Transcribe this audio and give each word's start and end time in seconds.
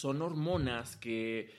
son 0.00 0.22
hormonas 0.22 0.96
que, 0.96 1.50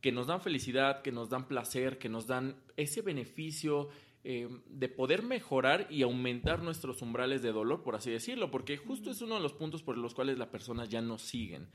que 0.00 0.12
nos 0.12 0.26
dan 0.26 0.40
felicidad, 0.40 1.02
que 1.02 1.12
nos 1.12 1.28
dan 1.28 1.48
placer, 1.48 1.98
que 1.98 2.08
nos 2.08 2.26
dan 2.26 2.56
ese 2.76 3.02
beneficio 3.02 3.88
eh, 4.22 4.48
de 4.66 4.88
poder 4.88 5.22
mejorar 5.22 5.86
y 5.90 6.02
aumentar 6.02 6.62
nuestros 6.62 7.02
umbrales 7.02 7.42
de 7.42 7.52
dolor, 7.52 7.82
por 7.82 7.96
así 7.96 8.10
decirlo, 8.10 8.50
porque 8.50 8.76
justo 8.76 9.10
es 9.10 9.20
uno 9.22 9.36
de 9.36 9.40
los 9.40 9.54
puntos 9.54 9.82
por 9.82 9.96
los 9.98 10.14
cuales 10.14 10.38
las 10.38 10.48
personas 10.48 10.88
ya 10.88 11.00
no 11.00 11.18
siguen 11.18 11.70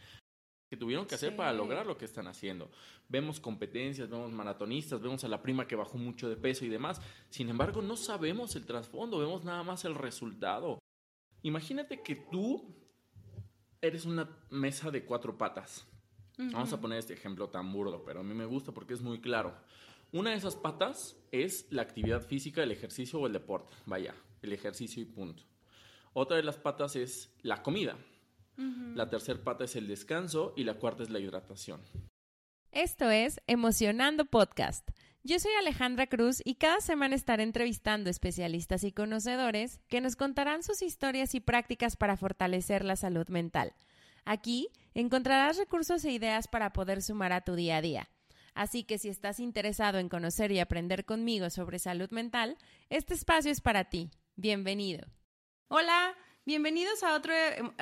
que 0.70 0.78
tuvieron 0.78 1.06
que 1.06 1.16
hacer 1.16 1.36
para 1.36 1.54
lograr 1.54 1.86
lo 1.86 1.98
que 1.98 2.06
están 2.06 2.28
haciendo. 2.28 2.72
Vemos 3.08 3.40
competencias, 3.40 4.10
vemos 4.10 4.32
maratonistas, 4.32 5.02
vemos 5.02 5.24
a 5.24 5.28
la 5.28 5.42
prima 5.42 5.68
que 5.68 5.76
bajó 5.76 5.98
mucho 5.98 6.28
de 6.28 6.38
peso 6.38 6.66
y 6.66 6.70
demás. 6.70 7.02
Sin 7.30 7.50
embargo, 7.50 7.82
no 7.82 7.96
sabemos 7.96 8.56
el 8.56 8.66
trasfondo, 8.66 9.20
vemos 9.20 9.44
nada 9.44 9.64
más 9.64 9.86
el 9.86 9.96
resultado. 9.96 10.80
Imagínate 11.44 12.02
que 12.02 12.16
tú 12.16 12.76
eres 13.82 14.06
una 14.06 14.28
mesa 14.50 14.90
de 14.90 15.06
cuatro 15.06 15.38
patas. 15.38 15.88
Vamos 16.38 16.74
a 16.74 16.82
poner 16.82 17.00
este 17.00 17.14
ejemplo 17.14 17.50
tan 17.50 17.72
burdo, 17.72 18.04
pero 18.04 18.20
a 18.20 18.24
mí 18.24 18.34
me 18.34 18.46
gusta 18.46 18.72
porque 18.72 18.94
es 18.94 19.02
muy 19.02 19.20
claro. 19.20 19.56
Una 20.12 20.32
de 20.32 20.38
esas 20.38 20.56
patas 20.56 21.16
es 21.32 21.68
la 21.72 21.82
actividad 21.82 22.22
física, 22.22 22.64
el 22.64 22.72
ejercicio 22.72 23.20
o 23.20 23.28
el 23.28 23.34
deporte. 23.34 23.74
Vaya, 23.86 24.16
el 24.42 24.54
ejercicio 24.54 25.02
y 25.02 25.06
punto. 25.06 25.44
Otra 26.14 26.38
de 26.38 26.44
las 26.44 26.58
patas 26.58 26.96
es 26.96 27.34
la 27.42 27.62
comida. 27.62 27.98
La 28.94 29.10
tercera 29.10 29.44
pata 29.44 29.66
es 29.66 29.76
el 29.76 29.88
descanso 29.88 30.54
y 30.56 30.64
la 30.64 30.76
cuarta 30.76 31.04
es 31.04 31.10
la 31.10 31.20
hidratación. 31.20 31.82
Esto 32.72 33.10
es 33.10 33.42
Emocionando 33.48 34.26
Podcast. 34.26 34.90
Yo 35.24 35.40
soy 35.40 35.52
Alejandra 35.60 36.08
Cruz 36.08 36.42
y 36.46 36.56
cada 36.56 36.80
semana 36.80 37.16
estaré 37.16 37.44
entrevistando 37.44 38.10
especialistas 38.10 38.84
y 38.84 38.92
conocedores 38.92 39.82
que 39.90 40.00
nos 40.00 40.16
contarán 40.16 40.64
sus 40.64 40.82
historias 40.82 41.36
y 41.36 41.40
prácticas 41.40 41.98
para 41.98 42.16
fortalecer 42.16 42.86
la 42.86 42.96
salud 42.96 43.28
mental. 43.28 43.74
Aquí 44.24 44.70
encontrarás 44.96 45.58
recursos 45.58 46.04
e 46.06 46.12
ideas 46.12 46.48
para 46.48 46.74
poder 46.74 47.04
sumar 47.04 47.34
a 47.34 47.42
tu 47.42 47.56
día 47.56 47.78
a 47.78 47.82
día. 47.82 48.10
Así 48.56 48.86
que 48.86 48.98
si 48.98 49.10
estás 49.10 49.40
interesado 49.40 50.00
en 50.00 50.10
conocer 50.10 50.52
y 50.52 50.60
aprender 50.60 51.06
conmigo 51.06 51.50
sobre 51.50 51.78
salud 51.78 52.10
mental, 52.10 52.58
este 52.90 53.14
espacio 53.14 53.52
es 53.52 53.62
para 53.62 53.84
ti. 53.86 54.10
Bienvenido. 54.38 55.06
Hola, 55.68 56.16
Bienvenidos 56.48 57.02
a 57.02 57.16
otro, 57.16 57.34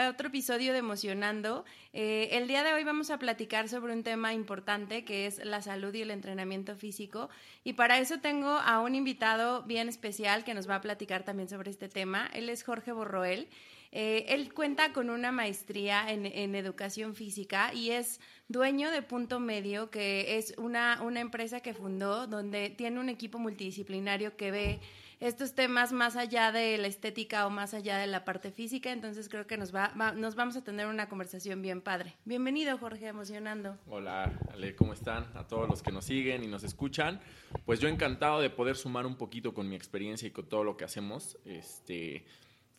otro 0.10 0.30
episodio 0.30 0.72
de 0.72 0.80
Emocionando. 0.80 1.66
Eh, 1.92 2.30
el 2.32 2.48
día 2.48 2.64
de 2.64 2.72
hoy 2.72 2.86
vamos 2.86 3.12
a 3.12 3.20
platicar 3.20 3.68
sobre 3.68 3.92
un 3.92 4.04
tema 4.04 4.34
importante 4.34 5.04
que 5.04 5.26
es 5.26 5.44
la 5.44 5.62
salud 5.62 5.94
y 5.94 6.02
el 6.02 6.12
entrenamiento 6.12 6.78
físico. 6.78 7.30
Y 7.66 7.74
para 7.74 8.00
eso 8.00 8.22
tengo 8.22 8.52
a 8.52 8.80
un 8.80 8.96
invitado 8.96 9.64
bien 9.64 9.90
especial 9.90 10.46
que 10.46 10.54
nos 10.54 10.70
va 10.70 10.76
a 10.76 10.82
platicar 10.82 11.24
también 11.24 11.50
sobre 11.50 11.72
este 11.72 11.90
tema. 11.90 12.30
Él 12.32 12.48
es 12.48 12.64
Jorge 12.64 12.94
Borroel. 12.94 13.50
Eh, 13.96 14.26
él 14.30 14.52
cuenta 14.52 14.92
con 14.92 15.12
una 15.12 15.32
maestría 15.32 16.12
en, 16.12 16.26
educación 16.56 17.14
física 17.14 17.72
y 17.76 17.92
es 17.92 18.20
dueño 18.48 18.90
de 18.90 19.04
Punto 19.04 19.40
Medio, 19.40 19.92
que 19.92 20.40
es 20.40 20.56
una, 20.58 21.00
una 21.04 21.20
empresa 21.20 21.60
que 21.60 21.76
fundó 21.76 22.26
donde 22.26 22.72
tiene 22.72 23.00
un 23.00 23.08
equipo 23.08 23.38
multidisciplinario 23.38 24.36
que 24.36 24.50
ve 24.50 24.80
estos 25.20 25.54
temas 25.54 25.94
más 25.94 26.16
allá 26.16 26.52
de 26.52 26.80
la 26.80 26.88
estética 26.88 27.46
o 27.46 27.52
más 27.52 27.76
allá 27.76 28.00
de 28.00 28.08
la 28.08 28.26
parte 28.26 28.52
física, 28.52 28.92
entonces 28.92 29.30
creo 29.30 29.46
que 29.46 29.58
nos, 29.58 29.74
va, 29.74 29.94
nos 30.16 30.34
vamos 30.34 30.58
a 30.58 30.64
tener 30.64 30.88
una 30.88 31.08
conversación 31.08 31.62
bien 31.62 31.80
padre. 31.80 32.16
Bienvenido, 32.26 32.76
Jorge, 32.80 33.08
emocionando. 33.08 33.78
Hola, 33.88 34.38
Ale, 34.52 34.76
¿cómo 34.76 34.94
están? 34.94 35.28
A 35.36 35.48
todos 35.48 35.70
los 35.70 35.84
que 35.84 35.92
nos 35.92 36.06
siguen 36.06 36.44
y 36.44 36.48
nos 36.48 36.64
escuchan. 36.64 37.22
Pues 37.64 37.80
yo 37.80 37.90
encantado 37.90 38.42
de 38.42 38.50
poder 38.50 38.76
sumar 38.76 39.06
un 39.06 39.18
poquito 39.18 39.54
con 39.54 39.70
mi 39.70 39.76
experiencia 39.76 40.28
y 40.28 40.32
con 40.32 40.50
todo 40.50 40.64
lo 40.64 40.78
que 40.78 40.84
hacemos. 40.84 41.38
Este, 41.46 42.26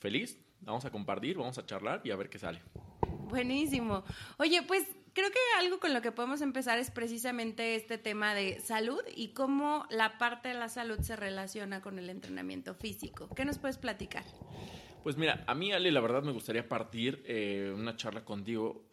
feliz, 0.01 0.44
vamos 0.65 0.85
a 0.85 0.91
compartir, 0.91 1.37
vamos 1.37 1.59
a 1.59 1.67
charlar 1.67 2.01
y 2.05 2.11
a 2.11 2.17
ver 2.17 2.29
qué 2.29 2.39
sale. 2.39 2.63
Buenísimo. 3.29 4.05
Oye, 4.39 4.63
pues 4.63 4.87
creo 5.13 5.31
que 5.31 5.39
algo 5.59 5.81
con 5.81 5.95
lo 5.95 6.03
que 6.03 6.13
podemos 6.13 6.41
empezar 6.41 6.79
es 6.79 6.91
precisamente 6.91 7.75
este 7.77 7.99
tema 7.99 8.35
de 8.35 8.61
salud 8.61 9.01
y 9.15 9.29
cómo 9.29 9.87
la 9.91 10.19
parte 10.19 10.49
de 10.49 10.55
la 10.55 10.69
salud 10.69 10.99
se 11.01 11.17
relaciona 11.17 11.81
con 11.81 11.99
el 11.99 12.11
entrenamiento 12.11 12.75
físico. 12.75 13.29
¿Qué 13.35 13.45
nos 13.45 13.59
puedes 13.59 13.79
platicar? 13.79 14.25
Pues 15.03 15.17
mira, 15.17 15.45
a 15.47 15.55
mí, 15.55 15.73
Ale, 15.73 15.93
la 15.93 16.01
verdad 16.01 16.23
me 16.23 16.33
gustaría 16.33 16.69
partir 16.69 17.23
eh, 17.27 17.73
una 17.77 17.97
charla 17.97 18.25
contigo 18.25 18.85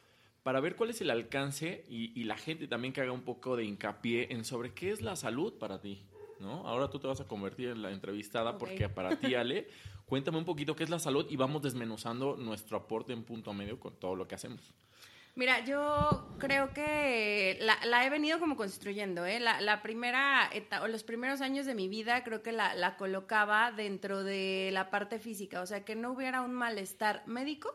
para 0.43 0.59
ver 0.59 0.75
cuál 0.75 0.89
es 0.89 1.01
el 1.01 1.09
alcance 1.09 1.83
y, 1.87 2.23
la 2.23 2.37
gente 2.37 2.67
también 2.67 2.93
que 2.93 3.01
haga 3.01 3.11
un 3.11 3.21
poco 3.21 3.55
de 3.55 3.63
hincapié 3.63 4.33
en 4.33 4.43
sobre 4.43 4.73
qué 4.73 4.91
es 4.91 5.01
la 5.01 5.15
salud 5.15 5.53
para 5.59 5.79
ti. 5.81 6.03
¿No? 6.41 6.67
Ahora 6.67 6.89
tú 6.89 6.99
te 6.99 7.07
vas 7.07 7.21
a 7.21 7.27
convertir 7.27 7.69
en 7.69 7.81
la 7.81 7.91
entrevistada 7.91 8.57
porque 8.57 8.89
para 8.89 9.15
ti, 9.15 9.35
Ale, 9.35 9.67
cuéntame 10.05 10.37
un 10.37 10.45
poquito 10.45 10.75
qué 10.75 10.83
es 10.83 10.89
la 10.89 10.99
salud 10.99 11.25
y 11.29 11.35
vamos 11.35 11.61
desmenuzando 11.61 12.35
nuestro 12.35 12.77
aporte 12.77 13.13
en 13.13 13.23
punto 13.23 13.53
medio 13.53 13.79
con 13.79 13.95
todo 13.95 14.15
lo 14.15 14.27
que 14.27 14.35
hacemos. 14.35 14.73
Mira, 15.33 15.63
yo 15.63 16.27
creo 16.39 16.73
que 16.73 17.57
la, 17.61 18.05
he 18.05 18.09
venido 18.09 18.37
como 18.37 18.57
construyendo, 18.57 19.25
¿eh? 19.25 19.39
La, 19.39 19.81
primera 19.81 20.49
etapa, 20.51 20.83
o 20.83 20.89
los 20.89 21.03
primeros 21.03 21.39
años 21.39 21.65
de 21.65 21.73
mi 21.73 21.87
vida 21.87 22.25
creo 22.25 22.43
que 22.43 22.51
la, 22.51 22.75
la, 22.75 22.97
colocaba 22.97 23.71
dentro 23.71 24.25
de 24.25 24.71
la 24.73 24.89
parte 24.89 25.19
física, 25.19 25.61
o 25.61 25.65
sea, 25.65 25.85
que 25.85 25.95
no 25.95 26.11
hubiera 26.11 26.41
un 26.41 26.53
malestar 26.53 27.23
médico 27.27 27.73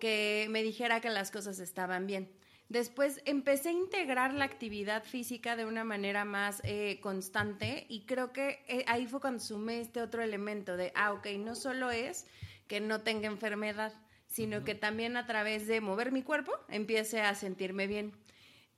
que 0.00 0.46
me 0.48 0.62
dijera 0.62 1.02
que 1.02 1.10
las 1.10 1.30
cosas 1.30 1.58
estaban 1.58 2.06
bien. 2.06 2.30
Después 2.68 3.22
empecé 3.24 3.70
a 3.70 3.72
integrar 3.72 4.34
la 4.34 4.44
actividad 4.44 5.02
física 5.02 5.56
de 5.56 5.64
una 5.64 5.84
manera 5.84 6.26
más 6.26 6.60
eh, 6.64 6.98
constante 7.00 7.86
y 7.88 8.02
creo 8.02 8.34
que 8.34 8.62
eh, 8.68 8.84
ahí 8.86 9.06
fue 9.06 9.20
cuando 9.20 9.40
sumé 9.40 9.80
este 9.80 10.02
otro 10.02 10.22
elemento 10.22 10.76
de, 10.76 10.92
ah, 10.94 11.14
ok, 11.14 11.28
no 11.38 11.54
solo 11.54 11.90
es 11.90 12.26
que 12.66 12.80
no 12.80 13.00
tenga 13.00 13.26
enfermedad, 13.26 13.94
sino 14.26 14.64
que 14.64 14.74
también 14.74 15.16
a 15.16 15.24
través 15.24 15.66
de 15.66 15.80
mover 15.80 16.12
mi 16.12 16.22
cuerpo 16.22 16.52
empiece 16.68 17.22
a 17.22 17.34
sentirme 17.34 17.86
bien. 17.86 18.12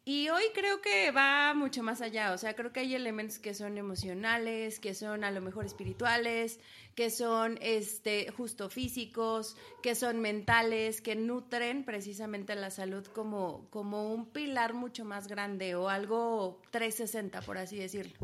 Y 0.04 0.30
hoy 0.30 0.44
creo 0.54 0.80
que 0.80 1.10
va 1.10 1.52
mucho 1.54 1.82
más 1.82 2.00
allá, 2.00 2.32
o 2.32 2.38
sea, 2.38 2.54
creo 2.54 2.72
que 2.72 2.80
hay 2.80 2.94
elementos 2.94 3.38
que 3.38 3.52
son 3.52 3.76
emocionales, 3.76 4.80
que 4.80 4.94
son 4.94 5.24
a 5.24 5.30
lo 5.30 5.42
mejor 5.42 5.66
espirituales, 5.66 6.58
que 6.94 7.10
son 7.10 7.58
este 7.60 8.30
justo 8.30 8.70
físicos, 8.70 9.56
que 9.82 9.94
son 9.94 10.20
mentales, 10.20 11.02
que 11.02 11.16
nutren 11.16 11.84
precisamente 11.84 12.54
la 12.54 12.70
salud 12.70 13.06
como 13.08 13.68
como 13.68 14.12
un 14.12 14.26
pilar 14.26 14.72
mucho 14.72 15.04
más 15.04 15.28
grande 15.28 15.74
o 15.74 15.90
algo 15.90 16.60
360 16.70 17.42
por 17.42 17.58
así 17.58 17.76
decirlo. 17.76 18.16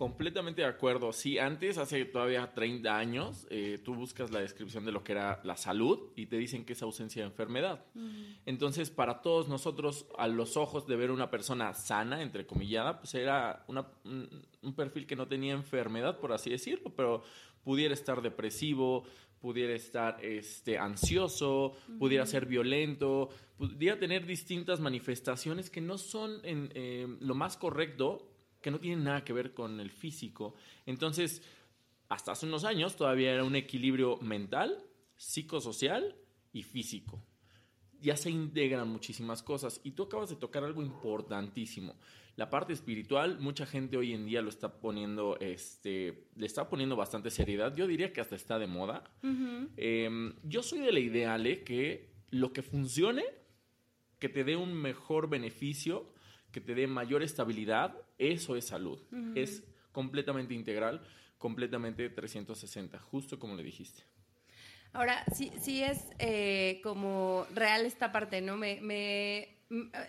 Completamente 0.00 0.62
de 0.62 0.66
acuerdo. 0.66 1.12
Sí, 1.12 1.38
antes, 1.38 1.76
hace 1.76 2.06
todavía 2.06 2.54
30 2.54 2.96
años, 2.96 3.46
eh, 3.50 3.78
tú 3.84 3.94
buscas 3.94 4.30
la 4.30 4.40
descripción 4.40 4.86
de 4.86 4.92
lo 4.92 5.04
que 5.04 5.12
era 5.12 5.42
la 5.44 5.58
salud 5.58 6.08
y 6.16 6.24
te 6.24 6.38
dicen 6.38 6.64
que 6.64 6.72
es 6.72 6.80
ausencia 6.80 7.20
de 7.20 7.28
enfermedad. 7.28 7.84
Entonces, 8.46 8.88
para 8.88 9.20
todos 9.20 9.50
nosotros, 9.50 10.06
a 10.16 10.26
los 10.26 10.56
ojos 10.56 10.86
de 10.86 10.96
ver 10.96 11.10
una 11.10 11.30
persona 11.30 11.74
sana, 11.74 12.22
entrecomillada, 12.22 12.98
pues 12.98 13.14
era 13.14 13.66
un, 13.68 14.72
perfil 14.74 15.06
que 15.06 15.16
no 15.16 15.28
tenía 15.28 15.52
enfermedad, 15.52 16.18
por 16.18 16.32
así 16.32 16.48
decirlo, 16.48 16.94
pero 16.96 17.22
pudiera 17.62 17.92
estar 17.92 18.22
depresivo, 18.22 19.04
pudiera 19.38 19.74
estar 19.74 20.24
este, 20.24 20.78
ansioso, 20.78 21.74
pudiera 21.98 22.24
ser 22.24 22.46
violento, 22.46 23.28
pudiera 23.58 23.98
tener 23.98 24.24
distintas 24.24 24.80
manifestaciones 24.80 25.68
que 25.68 25.82
no 25.82 25.98
son 25.98 26.40
en, 26.42 26.70
eh, 26.74 27.06
lo 27.20 27.34
más 27.34 27.58
correcto 27.58 28.29
que 28.60 28.70
no 28.70 28.78
tienen 28.78 29.04
nada 29.04 29.24
que 29.24 29.32
ver 29.32 29.54
con 29.54 29.80
el 29.80 29.90
físico. 29.90 30.54
Entonces, 30.86 31.42
hasta 32.08 32.32
hace 32.32 32.46
unos 32.46 32.64
años 32.64 32.96
todavía 32.96 33.32
era 33.32 33.44
un 33.44 33.56
equilibrio 33.56 34.18
mental, 34.18 34.84
psicosocial 35.16 36.16
y 36.52 36.62
físico. 36.62 37.22
Ya 38.00 38.16
se 38.16 38.30
integran 38.30 38.88
muchísimas 38.88 39.42
cosas 39.42 39.80
y 39.84 39.92
tú 39.92 40.04
acabas 40.04 40.30
de 40.30 40.36
tocar 40.36 40.64
algo 40.64 40.82
importantísimo. 40.82 41.96
La 42.36 42.48
parte 42.48 42.72
espiritual, 42.72 43.38
mucha 43.38 43.66
gente 43.66 43.96
hoy 43.96 44.14
en 44.14 44.24
día 44.24 44.40
lo 44.40 44.48
está 44.48 44.80
poniendo, 44.80 45.38
este, 45.40 46.26
le 46.36 46.46
está 46.46 46.68
poniendo 46.68 46.96
bastante 46.96 47.30
seriedad. 47.30 47.76
Yo 47.76 47.86
diría 47.86 48.12
que 48.12 48.20
hasta 48.20 48.34
está 48.34 48.58
de 48.58 48.66
moda. 48.66 49.04
Em, 49.76 50.34
yo 50.42 50.62
soy 50.62 50.80
de 50.80 50.92
la 50.92 51.00
idea, 51.00 51.34
Ale, 51.34 51.62
que 51.62 52.08
lo 52.30 52.52
que 52.52 52.62
funcione, 52.62 53.24
que 54.18 54.28
te 54.28 54.44
dé 54.44 54.56
un 54.56 54.72
mejor 54.72 55.28
beneficio, 55.28 56.14
que 56.52 56.60
te 56.60 56.74
dé 56.74 56.86
mayor 56.86 57.22
estabilidad, 57.22 57.94
eso 58.18 58.56
es 58.56 58.66
salud. 58.66 59.00
Es 59.34 59.62
completamente 59.92 60.54
integral, 60.54 61.02
completamente 61.38 62.08
360, 62.08 62.98
justo 62.98 63.38
como 63.38 63.54
le 63.54 63.62
dijiste. 63.62 64.02
Ahora, 64.92 65.24
sí, 65.32 65.52
sí 65.60 65.82
es 65.82 66.04
eh, 66.18 66.80
como 66.82 67.46
real 67.54 67.86
esta 67.86 68.10
parte, 68.10 68.40
¿no? 68.40 68.56
Me, 68.56 68.80
me, 68.80 69.56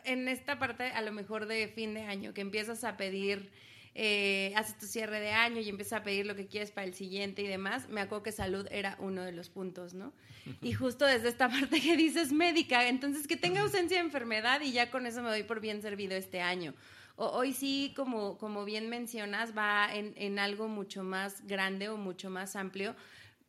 en 0.03 0.27
esta 0.27 0.57
parte, 0.57 0.85
a 0.85 1.01
lo 1.01 1.11
mejor 1.11 1.45
de 1.45 1.67
fin 1.67 1.93
de 1.93 2.01
año, 2.01 2.33
que 2.33 2.41
empiezas 2.41 2.83
a 2.83 2.97
pedir 2.97 3.51
eh, 3.93 4.53
haces 4.55 4.77
tu 4.77 4.85
cierre 4.85 5.19
de 5.19 5.31
año 5.31 5.59
y 5.59 5.67
empiezas 5.67 5.99
a 5.99 6.03
pedir 6.03 6.25
lo 6.25 6.35
que 6.35 6.47
quieres 6.47 6.71
para 6.71 6.87
el 6.87 6.93
siguiente 6.93 7.41
y 7.41 7.47
demás, 7.47 7.89
me 7.89 7.99
acuerdo 7.99 8.23
que 8.23 8.31
salud 8.31 8.65
era 8.71 8.95
uno 8.99 9.23
de 9.23 9.33
los 9.33 9.49
puntos, 9.49 9.93
¿no? 9.93 10.13
Y 10.61 10.73
justo 10.73 11.05
desde 11.05 11.27
esta 11.27 11.49
parte 11.49 11.81
que 11.81 11.97
dices 11.97 12.31
médica, 12.31 12.87
entonces 12.87 13.27
que 13.27 13.35
tenga 13.35 13.61
ausencia 13.61 13.97
de 13.97 14.03
enfermedad 14.03 14.61
y 14.61 14.71
ya 14.71 14.89
con 14.89 15.05
eso 15.05 15.21
me 15.21 15.29
doy 15.29 15.43
por 15.43 15.59
bien 15.59 15.81
servido 15.81 16.15
este 16.15 16.41
año. 16.41 16.73
hoy 17.17 17.53
sí, 17.53 17.93
como, 17.95 18.37
como 18.37 18.63
bien 18.63 18.89
mencionas, 18.89 19.55
va 19.55 19.93
en, 19.93 20.13
en 20.15 20.39
algo 20.39 20.69
mucho 20.69 21.03
más 21.03 21.45
grande 21.45 21.89
o 21.89 21.97
mucho 21.97 22.29
más 22.29 22.55
amplio. 22.55 22.95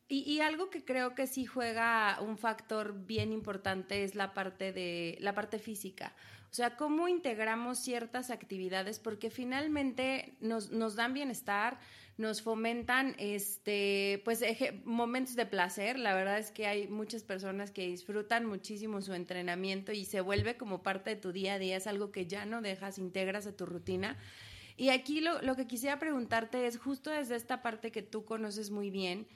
Y, 0.08 0.30
y, 0.30 0.40
algo 0.40 0.68
que 0.68 0.84
creo 0.84 1.14
que 1.14 1.26
sí 1.26 1.46
juega 1.46 2.18
un 2.20 2.36
factor 2.36 3.06
bien 3.06 3.32
importante 3.32 4.04
es 4.04 4.14
la 4.14 4.34
parte 4.34 4.72
de 4.72 5.16
la 5.20 5.34
parte 5.34 5.58
física. 5.58 6.12
O 6.52 6.54
sea, 6.54 6.76
cómo 6.76 7.08
integramos 7.08 7.78
ciertas 7.78 8.28
actividades 8.28 8.98
porque 8.98 9.30
finalmente 9.30 10.36
nos, 10.40 10.70
nos 10.70 10.96
dan 10.96 11.14
bienestar, 11.14 11.78
nos 12.18 12.42
fomentan 12.42 13.16
este 13.18 14.20
pues 14.22 14.44
momentos 14.84 15.34
de 15.34 15.46
placer. 15.46 15.98
La 15.98 16.14
verdad 16.14 16.38
es 16.38 16.50
que 16.50 16.66
hay 16.66 16.88
muchas 16.88 17.22
personas 17.22 17.70
que 17.70 17.86
disfrutan 17.86 18.44
muchísimo 18.44 19.00
su 19.00 19.14
entrenamiento 19.14 19.92
y 19.92 20.04
se 20.04 20.20
vuelve 20.20 20.58
como 20.58 20.82
parte 20.82 21.08
de 21.08 21.16
tu 21.16 21.32
día 21.32 21.54
a 21.54 21.58
día, 21.58 21.78
es 21.78 21.86
algo 21.86 22.12
que 22.12 22.26
ya 22.26 22.44
no 22.44 22.60
dejas, 22.60 22.98
integras 22.98 23.46
a 23.46 23.56
tu 23.56 23.64
rutina. 23.64 24.18
Y 24.76 24.90
aquí 24.90 25.22
lo, 25.22 25.40
lo 25.40 25.56
que 25.56 25.66
quisiera 25.66 25.98
preguntarte 25.98 26.66
es 26.66 26.76
justo 26.76 27.10
desde 27.10 27.36
esta 27.36 27.62
parte 27.62 27.90
que 27.90 28.02
tú 28.02 28.26
conoces 28.26 28.70
muy 28.70 28.90
bien, 28.90 29.26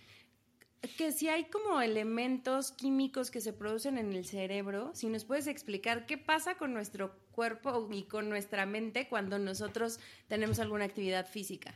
que 0.88 1.12
si 1.12 1.28
hay 1.28 1.44
como 1.44 1.80
elementos 1.80 2.72
químicos 2.72 3.30
que 3.30 3.40
se 3.40 3.52
producen 3.52 3.98
en 3.98 4.12
el 4.12 4.24
cerebro, 4.24 4.90
si 4.94 5.08
nos 5.08 5.24
puedes 5.24 5.46
explicar 5.46 6.06
qué 6.06 6.18
pasa 6.18 6.56
con 6.56 6.72
nuestro 6.72 7.16
cuerpo 7.32 7.88
y 7.92 8.04
con 8.04 8.28
nuestra 8.28 8.66
mente 8.66 9.08
cuando 9.08 9.38
nosotros 9.38 10.00
tenemos 10.28 10.58
alguna 10.58 10.84
actividad 10.84 11.26
física. 11.26 11.74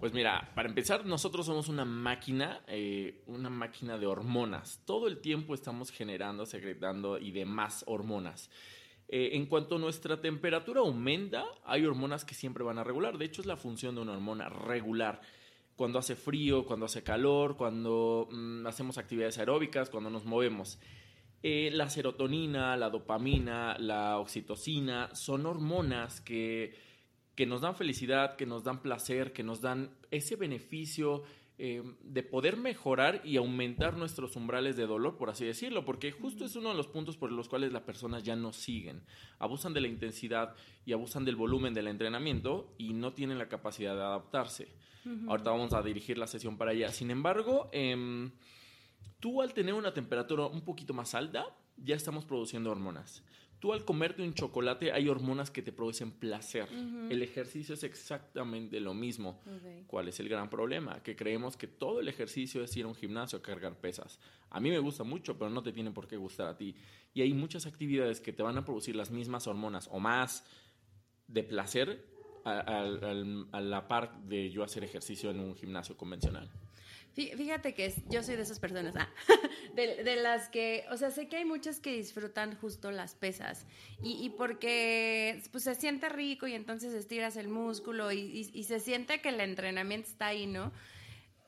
Pues 0.00 0.12
mira, 0.12 0.52
para 0.54 0.68
empezar, 0.68 1.04
nosotros 1.04 1.46
somos 1.46 1.68
una 1.68 1.84
máquina, 1.84 2.62
eh, 2.68 3.22
una 3.26 3.50
máquina 3.50 3.98
de 3.98 4.06
hormonas. 4.06 4.80
Todo 4.84 5.08
el 5.08 5.20
tiempo 5.20 5.54
estamos 5.54 5.90
generando, 5.90 6.46
secretando 6.46 7.18
y 7.18 7.32
demás 7.32 7.82
hormonas. 7.88 8.48
Eh, 9.08 9.30
en 9.32 9.46
cuanto 9.46 9.78
nuestra 9.78 10.20
temperatura 10.20 10.80
aumenta, 10.80 11.46
hay 11.64 11.84
hormonas 11.84 12.24
que 12.24 12.34
siempre 12.34 12.62
van 12.62 12.78
a 12.78 12.84
regular. 12.84 13.18
De 13.18 13.24
hecho, 13.24 13.40
es 13.40 13.46
la 13.46 13.56
función 13.56 13.96
de 13.96 14.02
una 14.02 14.12
hormona 14.12 14.48
regular. 14.48 15.20
Cuando 15.78 15.98
hace 15.98 16.14
frío, 16.14 16.66
cuando 16.66 16.84
hace 16.84 17.02
calor, 17.02 17.56
cuando 17.56 18.28
mm, 18.30 18.66
hacemos 18.66 18.98
actividades 18.98 19.38
aeróbicas, 19.38 19.88
cuando 19.88 20.10
nos 20.10 20.26
movemos. 20.26 20.78
Eh, 21.42 21.70
la 21.72 21.88
serotonina, 21.88 22.76
la 22.76 22.90
dopamina, 22.90 23.78
la 23.78 24.18
oxitocina 24.18 25.08
son 25.14 25.46
hormonas 25.46 26.20
que 26.20 26.74
que 27.38 27.46
nos 27.46 27.60
dan 27.60 27.76
felicidad, 27.76 28.34
que 28.34 28.46
nos 28.46 28.64
dan 28.64 28.82
placer, 28.82 29.32
que 29.32 29.44
nos 29.44 29.60
dan 29.60 29.94
ese 30.10 30.34
beneficio 30.34 31.22
eh, 31.60 31.82
de 32.02 32.22
poder 32.22 32.56
mejorar 32.56 33.20
y 33.24 33.36
aumentar 33.36 33.96
nuestros 33.96 34.36
umbrales 34.36 34.76
de 34.76 34.86
dolor, 34.86 35.16
por 35.16 35.28
así 35.28 35.44
decirlo, 35.44 35.84
porque 35.84 36.12
justo 36.12 36.44
es 36.44 36.54
uno 36.54 36.68
de 36.68 36.76
los 36.76 36.86
puntos 36.86 37.16
por 37.16 37.32
los 37.32 37.48
cuales 37.48 37.72
las 37.72 37.82
personas 37.82 38.22
ya 38.22 38.36
no 38.36 38.52
siguen. 38.52 39.02
Abusan 39.40 39.74
de 39.74 39.80
la 39.80 39.88
intensidad 39.88 40.54
y 40.86 40.92
abusan 40.92 41.24
del 41.24 41.34
volumen 41.34 41.74
del 41.74 41.88
entrenamiento 41.88 42.72
y 42.78 42.92
no 42.92 43.12
tienen 43.12 43.38
la 43.38 43.48
capacidad 43.48 43.96
de 43.96 44.02
adaptarse. 44.02 44.68
Ahorita 45.26 45.50
vamos 45.50 45.72
a 45.72 45.82
dirigir 45.82 46.16
la 46.16 46.28
sesión 46.28 46.58
para 46.58 46.70
allá. 46.70 46.90
Sin 46.92 47.10
embargo, 47.10 47.70
em, 47.72 48.30
tú 49.18 49.42
al 49.42 49.52
tener 49.52 49.74
una 49.74 49.92
temperatura 49.92 50.46
un 50.46 50.60
poquito 50.60 50.94
más 50.94 51.14
alta, 51.14 51.46
ya 51.76 51.96
estamos 51.96 52.24
produciendo 52.24 52.70
hormonas. 52.70 53.24
Tú 53.60 53.72
al 53.72 53.84
comerte 53.84 54.22
un 54.22 54.34
chocolate 54.34 54.92
hay 54.92 55.08
hormonas 55.08 55.50
que 55.50 55.62
te 55.62 55.72
producen 55.72 56.12
placer. 56.12 56.68
El 57.10 57.22
ejercicio 57.22 57.74
es 57.74 57.82
exactamente 57.82 58.78
lo 58.78 58.94
mismo. 58.94 59.40
¿Cuál 59.86 60.08
es 60.08 60.20
el 60.20 60.28
gran 60.28 60.48
problema? 60.48 61.02
Que 61.02 61.16
creemos 61.16 61.56
que 61.56 61.66
todo 61.66 61.98
el 62.00 62.08
ejercicio 62.08 62.62
es 62.62 62.76
ir 62.76 62.84
a 62.84 62.88
un 62.88 62.94
gimnasio 62.94 63.38
a 63.38 63.42
cargar 63.42 63.74
pesas. 63.76 64.20
A 64.50 64.60
mí 64.60 64.70
me 64.70 64.78
gusta 64.78 65.02
mucho, 65.02 65.36
pero 65.36 65.50
no 65.50 65.62
te 65.62 65.72
tiene 65.72 65.90
por 65.90 66.06
qué 66.06 66.16
gustar 66.16 66.46
a 66.46 66.56
ti. 66.56 66.76
Y 67.14 67.22
hay 67.22 67.32
muchas 67.34 67.66
actividades 67.66 68.20
que 68.20 68.32
te 68.32 68.44
van 68.44 68.56
a 68.58 68.64
producir 68.64 68.94
las 68.94 69.10
mismas 69.10 69.46
hormonas 69.48 69.88
o 69.90 69.98
más 69.98 70.44
de 71.26 71.42
placer 71.42 72.06
a 72.44 73.60
la 73.60 73.88
par 73.88 74.22
de 74.22 74.50
yo 74.50 74.62
hacer 74.62 74.84
ejercicio 74.84 75.30
en 75.30 75.40
un 75.40 75.56
gimnasio 75.56 75.96
convencional. 75.96 76.48
Fíjate 77.18 77.74
que 77.74 77.92
yo 78.08 78.22
soy 78.22 78.36
de 78.36 78.42
esas 78.42 78.60
personas, 78.60 78.94
ah, 78.96 79.08
de, 79.74 80.16
las 80.16 80.48
que, 80.48 80.84
o 80.92 80.96
sea, 80.96 81.10
sé 81.10 81.26
que 81.26 81.38
hay 81.38 81.44
muchas 81.44 81.80
que 81.80 81.92
disfrutan 81.92 82.54
justo 82.56 82.92
las 82.92 83.16
pesas 83.16 83.66
y, 84.00 84.30
porque 84.30 85.42
pues, 85.50 85.64
se 85.64 85.74
siente 85.74 86.08
rico 86.08 86.46
y 86.46 86.54
entonces 86.54 86.94
estiras 86.94 87.36
el 87.36 87.48
músculo 87.48 88.12
y, 88.12 88.44
se 88.62 88.78
siente 88.78 89.20
que 89.20 89.30
el 89.30 89.40
entrenamiento 89.40 90.08
está 90.08 90.28
ahí, 90.28 90.46
¿no? 90.46 90.70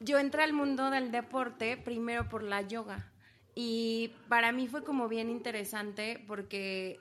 Yo 0.00 0.18
entré 0.18 0.42
al 0.42 0.54
mundo 0.54 0.90
del 0.90 1.12
deporte 1.12 1.76
primero 1.76 2.28
por 2.28 2.42
la 2.42 2.62
yoga 2.62 3.12
y 3.54 4.12
para 4.28 4.50
mí 4.50 4.66
fue 4.66 4.82
como 4.82 5.08
bien 5.08 5.30
interesante 5.30 6.24
porque 6.26 6.98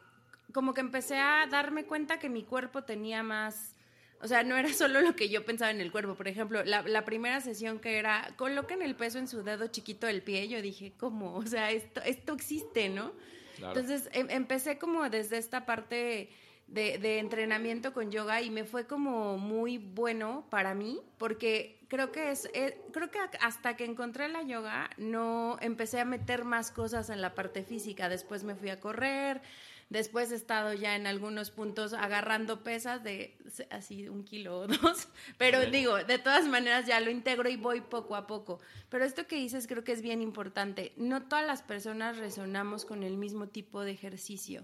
como 0.53 0.75
que 0.75 0.81
empecé 0.81 1.17
a 1.17 1.47
darme 1.49 1.85
cuenta 1.85 2.19
que 2.19 2.29
mi 2.29 2.43
cuerpo 2.43 2.83
tenía 2.83 3.23
más 3.23 3.73
o 4.21 4.27
sea, 4.27 4.43
no 4.43 4.57
era 4.57 4.71
solo 4.73 5.01
lo 5.01 5.15
que 5.15 5.29
yo 5.29 5.45
pensaba 5.45 5.71
en 5.71 5.81
el 5.81 5.91
cuerpo. 5.91 6.15
Por 6.15 6.27
ejemplo, 6.27 6.63
la, 6.63 7.05
primera 7.05 7.41
sesión 7.41 7.79
que 7.79 7.97
era, 7.97 8.33
coloquen 8.35 8.81
el 8.81 8.95
peso 8.95 9.19
en 9.19 9.27
su 9.27 9.43
dedo 9.43 9.67
chiquito 9.67 10.07
del 10.07 10.21
pie, 10.21 10.47
yo 10.47 10.61
dije, 10.61 10.93
¿cómo? 10.97 11.35
O 11.35 11.45
sea, 11.45 11.71
esto, 11.71 12.01
esto 12.01 12.33
existe, 12.33 12.89
¿no? 12.89 13.13
Entonces, 13.57 14.09
em, 14.13 14.29
empecé 14.29 14.77
como 14.77 15.09
desde 15.09 15.37
esta 15.37 15.65
parte 15.65 16.29
de, 16.67 17.19
entrenamiento 17.19 17.93
con 17.93 18.11
yoga 18.11 18.41
y 18.41 18.49
me 18.49 18.63
fue 18.63 18.85
como 18.85 19.37
muy 19.37 19.77
bueno 19.77 20.45
para 20.49 20.73
mí, 20.73 21.01
porque 21.17 21.79
creo 21.87 22.11
que 22.11 22.31
es, 22.31 22.49
eh, 22.53 22.79
creo 22.93 23.09
que 23.09 23.19
hasta 23.41 23.75
que 23.75 23.85
encontré 23.85 24.29
la 24.29 24.43
yoga, 24.43 24.89
no 24.97 25.57
empecé 25.61 25.99
a 25.99 26.05
meter 26.05 26.45
más 26.45 26.71
cosas 26.71 27.09
en 27.09 27.21
la 27.21 27.33
parte 27.33 27.63
física. 27.63 28.07
Después 28.07 28.43
me 28.43 28.55
fui 28.55 28.69
a 28.69 28.79
correr, 28.79 29.41
Después 29.89 30.31
he 30.31 30.35
estado 30.35 30.73
ya 30.73 30.95
en 30.95 31.07
algunos 31.07 31.49
puntos 31.49 31.93
agarrando 31.93 32.63
pesas 32.63 33.03
de 33.03 33.35
así 33.71 34.07
un 34.07 34.23
kilo 34.23 34.59
o 34.59 34.67
dos, 34.67 35.07
pero 35.39 35.65
digo, 35.65 35.97
de 36.03 36.19
todas 36.19 36.47
maneras 36.47 36.85
ya 36.85 36.99
lo 36.99 37.09
integro 37.09 37.49
y 37.49 37.57
voy 37.57 37.81
poco 37.81 38.15
a 38.15 38.27
poco. 38.27 38.59
Pero 38.89 39.03
esto 39.03 39.25
que 39.25 39.37
dices 39.37 39.65
creo 39.65 39.83
que 39.83 39.91
es 39.91 40.03
bien 40.03 40.21
importante. 40.21 40.93
No 40.95 41.23
todas 41.23 41.45
las 41.45 41.63
personas 41.63 42.17
resonamos 42.17 42.85
con 42.85 43.01
el 43.01 43.17
mismo 43.17 43.47
tipo 43.47 43.81
de 43.81 43.91
ejercicio. 43.91 44.63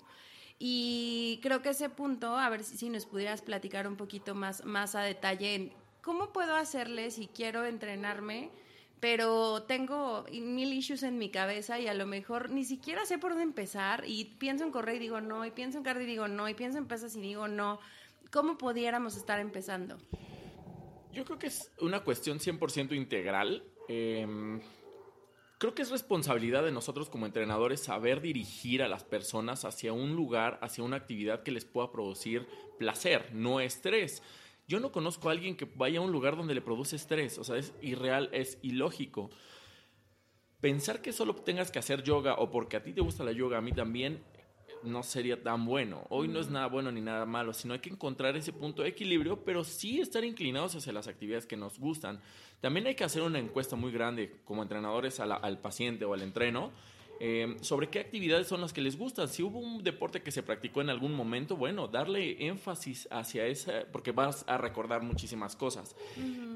Y 0.60 1.40
creo 1.42 1.62
que 1.62 1.70
ese 1.70 1.90
punto, 1.90 2.38
a 2.38 2.48
ver 2.50 2.64
si, 2.64 2.78
si 2.78 2.90
nos 2.90 3.08
pudieras 3.08 3.42
platicar 3.42 3.88
un 3.88 3.98
poquito 3.98 4.36
más, 4.36 4.64
más 4.64 4.94
a 4.94 5.02
detalle 5.02 5.56
en 5.56 5.74
cómo 6.02 6.32
puedo 6.32 6.56
hacerle 6.56 7.10
si 7.10 7.28
quiero 7.28 7.66
entrenarme 7.66 8.52
pero 9.00 9.64
tengo 9.64 10.26
mil 10.32 10.74
issues 10.74 11.04
en 11.04 11.18
mi 11.18 11.30
cabeza 11.30 11.80
y 11.80 11.88
a 11.88 11.94
lo 11.94 12.06
mejor 12.06 12.50
ni 12.50 12.64
siquiera 12.64 13.06
sé 13.06 13.18
por 13.18 13.32
dónde 13.32 13.44
empezar 13.44 14.04
y 14.08 14.26
pienso 14.26 14.64
en 14.64 14.72
correr 14.72 14.96
y 14.96 15.00
digo 15.00 15.22
no, 15.22 15.46
y 15.46 15.52
pienso 15.52 15.78
en 15.78 15.84
cardio 15.84 16.04
y 16.04 16.08
digo 16.08 16.28
no, 16.28 16.48
y 16.50 16.54
pienso 16.54 16.78
en 16.78 16.88
pesas 16.88 17.16
y 17.16 17.22
digo 17.22 17.48
no. 17.48 17.80
¿Cómo 18.32 18.58
pudiéramos 18.58 19.16
estar 19.16 19.40
empezando? 19.40 19.98
Yo 21.14 21.24
creo 21.24 21.40
que 21.40 21.48
es 21.48 21.72
una 21.80 22.02
cuestión 22.02 22.40
100% 22.40 22.94
integral. 22.94 23.64
Em, 23.88 24.60
creo 25.58 25.74
que 25.74 25.82
es 25.82 25.90
responsabilidad 25.90 26.64
de 26.64 26.72
nosotros 26.72 27.10
como 27.10 27.26
entrenadores 27.26 27.84
saber 27.84 28.20
dirigir 28.22 28.84
a 28.84 28.90
las 28.90 29.04
personas 29.04 29.64
hacia 29.64 29.94
un 29.94 30.16
lugar, 30.16 30.60
hacia 30.62 30.84
una 30.84 30.98
actividad 30.98 31.44
que 31.44 31.52
les 31.52 31.64
pueda 31.64 31.92
producir 31.92 32.48
placer, 32.78 33.34
no 33.34 33.62
estrés. 33.62 34.22
Yo 34.68 34.80
no 34.80 34.92
conozco 34.92 35.30
a 35.30 35.32
alguien 35.32 35.56
que 35.56 35.66
vaya 35.66 36.00
a 36.00 36.02
un 36.02 36.12
lugar 36.12 36.36
donde 36.36 36.56
le 36.56 36.62
produce 36.62 36.96
estrés, 36.96 37.38
o 37.38 37.44
sea, 37.44 37.58
es 37.58 37.74
irreal, 37.82 38.30
es 38.32 38.58
ilógico. 38.62 39.30
Pensar 40.60 41.02
que 41.02 41.14
solo 41.14 41.36
tengas 41.36 41.70
que 41.70 41.80
hacer 41.80 42.02
yoga 42.02 42.36
o 42.36 42.50
porque 42.50 42.78
a 42.78 42.84
ti 42.84 42.94
te 42.94 43.02
gusta 43.02 43.24
la 43.24 43.32
yoga, 43.32 43.60
a 43.60 43.62
mí 43.62 43.72
también, 43.72 44.24
no 44.84 45.04
sería 45.04 45.42
tan 45.42 45.66
bueno. 45.66 46.06
Hoy 46.10 46.28
no 46.28 46.40
es 46.40 46.50
nada 46.50 46.68
bueno 46.68 46.92
ni 46.92 47.02
nada 47.02 47.26
malo, 47.26 47.54
sino 47.54 47.74
hay 47.74 47.80
que 47.80 47.90
encontrar 47.90 48.36
ese 48.36 48.54
punto 48.54 48.82
de 48.82 48.90
equilibrio, 48.90 49.44
pero 49.44 49.64
sí 49.64 50.00
estar 50.00 50.24
inclinados 50.24 50.76
hacia 50.76 50.94
las 50.94 51.08
actividades 51.08 51.46
que 51.46 51.58
nos 51.58 51.80
gustan. 51.80 52.22
También 52.62 52.88
hay 52.88 52.96
que 52.96 53.04
hacer 53.04 53.22
una 53.22 53.40
encuesta 53.40 53.76
muy 53.76 53.92
grande 53.92 54.42
como 54.46 54.64
entrenadores 54.64 55.20
al 55.20 55.60
paciente 55.60 56.06
o 56.06 56.14
al 56.14 56.22
entreno 56.22 56.72
Em, 57.20 57.58
sobre 57.60 57.90
qué 57.90 58.00
actividades 58.00 58.48
son 58.48 58.62
las 58.62 58.74
que 58.74 58.82
les 58.82 58.98
gustan. 58.98 59.28
Si 59.28 59.42
hubo 59.44 59.60
un 59.60 59.84
deporte 59.84 60.22
que 60.22 60.32
se 60.32 60.44
practicó 60.44 60.82
en 60.82 60.90
algún 60.90 61.14
momento, 61.14 61.56
bueno, 61.56 61.88
darle 61.88 62.46
énfasis 62.48 63.08
hacia 63.12 63.46
esa, 63.48 63.86
porque 63.92 64.12
vas 64.12 64.44
a 64.48 64.58
recordar 64.58 65.02
muchísimas 65.02 65.56
cosas. 65.56 65.96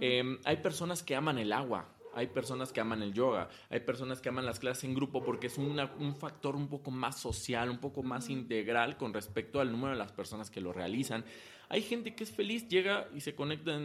Em, 0.02 0.40
hay 0.44 0.58
personas 0.58 1.04
que 1.04 1.16
aman 1.16 1.38
el 1.38 1.54
agua, 1.54 1.88
hay 2.14 2.28
personas 2.28 2.72
que 2.72 2.82
aman 2.82 3.02
el 3.02 3.14
yoga, 3.14 3.50
hay 3.70 3.82
personas 3.82 4.22
que 4.22 4.30
aman 4.30 4.46
las 4.46 4.60
clases 4.60 4.84
en 4.86 4.94
grupo 4.94 5.24
porque 5.24 5.48
es 5.48 5.58
un 5.58 6.16
factor 6.16 6.56
un 6.56 6.68
poco 6.68 6.92
más 6.92 7.20
social, 7.20 7.70
un 7.70 7.80
poco 7.80 8.04
más 8.04 8.30
integral 8.30 8.98
con 8.98 9.14
respecto 9.14 9.60
al 9.60 9.72
número 9.72 9.92
de 9.92 10.00
las 10.00 10.12
personas 10.12 10.50
que 10.50 10.62
lo 10.62 10.74
realizan. 10.74 11.24
Hay 11.72 11.84
gente 11.84 12.16
que 12.16 12.24
es 12.24 12.32
feliz, 12.32 12.68
llega 12.68 13.08
y 13.16 13.22
se 13.22 13.36
conecta 13.36 13.80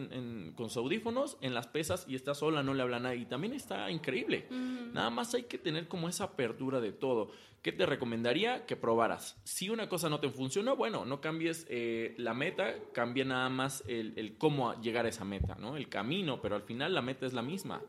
con 0.56 0.70
sus 0.70 0.78
audífonos 0.78 1.36
en 1.42 1.52
las 1.52 1.66
pesas 1.66 2.06
y 2.08 2.14
está 2.14 2.34
sola, 2.34 2.62
no 2.62 2.72
le 2.72 2.82
habla 2.82 2.96
a 2.96 3.00
nadie. 3.00 3.18
Y 3.18 3.26
también 3.26 3.52
está 3.52 3.90
increíble. 3.90 4.46
Nada 4.50 5.10
más 5.10 5.34
hay 5.34 5.42
que 5.42 5.58
tener 5.58 5.86
como 5.86 6.08
esa 6.08 6.24
apertura 6.24 6.80
de 6.80 6.92
todo. 6.92 7.30
¿Qué 7.60 7.72
te 7.72 7.84
recomendaría? 7.84 8.64
Que 8.64 8.76
probaras. 8.76 9.38
Si 9.44 9.68
una 9.68 9.88
cosa 9.88 10.08
no 10.08 10.18
te 10.18 10.30
funcionó, 10.30 10.76
bueno, 10.76 11.04
no 11.04 11.20
cambies 11.20 11.66
eh, 11.68 12.14
la 12.16 12.32
meta, 12.32 12.74
cambia 12.92 13.26
nada 13.26 13.50
más 13.50 13.84
el, 13.86 14.36
cómo 14.38 14.80
llegar 14.80 15.04
a 15.04 15.10
esa 15.10 15.26
meta, 15.26 15.54
¿no? 15.60 15.76
El 15.76 15.90
camino, 15.90 16.40
pero 16.40 16.56
al 16.56 16.62
final 16.62 16.94
la 16.94 17.02
meta 17.02 17.26
es 17.26 17.34
la 17.34 17.42
misma. 17.42 17.82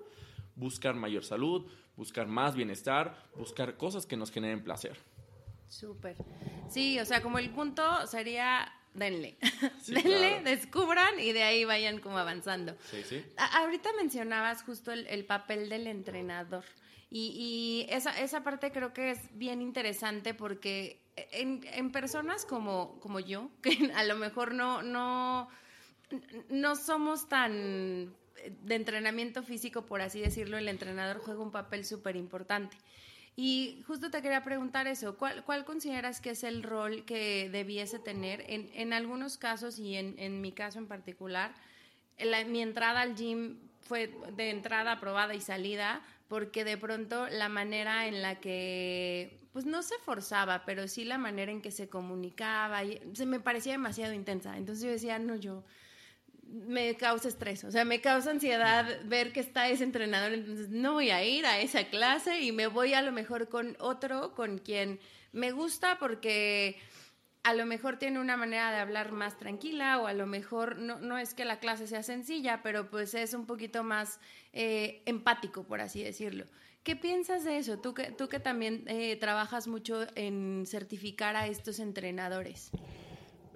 Buscar 0.55 0.95
mayor 0.95 1.23
salud, 1.23 1.69
buscar 1.95 2.27
más 2.27 2.55
bienestar, 2.55 3.23
buscar 3.35 3.77
cosas 3.77 4.05
que 4.05 4.17
nos 4.17 4.31
generen 4.31 4.63
placer. 4.63 4.97
Súper. 5.67 6.15
Sí, 6.69 6.99
o 6.99 7.05
sea, 7.05 7.21
como 7.21 7.39
el 7.39 7.49
punto 7.49 8.07
sería 8.07 8.71
denle. 8.93 9.37
denle, 9.87 10.41
descubran 10.43 11.19
y 11.19 11.31
de 11.33 11.43
ahí 11.43 11.65
vayan 11.65 11.99
como 11.99 12.17
avanzando. 12.17 12.75
Sí, 12.89 13.03
sí. 13.03 13.23
ahorita 13.37 13.89
mencionabas 13.97 14.63
justo 14.63 14.91
el, 14.91 15.25
papel 15.25 15.69
del 15.69 15.87
entrenador. 15.87 16.63
Y, 17.11 17.85
esa, 17.89 18.19
esa 18.19 18.43
parte 18.43 18.71
creo 18.71 18.93
que 18.93 19.11
es 19.11 19.37
bien 19.37 19.61
interesante 19.61 20.33
porque 20.33 21.01
en, 21.15 21.91
personas 21.91 22.45
como, 22.45 22.99
como 22.99 23.19
yo, 23.19 23.49
que 23.61 23.91
a 23.95 24.03
lo 24.03 24.15
mejor 24.15 24.53
no, 24.53 24.81
no, 24.81 25.47
no 26.49 26.75
somos 26.75 27.29
tan 27.29 28.13
de 28.61 28.75
entrenamiento 28.75 29.43
físico, 29.43 29.85
por 29.85 30.01
así 30.01 30.19
decirlo, 30.19 30.57
el 30.57 30.67
entrenador 30.67 31.19
juega 31.19 31.41
un 31.41 31.51
papel 31.51 31.85
súper 31.85 32.15
importante. 32.15 32.77
Y 33.37 33.83
justo 33.85 34.09
te 34.09 34.21
quería 34.21 34.43
preguntar 34.43 34.87
eso, 34.87 35.17
¿cuál, 35.17 35.43
¿cuál, 35.43 35.65
consideras 35.65 36.21
que 36.21 36.31
es 36.31 36.43
el 36.43 36.63
rol 36.63 37.03
que 37.03 37.49
debiese 37.49 37.99
tener 37.99 38.45
en, 38.47 38.69
en 38.73 38.93
algunos 38.93 39.37
casos 39.37 39.77
y 39.77 39.95
en, 39.95 40.15
en, 40.17 40.39
mi 40.39 40.53
caso 40.53 40.79
en 40.79 40.87
particular? 40.87 41.53
mi 42.47 42.61
entrada 42.61 43.01
al 43.01 43.15
gym 43.15 43.57
fue 43.81 44.13
de 44.37 44.49
entrada 44.49 44.93
aprobada 44.93 45.35
y 45.35 45.41
salida 45.41 46.01
porque 46.29 46.63
de 46.63 46.77
pronto 46.77 47.27
la 47.27 47.49
manera 47.49 48.07
en 48.07 48.21
la 48.21 48.39
que, 48.39 49.37
pues 49.51 49.65
no 49.65 49.83
se 49.83 49.95
forzaba, 49.99 50.63
pero 50.65 50.87
sí 50.87 51.03
la 51.03 51.17
manera 51.17 51.51
en 51.51 51.61
que 51.61 51.71
se 51.71 51.89
comunicaba, 51.89 52.81
se 53.13 53.25
me 53.25 53.41
parecía 53.41 53.73
demasiado 53.73 54.13
intensa. 54.13 54.57
Entonces 54.57 54.83
yo 54.83 54.91
decía, 54.91 55.19
no, 55.19 55.35
yo 55.35 55.63
me 56.67 56.95
causa 56.95 57.27
estrés, 57.27 57.63
o 57.63 57.71
sea, 57.71 57.85
me 57.85 58.01
causa 58.01 58.31
ansiedad 58.31 59.01
ver 59.05 59.33
que 59.33 59.39
está 59.39 59.67
ese 59.67 59.83
entrenador, 59.83 60.33
entonces 60.33 60.69
no 60.69 60.93
voy 60.93 61.09
a 61.09 61.23
ir 61.23 61.45
a 61.45 61.59
esa 61.59 61.85
clase 61.85 62.41
y 62.41 62.51
me 62.51 62.67
voy 62.67 62.93
a 62.93 63.01
lo 63.01 63.11
mejor 63.11 63.49
con 63.49 63.75
otro, 63.79 64.33
con 64.33 64.57
quien 64.59 64.99
me 65.31 65.51
gusta 65.51 65.99
porque 65.99 66.77
a 67.43 67.53
lo 67.53 67.65
mejor 67.65 67.97
tiene 67.97 68.19
una 68.19 68.37
manera 68.37 68.71
de 68.71 68.77
hablar 68.77 69.11
más 69.11 69.37
tranquila 69.37 70.01
o 70.01 70.07
a 70.07 70.13
lo 70.13 70.25
mejor 70.25 70.77
no, 70.77 70.99
no 70.99 71.17
es 71.17 71.33
que 71.33 71.45
la 71.45 71.59
clase 71.59 71.85
sea 71.85 72.01
sencilla, 72.01 72.61
pero 72.63 72.89
pues 72.89 73.13
es 73.13 73.33
un 73.33 73.45
poquito 73.45 73.83
más 73.83 74.19
eh, 74.53 75.03
empático, 75.05 75.63
por 75.63 75.81
así 75.81 76.01
decirlo. 76.01 76.45
¿Qué 76.83 76.95
piensas 76.95 77.43
de 77.43 77.57
eso? 77.57 77.79
Tú 77.79 77.93
que, 77.93 78.11
tú 78.11 78.29
que 78.29 78.39
también 78.39 78.83
eh, 78.87 79.15
trabajas 79.17 79.67
mucho 79.67 80.07
en 80.15 80.65
certificar 80.65 81.35
a 81.35 81.47
estos 81.47 81.79
entrenadores. 81.79 82.71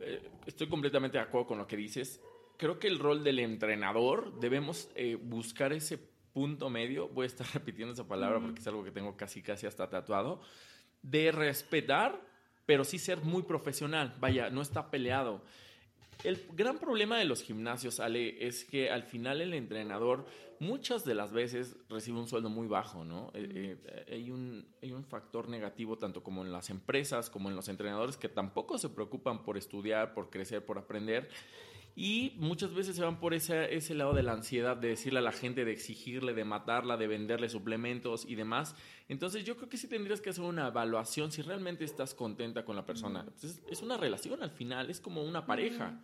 Eh, 0.02 0.22
estoy 0.46 0.68
completamente 0.68 1.18
de 1.18 1.24
acuerdo 1.24 1.48
con 1.48 1.58
lo 1.58 1.68
que 1.68 1.78
dices 1.78 2.22
creo 2.60 2.78
que 2.78 2.88
el 2.88 3.00
rol 3.00 3.24
del 3.24 3.40
entrenador 3.40 4.38
debemos 4.40 4.90
eh, 4.96 5.16
buscar 5.16 5.72
ese 5.72 5.98
punto 6.34 6.70
medio, 6.70 7.08
voy 7.08 7.24
a 7.24 7.28
estar 7.28 7.48
repitiendo 7.54 7.94
esa 7.94 8.08
palabra 8.08 8.40
porque 8.40 8.60
es 8.60 8.68
algo 8.68 8.84
que 8.84 8.92
tengo 8.92 9.18
casi 9.18 9.42
casi 9.42 9.66
hasta 9.66 9.90
tatuado, 9.90 10.42
de 11.02 11.32
respetar, 11.32 12.22
pero 12.66 12.84
sí 12.84 13.00
ser 13.00 13.22
muy 13.22 13.44
profesional, 13.44 14.14
vaya, 14.20 14.50
no 14.50 14.62
está 14.62 14.92
peleado. 14.92 15.42
El 16.26 16.46
gran 16.52 16.80
problema 16.80 17.18
de 17.18 17.24
los 17.24 17.42
gimnasios, 17.42 18.02
Ale, 18.02 18.46
es 18.46 18.66
que 18.66 18.92
al 18.92 19.04
final 19.04 19.40
el 19.40 19.54
entrenador 19.54 20.26
muchas 20.60 21.06
de 21.06 21.16
las 21.16 21.32
veces 21.32 21.78
recibe 21.88 22.20
un 22.20 22.28
sueldo 22.28 22.50
muy 22.50 22.68
bajo, 22.68 23.06
¿no? 23.06 23.32
Eh, 23.34 23.78
eh, 23.86 24.06
hay, 24.16 24.30
un, 24.30 24.68
hay 24.84 24.92
un 24.92 25.06
factor 25.06 25.48
negativo 25.48 25.98
tanto 25.98 26.22
como 26.22 26.44
en 26.44 26.52
las 26.52 26.70
empresas 26.70 27.30
como 27.30 27.50
en 27.50 27.56
los 27.56 27.70
entrenadores 27.70 28.18
que 28.18 28.28
tampoco 28.28 28.78
se 28.78 28.90
preocupan 28.90 29.44
por 29.44 29.58
estudiar, 29.58 30.14
por 30.14 30.30
crecer, 30.30 30.66
por 30.66 30.78
aprender 30.78 31.30
y 32.00 32.32
muchas 32.38 32.74
veces 32.74 32.96
se 32.96 33.04
van 33.04 33.20
por 33.20 33.34
ese, 33.34 33.76
ese 33.76 33.94
lado 33.94 34.14
de 34.14 34.24
la 34.24 34.32
ansiedad 34.32 34.78
de 34.78 34.88
decirle 34.88 35.20
a 35.20 35.22
la 35.22 35.34
gente, 35.34 35.66
de 35.66 35.74
exigirle, 35.74 36.34
de 36.34 36.46
matarla, 36.46 36.96
de 36.96 37.08
venderle 37.08 37.50
suplementos 37.50 38.24
y 38.24 38.36
demás. 38.36 38.74
Entonces 39.10 39.44
yo 39.44 39.58
creo 39.58 39.68
que 39.68 39.76
sí 39.76 39.90
tendrías 39.90 40.22
que 40.22 40.30
hacer 40.30 40.46
una 40.46 40.70
evaluación 40.70 41.30
si 41.30 41.42
realmente 41.42 41.84
estás 41.84 42.14
contenta 42.14 42.64
con 42.64 42.78
la 42.78 42.86
persona. 42.86 43.26
Entonces, 43.28 43.62
es 43.70 43.82
una 43.82 43.98
relación 43.98 44.42
al 44.42 44.52
final, 44.52 44.90
es 44.90 45.02
como 45.02 45.24
una 45.24 45.46
pareja. 45.46 46.00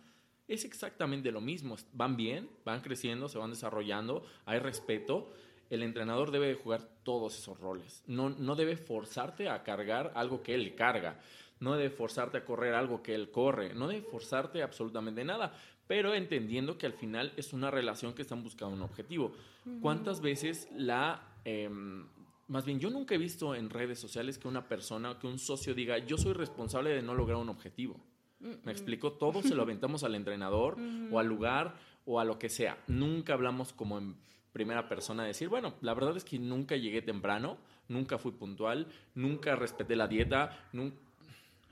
Es 0.46 0.66
exactamente 0.66 1.32
lo 1.32 1.40
mismo. 1.40 1.76
Van 1.94 2.14
bien, 2.14 2.50
van 2.62 2.82
creciendo, 2.82 3.30
se 3.30 3.38
van 3.38 3.48
desarrollando, 3.48 4.22
hay 4.44 4.58
respeto. 4.58 5.32
El 5.70 5.82
entrenador 5.82 6.30
debe 6.30 6.52
jugar 6.56 6.82
todos 7.04 7.38
esos 7.38 7.58
roles. 7.58 8.04
No, 8.06 8.28
no 8.28 8.54
debe 8.54 8.76
forzarte 8.76 9.48
a 9.48 9.62
cargar 9.62 10.12
algo 10.14 10.42
que 10.42 10.54
él 10.54 10.74
carga 10.74 11.18
no 11.60 11.76
debe 11.76 11.90
forzarte 11.90 12.38
a 12.38 12.44
correr 12.44 12.74
algo 12.74 13.02
que 13.02 13.14
él 13.14 13.30
corre, 13.30 13.74
no 13.74 13.88
debe 13.88 14.02
forzarte 14.02 14.62
absolutamente 14.62 15.24
nada, 15.24 15.54
pero 15.86 16.14
entendiendo 16.14 16.78
que 16.78 16.86
al 16.86 16.92
final 16.92 17.32
es 17.36 17.52
una 17.52 17.70
relación 17.70 18.14
que 18.14 18.22
están 18.22 18.42
buscando 18.42 18.74
un 18.74 18.82
objetivo. 18.82 19.32
¿Cuántas 19.80 20.20
veces 20.20 20.68
la... 20.72 21.22
Em, 21.44 22.06
más 22.48 22.64
bien, 22.64 22.78
yo 22.78 22.90
nunca 22.90 23.14
he 23.14 23.18
visto 23.18 23.54
en 23.54 23.70
redes 23.70 23.98
sociales 23.98 24.38
que 24.38 24.46
una 24.46 24.68
persona, 24.68 25.18
que 25.18 25.26
un 25.26 25.38
socio 25.38 25.74
diga, 25.74 25.98
yo 25.98 26.16
soy 26.16 26.32
responsable 26.32 26.90
de 26.90 27.02
no 27.02 27.14
lograr 27.14 27.38
un 27.38 27.48
objetivo. 27.48 28.00
¿Me 28.38 28.70
explico? 28.70 29.12
Todo 29.12 29.42
se 29.42 29.54
lo 29.54 29.62
aventamos 29.64 30.04
al 30.04 30.14
entrenador 30.14 30.76
o 31.10 31.18
al 31.18 31.26
lugar 31.26 31.74
o 32.04 32.20
a 32.20 32.24
lo 32.24 32.38
que 32.38 32.48
sea. 32.48 32.78
Nunca 32.86 33.32
hablamos 33.32 33.72
como 33.72 33.98
en 33.98 34.16
primera 34.52 34.88
persona 34.88 35.24
de 35.24 35.28
decir, 35.28 35.48
bueno, 35.48 35.74
la 35.82 35.92
verdad 35.92 36.16
es 36.16 36.24
que 36.24 36.38
nunca 36.38 36.76
llegué 36.76 37.02
temprano, 37.02 37.58
nunca 37.88 38.16
fui 38.16 38.32
puntual, 38.32 38.86
nunca 39.14 39.54
respeté 39.54 39.96
la 39.96 40.08
dieta, 40.08 40.68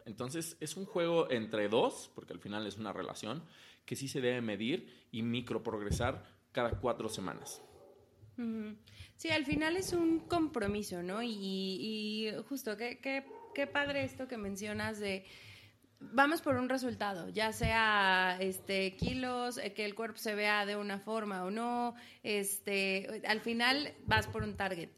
entonces 0.05 0.57
es 0.61 0.77
un 0.77 0.85
juego 0.85 1.31
entre 1.31 1.69
dos, 1.69 2.11
porque 2.15 2.35
al 2.35 2.41
final 2.41 2.67
es 2.67 2.77
una 2.77 2.93
relación, 2.93 3.43
que 3.85 3.97
sí 3.97 4.09
se 4.09 4.21
debe 4.21 4.41
medir 4.41 5.07
y 5.11 5.23
microprogresar 5.23 6.25
cada 6.53 6.81
cuatro 6.81 7.09
semanas. 7.09 7.63
Sí, 9.17 9.31
al 9.31 9.45
final 9.45 9.77
es 9.77 9.93
un 9.93 10.21
compromiso, 10.21 11.03
¿no? 11.03 11.23
Y, 11.23 12.33
justo, 12.49 12.77
qué, 12.77 12.99
qué, 12.99 13.25
qué 13.55 13.67
padre 13.67 14.05
esto 14.05 14.27
que 14.27 14.37
mencionas 14.37 14.99
de 14.99 15.25
vamos 16.13 16.43
por 16.43 16.57
un 16.57 16.69
resultado, 16.69 17.29
ya 17.31 17.53
sea 17.53 18.37
este 18.41 18.97
kilos, 18.97 19.59
eh, 19.59 19.73
que 19.73 19.85
el 19.85 19.95
cuerpo 19.95 20.19
se 20.19 20.35
vea 20.35 20.67
de 20.67 20.77
una 20.77 20.99
forma 20.99 21.45
o 21.45 21.51
no, 21.51 21.95
este, 22.23 23.23
al 23.27 23.41
final 23.41 23.95
vas 24.07 24.27
por 24.27 24.43
un 24.43 24.57
target 24.57 24.91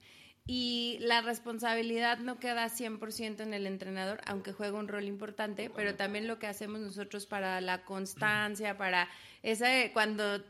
y 0.46 0.98
la 1.00 1.22
responsabilidad 1.22 2.18
no 2.18 2.38
queda 2.38 2.68
100% 2.68 3.40
en 3.40 3.52
el 3.52 3.66
entrenador, 3.66 4.20
aunque 4.26 4.52
juega 4.52 4.78
un 4.78 4.86
rol 4.86 5.04
importante, 5.04 5.70
pero 5.74 5.96
también 5.96 6.28
lo 6.28 6.38
que 6.38 6.46
hacemos 6.46 6.80
nosotros 6.80 7.26
para 7.26 7.60
la 7.60 7.84
constancia, 7.84 8.76
para 8.76 9.08
ese 9.42 9.90
cuando 9.92 10.40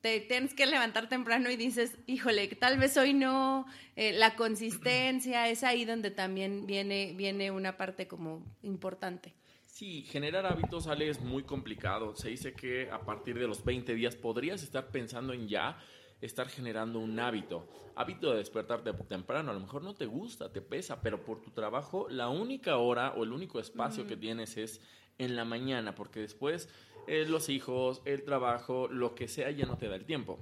te 0.00 0.20
tienes 0.20 0.54
que 0.54 0.66
levantar 0.66 1.08
temprano 1.08 1.50
y 1.50 1.56
dices, 1.56 1.96
híjole, 2.06 2.48
tal 2.48 2.78
vez 2.78 2.96
hoy 2.96 3.14
no, 3.14 3.66
eh, 3.94 4.12
la 4.12 4.34
consistencia, 4.34 5.48
es 5.48 5.62
ahí 5.62 5.84
donde 5.84 6.10
también 6.10 6.66
viene, 6.66 7.14
viene 7.16 7.52
una 7.52 7.76
parte 7.76 8.08
como 8.08 8.44
importante. 8.62 9.34
Sí, 9.66 10.02
generar 10.02 10.46
hábitos, 10.46 10.88
Ale, 10.88 11.08
es 11.08 11.20
muy 11.20 11.44
complicado. 11.44 12.16
Se 12.16 12.30
dice 12.30 12.52
que 12.54 12.90
a 12.90 13.00
partir 13.02 13.38
de 13.38 13.46
los 13.46 13.64
20 13.64 13.94
días 13.94 14.16
podrías 14.16 14.62
estar 14.64 14.88
pensando 14.88 15.32
en 15.32 15.46
ya 15.46 15.78
estar 16.20 16.48
generando 16.48 16.98
un 16.98 17.18
hábito. 17.20 17.68
Hábito 17.94 18.30
de 18.30 18.38
despertarte 18.38 18.92
temprano, 18.92 19.50
a 19.50 19.54
lo 19.54 19.60
mejor 19.60 19.82
no 19.82 19.94
te 19.94 20.06
gusta, 20.06 20.52
te 20.52 20.60
pesa, 20.60 21.00
pero 21.00 21.24
por 21.24 21.40
tu 21.40 21.50
trabajo 21.50 22.08
la 22.08 22.28
única 22.28 22.76
hora 22.76 23.12
o 23.16 23.24
el 23.24 23.32
único 23.32 23.60
espacio 23.60 24.06
que 24.06 24.16
tienes 24.16 24.56
es 24.56 24.80
en 25.18 25.34
la 25.34 25.44
mañana, 25.44 25.94
porque 25.94 26.20
después 26.20 26.68
eh, 27.08 27.26
los 27.26 27.48
hijos, 27.48 28.02
el 28.04 28.22
trabajo, 28.22 28.88
lo 28.88 29.14
que 29.14 29.26
sea, 29.26 29.50
ya 29.50 29.66
no 29.66 29.78
te 29.78 29.88
da 29.88 29.96
el 29.96 30.04
tiempo. 30.04 30.38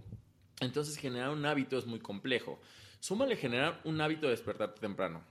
Entonces 0.60 0.96
generar 0.96 1.30
un 1.30 1.46
hábito 1.46 1.78
es 1.78 1.86
muy 1.86 2.00
complejo. 2.00 2.58
Súmale 3.00 3.36
generar 3.36 3.80
un 3.84 4.00
hábito 4.00 4.26
de 4.26 4.32
despertarte 4.32 4.80
temprano, 4.80 5.22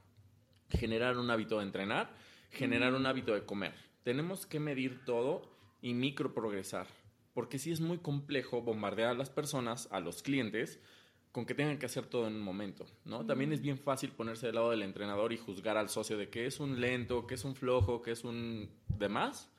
generar 0.70 1.18
un 1.18 1.30
hábito 1.30 1.58
de 1.58 1.64
entrenar, 1.64 2.12
generar 2.52 2.94
un 2.94 3.06
hábito 3.06 3.34
de 3.34 3.46
comer. 3.46 3.74
Tenemos 4.04 4.46
que 4.46 4.60
medir 4.60 5.04
todo 5.04 5.52
y 5.82 5.94
micro 5.94 6.34
progresar 6.34 6.88
porque 7.36 7.60
sí 7.60 7.72
es 7.72 7.82
muy 7.82 7.98
complejo 7.98 8.62
bombardear 8.62 9.10
a 9.10 9.13
las 9.13 9.30
personas, 9.30 9.89
a 9.92 10.00
los 10.00 10.24
clientes, 10.24 10.80
con 11.34 11.46
que 11.46 11.54
tengan 11.54 11.77
que 11.77 11.86
hacer 11.86 12.06
todo 12.06 12.27
en 12.27 12.36
un 12.36 12.42
momento, 12.42 12.86
¿no? 13.04 13.25
También 13.25 13.51
es 13.51 13.62
bien 13.62 13.77
fácil 13.77 14.12
ponerse 14.12 14.46
del 14.46 14.56
lado 14.56 14.72
del 14.72 14.84
entrenador 14.84 15.34
y 15.34 15.38
juzgar 15.38 15.75
al 15.75 15.89
socio 15.89 16.18
de 16.18 16.30
que 16.30 16.46
es 16.46 16.62
un 16.62 16.80
lento, 16.80 17.27
que 17.27 17.36
es 17.36 17.44
un 17.44 17.54
flojo, 17.54 18.01
que 18.01 18.12
es 18.12 18.24
un 18.24 18.70
demás. 18.88 19.51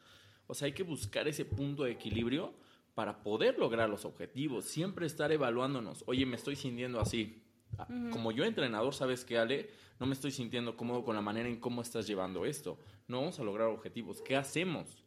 O 0.47 0.54
sea, 0.54 0.66
hay 0.66 0.73
que 0.73 0.85
buscar 0.85 1.28
ese 1.28 1.45
punto 1.45 1.85
de 1.85 1.90
equilibrio 1.92 2.54
para 2.95 3.23
poder 3.23 3.59
lograr 3.59 3.90
los 3.90 4.06
objetivos, 4.06 4.64
siempre 4.64 5.04
estar 5.04 5.30
evaluándonos, 5.30 6.02
oye, 6.06 6.25
me 6.25 6.37
estoy 6.37 6.56
sintiendo 6.56 6.99
así. 6.99 7.42
Ah, 7.76 7.87
como 8.11 8.33
yo 8.33 8.45
entrenador, 8.45 8.95
sabes 8.95 9.26
que 9.26 9.37
Ale, 9.37 9.68
no 9.99 10.07
me 10.07 10.12
estoy 10.12 10.31
sintiendo 10.31 10.76
cómodo 10.76 11.05
con 11.05 11.17
la 11.17 11.23
manera 11.23 11.49
en 11.49 11.59
cómo 11.59 11.83
estás 11.83 12.07
llevando 12.07 12.45
esto. 12.45 12.79
No 13.09 13.19
vamos 13.19 13.38
a 13.41 13.45
lograr 13.45 13.69
objetivos. 13.69 14.21
¿Qué 14.23 14.37
hacemos? 14.37 15.05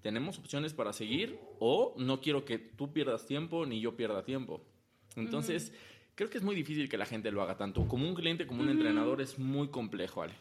Tenemos 0.00 0.38
opciones 0.38 0.72
para 0.72 0.92
seguir 0.94 1.38
o 1.58 1.94
no 1.98 2.20
quiero 2.20 2.46
que 2.46 2.58
tú 2.58 2.92
pierdas 2.92 3.26
tiempo 3.26 3.66
ni 3.66 3.80
yo 3.80 3.94
pierda 3.94 4.24
tiempo. 4.24 4.64
Entonces, 5.16 5.72
creo 6.14 6.30
que 6.30 6.38
es 6.38 6.44
muy 6.44 6.54
difícil 6.54 6.88
que 6.88 6.96
la 6.96 7.04
gente 7.04 7.30
lo 7.30 7.42
haga 7.42 7.58
tanto. 7.58 7.86
Como 7.86 8.08
un 8.08 8.14
cliente, 8.14 8.46
como 8.46 8.62
un 8.62 8.70
entrenador, 8.70 9.20
es 9.20 9.38
muy 9.38 9.68
complejo, 9.68 10.22
Ale. 10.22 10.32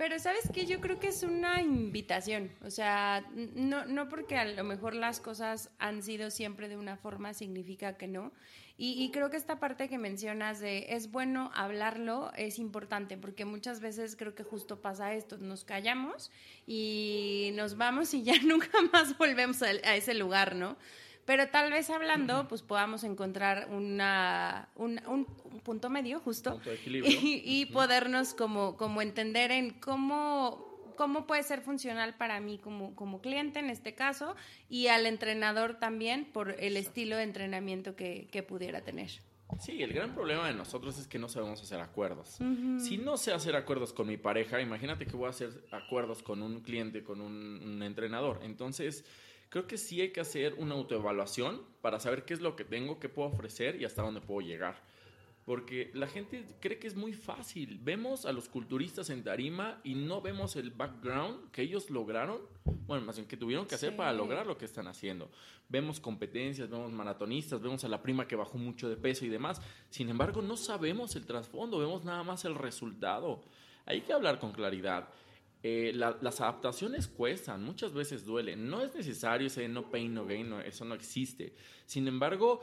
Pero 0.00 0.18
sabes 0.18 0.48
que 0.50 0.64
yo 0.64 0.80
creo 0.80 0.98
que 0.98 1.08
es 1.08 1.22
una 1.24 1.60
invitación, 1.60 2.50
o 2.64 2.70
sea, 2.70 3.22
no, 3.34 3.84
no 3.84 4.08
porque 4.08 4.38
a 4.38 4.46
lo 4.46 4.64
mejor 4.64 4.94
las 4.94 5.20
cosas 5.20 5.68
han 5.78 6.02
sido 6.02 6.30
siempre 6.30 6.70
de 6.70 6.78
una 6.78 6.96
forma 6.96 7.34
significa 7.34 7.98
que 7.98 8.08
no. 8.08 8.32
Y, 8.78 9.10
creo 9.10 9.28
que 9.28 9.36
esta 9.36 9.60
parte 9.60 9.90
que 9.90 9.98
mencionas 9.98 10.58
de 10.58 10.86
es 10.94 11.10
bueno 11.10 11.50
hablarlo 11.54 12.32
es 12.34 12.58
importante 12.58 13.18
porque 13.18 13.44
muchas 13.44 13.80
veces 13.80 14.16
creo 14.16 14.34
que 14.34 14.42
justo 14.42 14.80
pasa 14.80 15.12
esto, 15.12 15.36
nos 15.36 15.64
callamos 15.64 16.30
y 16.66 17.50
nos 17.52 17.76
vamos 17.76 18.14
y 18.14 18.22
ya 18.22 18.32
nunca 18.42 18.70
más 18.94 19.18
volvemos 19.18 19.60
a, 19.60 19.70
ese 19.70 20.14
lugar, 20.14 20.56
¿no? 20.56 20.78
Pero 21.24 21.48
tal 21.48 21.70
vez 21.70 21.90
hablando, 21.90 22.48
pues 22.48 22.62
podamos 22.62 23.04
encontrar 23.04 23.68
una, 23.70 24.68
un, 24.76 25.26
punto 25.62 25.90
medio 25.90 26.18
justo 26.20 26.54
punto 26.54 26.70
de 26.70 26.76
equilibrio. 26.76 27.18
y, 27.22 27.42
y 27.44 27.66
podernos 27.66 28.34
como, 28.34 28.76
como 28.76 29.02
entender 29.02 29.50
en 29.52 29.70
cómo 29.70 30.70
cómo 31.00 31.26
puede 31.26 31.42
ser 31.44 31.62
funcional 31.62 32.12
para 32.12 32.40
mí 32.40 32.58
como, 32.58 32.94
como 32.94 33.22
cliente 33.22 33.58
en 33.58 33.70
este 33.70 33.94
caso 33.94 34.36
y 34.68 34.88
al 34.88 35.06
entrenador 35.06 35.78
también 35.78 36.26
por 36.26 36.50
el 36.60 36.76
estilo 36.76 37.16
de 37.16 37.22
entrenamiento 37.22 37.96
que, 37.96 38.28
que 38.30 38.42
pudiera 38.42 38.82
tener. 38.82 39.10
Sí, 39.58 39.82
el 39.82 39.94
gran 39.94 40.14
problema 40.14 40.46
de 40.46 40.52
nosotros 40.52 40.98
es 40.98 41.06
que 41.06 41.18
no 41.18 41.30
sabemos 41.30 41.62
hacer 41.62 41.80
acuerdos. 41.80 42.38
Si 42.78 42.98
no 42.98 43.16
sé 43.16 43.32
hacer 43.32 43.56
acuerdos 43.56 43.94
con 43.94 44.08
mi 44.08 44.18
pareja, 44.18 44.60
imagínate 44.60 45.06
que 45.06 45.16
voy 45.16 45.28
a 45.28 45.30
hacer 45.30 45.64
acuerdos 45.70 46.22
con 46.22 46.42
un 46.42 46.60
cliente, 46.60 47.02
con 47.02 47.22
un, 47.22 47.62
un 47.64 47.82
entrenador. 47.82 48.40
Entonces, 48.42 49.02
creo 49.50 49.66
que 49.66 49.76
sí 49.76 50.00
hay 50.00 50.12
que 50.12 50.20
hacer 50.20 50.54
una 50.54 50.74
autoevaluación 50.74 51.60
para 51.82 52.00
saber 52.00 52.24
qué 52.24 52.32
es 52.34 52.40
lo 52.40 52.56
que 52.56 52.64
tengo, 52.64 52.98
qué 52.98 53.08
puedo 53.08 53.28
ofrecer 53.28 53.80
y 53.80 53.84
hasta 53.84 54.02
dónde 54.02 54.20
puedo 54.20 54.40
llegar. 54.40 54.88
Porque 55.44 55.90
la 55.94 56.06
gente 56.06 56.44
cree 56.60 56.78
que 56.78 56.86
es 56.86 56.94
muy 56.94 57.12
fácil. 57.12 57.80
Vemos 57.82 58.24
a 58.24 58.32
los 58.32 58.48
culturistas 58.48 59.10
en 59.10 59.24
tarima 59.24 59.80
y 59.82 59.94
no 59.94 60.20
vemos 60.20 60.54
el 60.54 60.70
background 60.70 61.50
que 61.50 61.62
ellos 61.62 61.90
lograron, 61.90 62.40
bueno, 62.86 63.04
más 63.04 63.16
bien 63.16 63.26
que 63.26 63.36
tuvieron 63.36 63.66
que 63.66 63.74
hacer 63.74 63.96
para 63.96 64.12
lograr 64.12 64.46
lo 64.46 64.56
que 64.56 64.66
están 64.66 64.86
haciendo. 64.86 65.30
Vemos 65.68 65.98
competencias, 65.98 66.70
vemos 66.70 66.92
maratonistas, 66.92 67.60
vemos 67.60 67.82
a 67.84 67.88
la 67.88 68.02
prima 68.02 68.28
que 68.28 68.36
bajó 68.36 68.58
mucho 68.58 68.88
de 68.88 68.96
peso 68.96 69.24
y 69.24 69.28
demás. 69.28 69.60
Sin 69.88 70.08
embargo, 70.08 70.42
no 70.42 70.56
sabemos 70.56 71.16
el 71.16 71.26
trasfondo, 71.26 71.78
vemos 71.78 72.04
nada 72.04 72.22
más 72.22 72.44
el 72.44 72.54
resultado. 72.54 73.42
Hay 73.86 74.02
que 74.02 74.12
hablar 74.12 74.38
con 74.38 74.52
claridad. 74.52 75.08
Eh, 75.62 75.92
las 75.94 76.40
adaptaciones 76.40 77.06
cuestan, 77.06 77.62
muchas 77.62 77.92
veces 77.92 78.24
duelen. 78.24 78.70
No 78.70 78.82
es 78.82 78.94
necesario 78.94 79.46
ese 79.48 79.68
no 79.68 79.90
pain, 79.90 80.14
no 80.14 80.24
gain, 80.24 80.52
eso 80.64 80.84
no 80.86 80.94
existe. 80.94 81.52
Sin 81.84 82.08
embargo, 82.08 82.62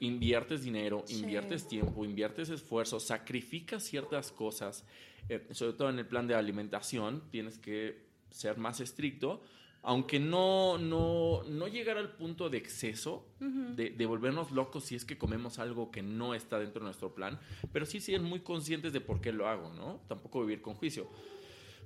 inviertes 0.00 0.62
dinero, 0.62 1.04
inviertes 1.08 1.66
tiempo, 1.66 2.04
inviertes 2.04 2.48
esfuerzo, 2.48 3.00
sacrificas 3.00 3.82
ciertas 3.82 4.30
cosas, 4.30 4.84
eh, 5.28 5.46
sobre 5.50 5.72
todo 5.72 5.90
en 5.90 5.98
el 5.98 6.06
plan 6.06 6.28
de 6.28 6.36
alimentación, 6.36 7.24
tienes 7.30 7.58
que 7.58 8.06
ser 8.30 8.56
más 8.56 8.78
estricto, 8.80 9.42
aunque 9.82 10.20
no, 10.20 10.78
no, 10.78 11.42
no 11.44 11.66
llegar 11.66 11.98
al 11.98 12.12
punto 12.12 12.50
de 12.50 12.58
exceso, 12.58 13.26
de, 13.40 13.90
de, 13.90 14.06
volvernos 14.06 14.50
locos 14.50 14.84
si 14.84 14.96
es 14.96 15.04
que 15.04 15.16
comemos 15.16 15.58
algo 15.58 15.90
que 15.90 16.02
no 16.02 16.34
está 16.34 16.58
dentro 16.58 16.80
de 16.80 16.86
nuestro 16.86 17.14
plan, 17.14 17.38
pero 17.72 17.86
sí 17.86 18.00
ser 18.00 18.20
muy 18.20 18.40
conscientes 18.40 18.92
de 18.92 19.00
por 19.00 19.20
qué 19.20 19.32
lo 19.32 19.48
hago, 19.48 19.72
¿no? 19.72 20.00
Tampoco 20.08 20.40
vivir 20.40 20.60
con 20.60 20.74
juicio. 20.74 21.08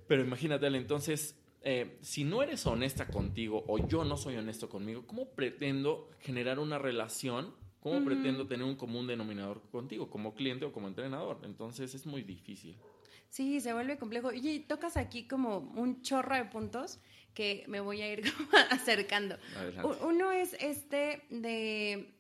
Pero 0.07 0.23
imagínate, 0.23 0.67
entonces, 0.67 1.39
eh, 1.63 1.99
si 2.01 2.25
no 2.25 2.43
eres 2.43 2.67
honesta 2.67 3.09
contigo 3.09 3.65
o 3.67 3.87
yo 3.87 4.05
no 4.05 4.17
soy 4.17 4.37
honesto 4.37 4.69
conmigo, 4.69 5.07
¿cómo 5.07 5.31
pretendo 5.31 6.11
generar 6.21 6.59
una 6.59 6.79
relación 6.79 7.55
¿Cómo 7.83 8.05
pretendo 8.05 8.47
tener 8.47 8.65
un 8.65 8.77
común 8.77 9.09
denominador 9.09 9.61
contigo, 9.73 10.09
como 10.09 10.37
cliente 10.37 10.65
o 10.65 10.73
como 10.73 10.87
entrenador? 10.87 11.41
Entonces 11.43 11.93
es 11.97 12.07
muy 12.07 12.23
difícil. 12.23 12.77
Sí, 13.29 13.61
se 13.61 13.73
vuelve 13.73 13.99
complejo. 13.99 14.29
Oye, 14.29 14.65
tocas 14.69 14.97
aquí 14.97 15.27
como 15.27 15.59
un 15.59 16.01
chorro 16.01 16.37
de 16.37 16.45
puntos 16.45 17.01
que 17.35 17.65
me 17.67 17.81
voy 17.81 18.01
a 18.03 18.13
ir 18.13 18.23
acercando. 18.71 19.37
Uno 20.05 20.31
es 20.31 20.55
este 20.61 21.25
de 21.31 22.15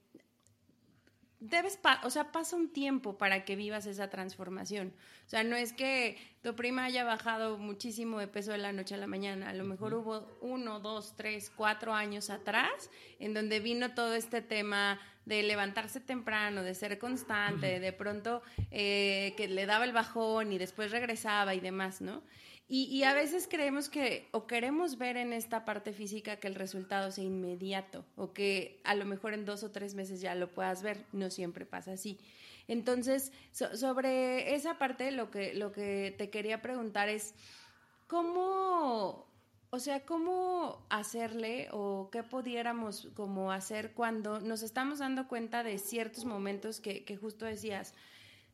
debes, 1.42 1.78
o 2.04 2.10
sea, 2.10 2.30
pasa 2.30 2.54
un 2.54 2.72
tiempo 2.72 3.18
para 3.18 3.44
que 3.44 3.56
vivas 3.56 3.86
esa 3.86 4.08
transformación. 4.08 4.94
O 5.26 5.28
sea, 5.28 5.42
no 5.42 5.56
es 5.56 5.72
que 5.72 6.16
tu 6.42 6.54
prima 6.54 6.84
haya 6.84 7.02
bajado 7.04 7.58
muchísimo 7.58 8.20
de 8.20 8.28
peso 8.28 8.52
de 8.52 8.58
la 8.58 8.72
noche 8.72 8.94
a 8.94 8.98
la 8.98 9.08
mañana. 9.08 9.48
A 9.48 9.52
lo 9.52 9.64
mejor 9.64 9.94
hubo 9.94 10.26
uno, 10.40 10.78
dos, 10.78 11.14
tres, 11.16 11.50
cuatro 11.54 11.94
años 11.94 12.30
atrás 12.30 12.90
en 13.18 13.34
donde 13.34 13.58
vino 13.58 13.92
todo 13.92 14.14
este 14.14 14.40
tema 14.40 15.00
de 15.24 15.42
levantarse 15.42 16.00
temprano, 16.00 16.62
de 16.62 16.74
ser 16.74 16.98
constante, 16.98 17.80
de 17.80 17.92
pronto 17.92 18.42
eh, 18.70 19.34
que 19.36 19.48
le 19.48 19.66
daba 19.66 19.84
el 19.84 19.92
bajón 19.92 20.52
y 20.52 20.58
después 20.58 20.90
regresaba 20.92 21.54
y 21.54 21.60
demás, 21.60 22.00
¿no? 22.00 22.22
Y, 22.68 23.02
a 23.02 23.12
veces 23.12 23.48
creemos 23.50 23.90
que, 23.90 24.28
o 24.32 24.46
queremos 24.46 24.96
ver 24.96 25.18
en 25.18 25.34
esta 25.34 25.66
parte 25.66 25.92
física 25.92 26.36
que 26.36 26.48
el 26.48 26.54
resultado 26.54 27.10
sea 27.10 27.24
inmediato, 27.24 28.06
o 28.16 28.32
que 28.32 28.80
a 28.84 28.94
lo 28.94 29.04
mejor 29.04 29.34
en 29.34 29.44
dos 29.44 29.62
o 29.62 29.70
tres 29.70 29.94
meses 29.94 30.22
ya 30.22 30.34
lo 30.34 30.48
puedas 30.48 30.82
ver. 30.82 31.04
No 31.12 31.28
siempre 31.28 31.66
pasa 31.66 31.92
así. 31.92 32.18
Entonces, 32.68 33.30
sobre 33.52 34.54
esa 34.54 34.78
parte, 34.78 35.10
lo 35.10 35.30
que, 35.30 35.52
lo 35.52 35.70
que 35.72 36.14
te 36.16 36.30
quería 36.30 36.62
preguntar 36.62 37.10
es, 37.10 37.34
¿cómo, 38.06 39.26
o 39.68 39.78
sea, 39.78 40.06
cómo 40.06 40.86
hacerle 40.88 41.68
o 41.72 42.08
qué 42.10 42.22
pudiéramos 42.22 43.08
hacer 43.50 43.92
cuando 43.92 44.40
nos 44.40 44.62
estamos 44.62 45.00
dando 45.00 45.28
cuenta 45.28 45.62
de 45.62 45.76
ciertos 45.78 46.24
momentos 46.24 46.80
que, 46.80 47.04
que 47.04 47.18
justo 47.18 47.44
decías? 47.44 47.94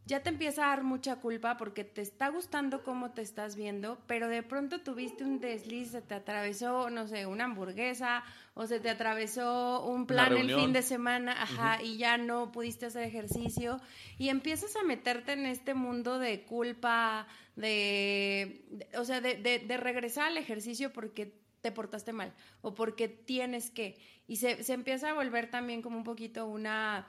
Ya 0.09 0.23
te 0.23 0.31
empieza 0.31 0.64
a 0.64 0.68
dar 0.68 0.85
mucha 0.85 1.16
culpa 1.16 1.59
porque 1.59 1.85
te 1.85 2.01
está 2.01 2.29
gustando 2.29 2.83
cómo 2.83 3.11
te 3.11 3.21
estás 3.21 3.57
viendo, 3.57 3.99
pero 4.07 4.29
de 4.29 4.42
pronto 4.42 4.81
tuviste 4.81 5.23
un 5.23 5.38
desliz, 5.38 5.90
se 5.90 6.01
te 6.01 6.14
atravesó, 6.14 6.88
no 6.88 7.07
sé, 7.07 7.27
una 7.27 7.44
hamburguesa 7.44 8.25
o 8.55 8.66
se 8.66 8.81
te 8.81 8.88
atravesó 8.88 9.85
un 9.85 10.07
plan 10.07 10.35
el 10.35 10.51
fin 10.55 10.73
de 10.73 10.81
semana, 10.81 11.42
ajá, 11.42 11.83
y 11.83 11.99
ya 11.99 12.16
no 12.16 12.51
pudiste 12.53 12.87
hacer 12.87 13.03
ejercicio 13.03 13.83
y 14.16 14.31
empiezas 14.31 14.77
a 14.77 14.83
meterte 14.83 15.33
en 15.33 15.44
este 15.44 15.75
mundo 15.75 16.18
de 16.18 16.40
culpa, 16.40 17.27
de, 17.55 18.64
o 18.97 19.05
sea, 19.05 19.21
de, 19.21 19.35
de, 19.37 19.77
regresar 19.77 20.29
al 20.29 20.38
ejercicio 20.38 20.90
porque 20.90 21.38
te 21.61 21.71
portaste 21.71 22.14
mal 22.14 22.33
o 22.62 22.75
porque 22.75 23.09
tienes 23.09 23.71
que. 23.71 23.99
Y 24.27 24.37
se, 24.37 24.64
se 24.64 24.73
empieza 24.73 25.11
a 25.11 25.12
volver 25.14 25.51
también 25.51 25.83
como 25.83 25.99
un 25.99 26.05
poquito 26.05 26.47
una 26.47 27.07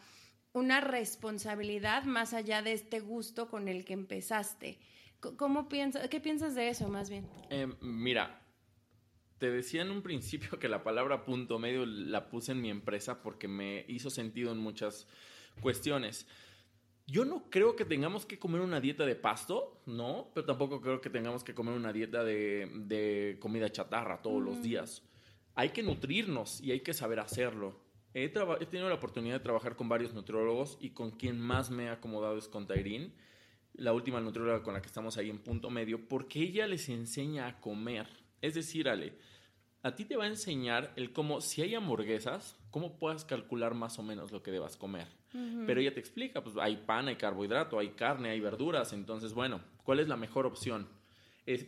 una 0.54 0.82
responsabilidad 0.82 2.04
más 2.04 2.34
allá 2.34 2.62
de 2.62 2.74
este 2.74 3.00
gusto 3.00 3.50
con 3.50 3.68
el 3.68 3.86
que 3.86 3.94
empezaste. 3.94 4.80
¿Cómo 5.20 5.68
piensas, 5.68 6.08
¿Qué 6.08 6.20
piensas 6.20 6.56
de 6.56 6.70
eso 6.70 6.88
más 6.88 7.10
bien? 7.10 7.28
Em, 7.50 7.76
mira, 7.82 8.42
te 9.38 9.50
decía 9.50 9.82
en 9.82 9.92
un 9.92 10.02
principio 10.02 10.60
que 10.60 10.70
la 10.70 10.84
palabra 10.84 11.26
punto 11.26 11.60
medio 11.60 11.86
la 11.86 12.30
puse 12.30 12.52
en 12.52 12.62
mi 12.62 12.70
empresa 12.70 13.22
porque 13.22 13.48
me 13.48 13.86
hizo 13.88 14.10
sentido 14.10 14.52
en 14.52 14.60
muchas 14.60 15.08
cuestiones. 15.62 16.28
Yo 17.08 17.26
no 17.26 17.50
creo 17.50 17.76
que 17.76 17.86
tengamos 17.86 18.26
que 18.26 18.38
comer 18.38 18.62
una 18.62 18.80
dieta 18.80 19.04
de 19.04 19.16
pasto, 19.16 19.82
no, 19.88 20.30
pero 20.36 20.46
tampoco 20.46 20.80
creo 20.80 21.02
que 21.02 21.10
tengamos 21.10 21.44
que 21.44 21.56
comer 21.56 21.74
una 21.74 21.92
dieta 21.92 22.24
de, 22.24 23.38
comida 23.42 23.72
chatarra 23.72 24.22
todos 24.22 24.44
los 24.44 24.62
días. 24.62 25.02
Hay 25.56 25.70
que 25.70 25.82
nutrirnos 25.82 26.62
y 26.62 26.72
hay 26.72 26.82
que 26.82 26.94
saber 26.94 27.20
hacerlo. 27.20 27.80
He, 28.14 28.30
tenido 28.30 28.90
la 28.90 28.96
oportunidad 28.96 29.36
de 29.36 29.44
trabajar 29.44 29.76
con 29.76 29.88
varios 29.88 30.14
nutriólogos 30.14 30.78
y 30.82 30.92
con 30.92 31.12
quien 31.12 31.40
más 31.40 31.70
me 31.70 31.86
he 31.86 31.90
acomodado 31.90 32.38
es 32.38 32.48
con 32.48 32.66
Tairín, 32.66 33.14
la 33.74 33.94
última 33.94 34.20
nutrióloga 34.20 34.64
con 34.64 34.74
la 34.74 34.82
que 34.82 34.88
estamos 34.88 35.18
ahí 35.18 35.30
en 35.30 35.38
punto 35.38 35.70
medio, 35.70 36.08
porque 36.08 36.42
ella 36.42 36.68
les 36.68 36.90
enseña 36.90 37.48
a 37.48 37.60
comer. 37.62 38.08
Es 38.42 38.56
decir, 38.56 38.90
Ale, 38.90 39.14
a 39.84 39.96
ti 39.96 40.06
te 40.06 40.18
va 40.18 40.26
a 40.26 40.28
enseñar 40.28 40.92
el 40.96 41.14
cómo, 41.14 41.40
si 41.40 41.62
hay 41.62 41.76
hamburguesas, 41.76 42.58
cómo 42.72 42.98
puedas 42.98 43.26
calcular 43.26 43.76
más 43.76 44.00
o 44.00 44.04
menos 44.04 44.32
lo 44.32 44.42
que 44.42 44.52
debas 44.52 44.76
comer. 44.76 45.08
Pero 45.32 45.80
ella 45.80 45.94
te 45.94 46.00
explica, 46.00 46.42
pues 46.44 46.58
hay 46.58 46.78
pan, 46.78 47.08
hay 47.08 47.16
carbohidrato, 47.16 47.78
hay 47.78 47.90
carne, 47.90 48.32
hay 48.32 48.40
verduras, 48.40 48.94
entonces, 48.94 49.36
bueno, 49.36 49.62
¿cuál 49.84 50.00
es 50.00 50.08
la 50.08 50.18
mejor 50.18 50.48
opción? 50.48 50.88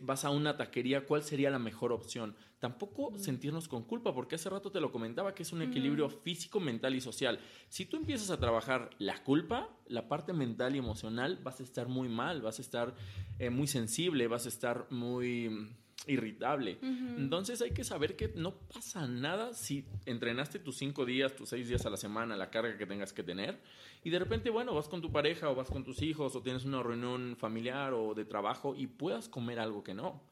Vas 0.02 0.24
a 0.24 0.30
una 0.30 0.56
taquería, 0.56 1.06
¿cuál 1.06 1.22
sería 1.22 1.50
la 1.50 1.58
mejor 1.58 1.92
opción? 1.92 2.36
Tampoco 2.58 3.18
sentirnos 3.18 3.68
con 3.68 3.82
culpa, 3.82 4.14
porque 4.14 4.36
hace 4.36 4.48
rato 4.48 4.70
te 4.70 4.80
lo 4.80 4.92
comentaba 4.92 5.34
que 5.34 5.42
es 5.42 5.52
un 5.52 5.62
equilibrio 5.62 6.08
físico, 6.08 6.60
mental 6.60 6.94
y 6.94 7.00
social. 7.00 7.40
Si 7.68 7.86
tú 7.86 7.96
empiezas 7.96 8.30
a 8.30 8.38
trabajar 8.38 8.90
la 8.98 9.22
culpa, 9.24 9.68
la 9.86 10.08
parte 10.08 10.32
mental 10.32 10.76
y 10.76 10.78
emocional, 10.78 11.40
vas 11.42 11.60
a 11.60 11.64
estar 11.64 11.88
muy 11.88 12.08
mal, 12.08 12.42
vas 12.42 12.58
a 12.58 12.62
estar 12.62 12.94
eh, 13.38 13.50
muy 13.50 13.66
sensible, 13.66 14.28
vas 14.28 14.46
a 14.46 14.48
estar 14.48 14.86
muy 14.90 15.74
irritable. 16.06 16.78
Entonces 16.82 17.62
hay 17.62 17.70
que 17.70 17.84
saber 17.84 18.16
que 18.16 18.32
no 18.34 18.58
pasa 18.58 19.06
nada 19.06 19.54
si 19.54 19.86
entrenaste 20.06 20.58
tus 20.58 20.76
cinco 20.76 21.04
días, 21.04 21.36
tus 21.36 21.50
seis 21.50 21.68
días 21.68 21.86
a 21.86 21.90
la 21.90 21.96
semana, 21.96 22.36
la 22.36 22.50
carga 22.50 22.76
que 22.76 22.86
tengas 22.86 23.12
que 23.12 23.22
tener, 23.22 23.60
y 24.04 24.10
de 24.10 24.18
repente, 24.18 24.50
bueno, 24.50 24.74
vas 24.74 24.88
con 24.88 25.00
tu 25.00 25.12
pareja 25.12 25.48
o 25.48 25.54
vas 25.54 25.68
con 25.68 25.84
tus 25.84 26.02
hijos 26.02 26.34
o 26.34 26.42
tienes 26.42 26.64
una 26.64 26.82
reunión 26.82 27.36
familiar 27.36 27.94
o 27.94 28.14
de 28.14 28.24
trabajo 28.24 28.74
y 28.76 28.88
puedas 28.88 29.28
comer 29.28 29.60
algo 29.60 29.84
que 29.84 29.94
no. 29.94 30.22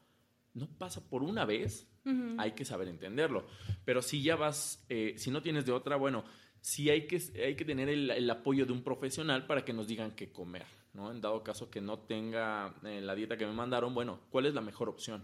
No 0.53 0.67
pasa 0.77 1.07
por 1.09 1.23
una 1.23 1.45
vez, 1.45 1.89
hay 2.37 2.51
que 2.51 2.65
saber 2.65 2.89
entenderlo. 2.89 3.47
Pero 3.85 4.01
si 4.01 4.21
ya 4.21 4.35
vas, 4.35 4.85
eh, 4.89 5.13
si 5.17 5.31
no 5.31 5.41
tienes 5.41 5.65
de 5.65 5.71
otra, 5.71 5.95
bueno, 5.95 6.25
sí 6.59 6.89
hay 6.89 7.07
que, 7.07 7.21
hay 7.41 7.55
que 7.55 7.63
tener 7.63 7.87
el, 7.87 8.29
apoyo 8.29 8.65
de 8.65 8.73
un 8.73 8.83
profesional 8.83 9.47
para 9.47 9.63
que 9.63 9.71
nos 9.71 9.87
digan 9.87 10.11
qué 10.11 10.31
comer, 10.31 10.65
¿no? 10.93 11.09
En 11.11 11.21
dado 11.21 11.41
caso 11.43 11.69
que 11.69 11.79
no 11.79 11.99
tenga 11.99 12.75
eh, 12.83 12.99
la 12.99 13.15
dieta 13.15 13.37
que 13.37 13.45
me 13.45 13.53
mandaron, 13.53 13.93
bueno, 13.93 14.19
¿cuál 14.29 14.45
es 14.45 14.53
la 14.53 14.61
mejor 14.61 14.89
opción? 14.89 15.23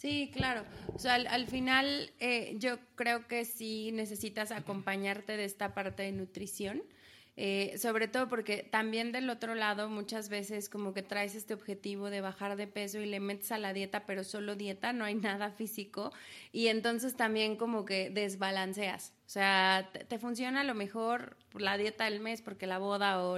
Sí, 0.00 0.30
claro. 0.32 0.62
O 0.94 0.98
sea, 1.00 1.14
al, 1.14 1.46
final 1.48 2.12
eh, 2.20 2.54
yo 2.58 2.78
creo 2.94 3.26
que 3.26 3.44
sí 3.44 3.90
necesitas 3.90 4.52
acompañarte 4.52 5.36
de 5.36 5.44
esta 5.44 5.74
parte 5.74 6.04
de 6.04 6.12
nutrición. 6.12 6.84
Eh, 7.40 7.78
sobre 7.78 8.08
todo 8.08 8.28
porque 8.28 8.64
también 8.64 9.12
del 9.12 9.30
otro 9.30 9.54
lado 9.54 9.88
muchas 9.88 10.28
veces 10.28 10.68
como 10.68 10.92
que 10.92 11.02
traes 11.04 11.36
este 11.36 11.54
objetivo 11.54 12.10
de 12.10 12.20
bajar 12.20 12.56
de 12.56 12.66
peso 12.66 12.98
y 12.98 13.06
le 13.06 13.20
metes 13.20 13.52
a 13.52 13.58
la 13.58 13.72
dieta, 13.72 14.06
pero 14.06 14.24
solo 14.24 14.56
dieta, 14.56 14.92
no 14.92 15.04
hay 15.04 15.14
nada 15.14 15.52
físico 15.52 16.12
y 16.50 16.66
entonces 16.66 17.16
también 17.16 17.54
como 17.54 17.84
que 17.84 18.10
desbalanceas. 18.10 19.12
O 19.26 19.30
sea, 19.30 19.88
te, 20.08 20.18
funciona 20.18 20.62
a 20.62 20.64
lo 20.64 20.74
mejor 20.74 21.36
la 21.54 21.76
dieta 21.76 22.04
del 22.04 22.18
mes 22.18 22.42
porque 22.42 22.66
la 22.66 22.78
boda 22.78 23.22
o, 23.22 23.36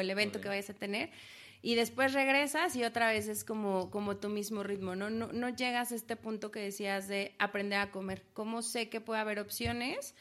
el 0.00 0.10
evento 0.10 0.40
que 0.40 0.48
vayas 0.48 0.70
a 0.70 0.74
tener 0.74 1.10
y 1.62 1.76
después 1.76 2.12
regresas 2.12 2.74
y 2.74 2.82
otra 2.82 3.08
vez 3.08 3.28
es 3.28 3.44
como, 3.44 3.90
como 3.90 4.16
tu 4.16 4.28
mismo 4.28 4.64
ritmo, 4.64 4.96
¿no? 4.96 5.10
¿no? 5.10 5.32
No 5.32 5.48
llegas 5.48 5.92
a 5.92 5.94
este 5.94 6.16
punto 6.16 6.50
que 6.50 6.60
decías 6.60 7.06
de 7.06 7.34
aprender 7.38 7.78
a 7.78 7.92
comer. 7.92 8.24
¿Cómo 8.32 8.62
sé 8.62 8.88
que 8.88 9.00
puede 9.00 9.20
haber 9.20 9.38
opciones 9.38 10.16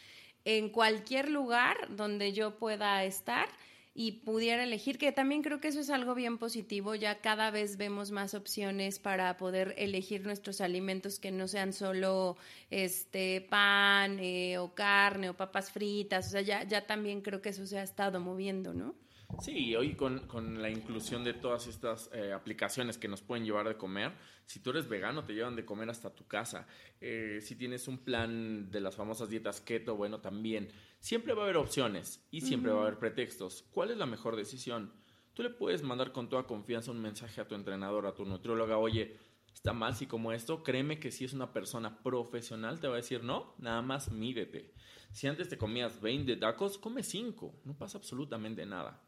en 0.46 0.70
cualquier 0.70 1.30
lugar 1.30 1.96
donde 1.96 2.32
yo 2.34 2.58
pueda 2.58 3.04
estar? 3.04 3.50
y 3.94 4.14
pudiera 4.24 4.64
elegir, 4.64 4.98
que 4.98 5.12
también 5.12 5.42
creo 5.42 5.60
que 5.60 5.68
eso 5.68 5.82
es 5.82 5.90
algo 5.90 6.16
bien 6.16 6.38
positivo, 6.38 6.96
ya 6.96 7.20
cada 7.20 7.52
vez 7.52 7.76
vemos 7.76 8.12
más 8.12 8.34
opciones 8.34 9.00
para 9.00 9.36
poder 9.36 9.76
elegir 9.78 10.26
nuestros 10.26 10.62
alimentos 10.62 11.20
que 11.20 11.32
no 11.32 11.48
sean 11.50 11.74
solo 11.74 12.38
este 12.70 13.42
pan 13.42 14.18
eh, 14.20 14.58
o 14.60 14.74
carne 14.74 15.30
o 15.30 15.36
papas 15.36 15.72
fritas, 15.72 16.28
o 16.28 16.30
sea, 16.30 16.42
ya, 16.42 16.64
ya 16.64 16.88
también 16.88 17.22
creo 17.22 17.42
que 17.42 17.50
eso 17.50 17.66
se 17.66 17.80
ha 17.80 17.84
estado 17.84 18.22
moviendo, 18.22 18.74
¿no? 18.74 18.96
Sí, 19.40 19.76
hoy 19.76 19.96
con, 19.96 20.20
con, 20.28 20.62
la 20.62 20.70
inclusión 20.70 21.24
de 21.24 21.34
todas 21.34 21.68
estas 21.68 22.10
eh, 22.14 22.34
aplicaciones 22.34 22.98
que 22.98 23.08
nos 23.08 23.22
pueden 23.22 23.46
llevar 23.46 23.68
de 23.68 23.78
comer, 23.78 24.14
si 24.46 24.60
tú 24.60 24.72
eres 24.72 24.88
vegano 24.88 25.24
te 25.24 25.34
llevan 25.34 25.56
de 25.56 25.66
comer 25.66 25.90
hasta 25.90 26.14
tu 26.14 26.28
casa. 26.28 26.68
Eh, 27.00 27.40
si 27.42 27.56
tienes 27.56 27.88
un 27.88 28.00
plan 28.00 28.70
de 28.70 28.82
las 28.82 28.96
famosas 28.96 29.30
dietas 29.30 29.62
keto, 29.62 29.96
bueno, 29.96 30.20
también. 30.20 30.70
Siempre 31.00 31.34
va 31.34 31.42
a 31.42 31.46
haber 31.46 31.58
opciones 31.58 32.24
y 32.30 32.42
siempre 32.42 32.72
va 32.72 32.80
a 32.80 32.82
haber 32.84 33.00
pretextos. 33.00 33.64
¿Cuál 33.72 33.92
es 33.92 33.98
la 33.98 34.06
mejor 34.06 34.36
decisión? 34.36 34.94
Tú 35.34 35.44
le 35.44 35.50
puedes 35.50 35.82
mandar 35.82 36.12
con 36.12 36.30
toda 36.30 36.46
confianza 36.46 36.92
un 36.92 37.02
mensaje 37.02 37.42
a 37.42 37.48
tu 37.48 37.56
entrenador, 37.56 38.06
a 38.06 38.14
tu 38.14 38.26
nutrióloga, 38.26 38.78
oye, 38.78 39.18
está 39.54 39.74
mal 39.74 39.96
si 39.96 40.06
como 40.06 40.34
esto, 40.34 40.62
créeme 40.62 41.00
que 41.00 41.12
si 41.12 41.26
es 41.26 41.34
una 41.34 41.54
persona 41.54 42.04
profesional 42.04 42.80
te 42.80 42.88
va 42.88 42.96
a 42.96 42.98
decir, 42.98 43.24
no, 43.24 43.56
nada 43.58 43.82
más 43.82 44.12
mídete. 44.12 44.74
Si 45.12 45.28
antes 45.28 45.50
te 45.50 45.58
comías 45.58 46.02
20 46.02 46.36
tacos, 46.36 46.78
come 46.78 47.02
5, 47.02 47.62
no 47.66 47.78
pasa 47.78 47.98
absolutamente 47.98 48.66
nada 48.66 49.02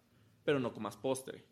pero 0.43 0.59
no 0.59 0.73
comas 0.73 0.97
postre. 0.97 1.45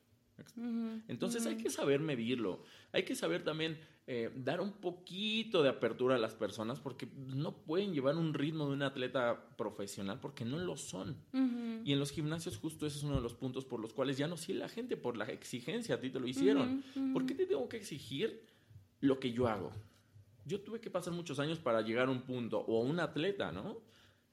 Entonces 1.07 1.45
hay 1.45 1.57
que 1.57 1.69
saber 1.69 1.99
medirlo, 1.99 2.63
hay 2.91 3.03
que 3.03 3.15
saber 3.15 3.43
también 3.43 3.79
eh, 4.07 4.31
dar 4.35 4.59
un 4.59 4.73
poquito 4.73 5.61
de 5.61 5.69
apertura 5.69 6.15
a 6.15 6.17
las 6.17 6.33
personas 6.33 6.79
porque 6.79 7.07
no 7.27 7.55
pueden 7.63 7.93
llevar 7.93 8.15
un 8.15 8.33
ritmo 8.33 8.67
de 8.67 8.73
un 8.73 8.81
atleta 8.81 9.55
profesional 9.55 10.19
porque 10.19 10.43
no 10.43 10.57
lo 10.57 10.77
son. 10.77 11.15
Y 11.85 11.93
en 11.93 11.99
los 11.99 12.11
gimnasios 12.11 12.57
justo 12.57 12.85
ese 12.85 12.97
es 12.97 13.03
uno 13.03 13.15
de 13.15 13.21
los 13.21 13.35
puntos 13.35 13.65
por 13.65 13.79
los 13.79 13.93
cuales 13.93 14.17
ya 14.17 14.27
no 14.27 14.37
sigue 14.37 14.59
la 14.59 14.69
gente 14.69 14.97
por 14.97 15.17
la 15.17 15.25
exigencia, 15.25 15.95
a 15.95 15.99
ti 15.99 16.09
te 16.09 16.19
lo 16.19 16.27
hicieron. 16.27 16.83
¿Por 17.13 17.25
qué 17.25 17.35
te 17.35 17.45
tengo 17.45 17.69
que 17.69 17.77
exigir 17.77 18.43
lo 18.99 19.19
que 19.19 19.31
yo 19.31 19.47
hago? 19.47 19.71
Yo 20.45 20.59
tuve 20.61 20.81
que 20.81 20.89
pasar 20.89 21.13
muchos 21.13 21.39
años 21.39 21.59
para 21.59 21.81
llegar 21.81 22.07
a 22.07 22.11
un 22.11 22.23
punto 22.23 22.59
o 22.59 22.81
a 22.81 22.85
un 22.85 22.99
atleta, 22.99 23.51
¿no? 23.51 23.77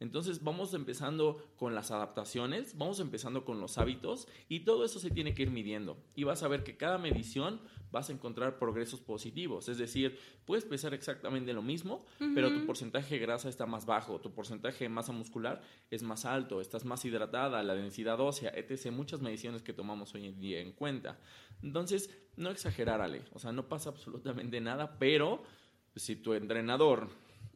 Entonces 0.00 0.44
vamos 0.44 0.74
empezando 0.74 1.44
con 1.56 1.74
las 1.74 1.90
adaptaciones, 1.90 2.76
vamos 2.78 3.00
empezando 3.00 3.44
con 3.44 3.60
los 3.60 3.78
hábitos 3.78 4.28
y 4.48 4.60
todo 4.60 4.84
eso 4.84 5.00
se 5.00 5.10
tiene 5.10 5.34
que 5.34 5.42
ir 5.42 5.50
midiendo. 5.50 5.96
Y 6.14 6.24
vas 6.24 6.42
a 6.42 6.48
ver 6.48 6.62
que 6.62 6.76
cada 6.76 6.98
medición 6.98 7.60
vas 7.90 8.08
a 8.08 8.12
encontrar 8.12 8.58
progresos 8.58 9.00
positivos. 9.00 9.68
Es 9.68 9.78
decir, 9.78 10.18
puedes 10.44 10.64
pesar 10.64 10.94
exactamente 10.94 11.52
lo 11.52 11.62
mismo, 11.62 12.04
pero 12.34 12.52
tu 12.52 12.64
porcentaje 12.66 13.16
de 13.16 13.20
grasa 13.20 13.48
está 13.48 13.66
más 13.66 13.86
bajo, 13.86 14.20
tu 14.20 14.32
porcentaje 14.32 14.84
de 14.84 14.88
masa 14.88 15.12
muscular 15.12 15.62
es 15.90 16.02
más 16.02 16.24
alto, 16.24 16.60
estás 16.60 16.84
más 16.84 17.04
hidratada, 17.04 17.62
la 17.62 17.74
densidad 17.74 18.20
ósea, 18.20 18.52
etc. 18.54 18.92
Muchas 18.92 19.20
mediciones 19.20 19.62
que 19.62 19.72
tomamos 19.72 20.14
hoy 20.14 20.26
en 20.26 20.40
día 20.40 20.60
en 20.60 20.72
cuenta. 20.72 21.18
Entonces, 21.62 22.10
no 22.36 22.50
exagerar, 22.50 23.00
Ale. 23.00 23.24
O 23.32 23.38
sea, 23.38 23.52
no 23.52 23.68
pasa 23.68 23.90
absolutamente 23.90 24.60
nada, 24.60 24.98
pero 24.98 25.42
si 25.96 26.16
tu 26.16 26.34
entrenador, 26.34 27.08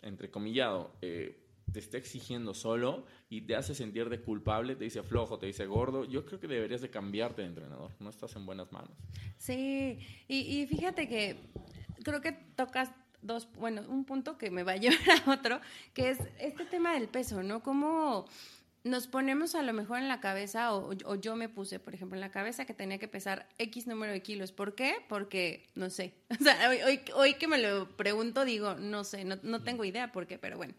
entrecomillado, 0.03 0.93
eh, 1.03 1.39
te 1.73 1.79
está 1.79 1.97
exigiendo 1.97 2.55
solo 2.55 3.07
y 3.29 3.43
te 3.43 3.57
hace 3.57 3.75
sentir 3.75 4.09
de 4.09 4.21
culpable, 4.21 4.77
te 4.77 4.85
dice 4.85 5.03
flojo, 5.03 5.39
te 5.39 5.47
dice 5.47 5.67
gordo, 5.67 6.05
yo 6.05 6.25
creo 6.25 6.41
que 6.41 6.49
deberías 6.49 6.81
de 6.81 6.91
cambiarte 6.91 7.43
de 7.43 7.49
entrenador, 7.49 7.93
no 7.99 8.11
estás 8.11 8.35
en 8.37 8.47
buenas 8.47 8.73
manos. 8.73 8.97
Sí, 9.39 9.99
y, 10.29 10.67
fíjate 10.67 11.09
que 11.09 11.37
creo 12.05 12.21
que 12.21 12.33
tocas 12.33 12.91
dos, 13.23 13.49
bueno, 13.55 13.83
un 13.89 14.05
punto 14.05 14.37
que 14.37 14.51
me 14.51 14.63
va 14.63 14.73
a 14.73 14.77
llevar 14.79 14.99
a 15.25 15.31
otro, 15.31 15.61
que 15.95 16.11
es 16.11 16.19
este 16.39 16.65
tema 16.65 16.95
del 16.95 17.09
peso, 17.09 17.43
¿no? 17.43 17.63
Cómo 17.63 18.27
nos 18.85 19.07
ponemos 19.07 19.55
a 19.55 19.63
lo 19.63 19.73
mejor 19.73 19.99
en 19.99 20.09
la 20.09 20.21
cabeza, 20.21 20.75
o, 20.75 21.15
yo 21.15 21.37
me 21.37 21.49
puse, 21.49 21.79
por 21.79 21.95
ejemplo, 21.95 22.17
en 22.17 22.21
la 22.21 22.33
cabeza 22.33 22.65
que 22.65 22.75
tenía 22.75 22.99
que 22.99 23.07
pesar 23.07 23.49
X 23.59 23.87
número 23.87 24.13
de 24.13 24.23
kilos. 24.23 24.51
¿Por 24.51 24.75
qué? 24.75 24.97
Porque, 25.09 25.69
no 25.77 25.89
sé, 25.89 26.15
o 26.41 26.43
sea, 26.43 26.69
hoy, 26.69 27.01
hoy, 27.15 27.35
que 27.35 27.47
me 27.47 27.59
lo 27.59 27.97
pregunto 27.97 28.45
digo, 28.45 28.75
no 28.75 29.05
sé, 29.05 29.25
no, 29.25 29.39
no 29.43 29.63
tengo 29.63 29.85
idea 29.85 30.11
por 30.11 30.27
qué, 30.27 30.39
pero 30.39 30.57
bueno. 30.57 30.75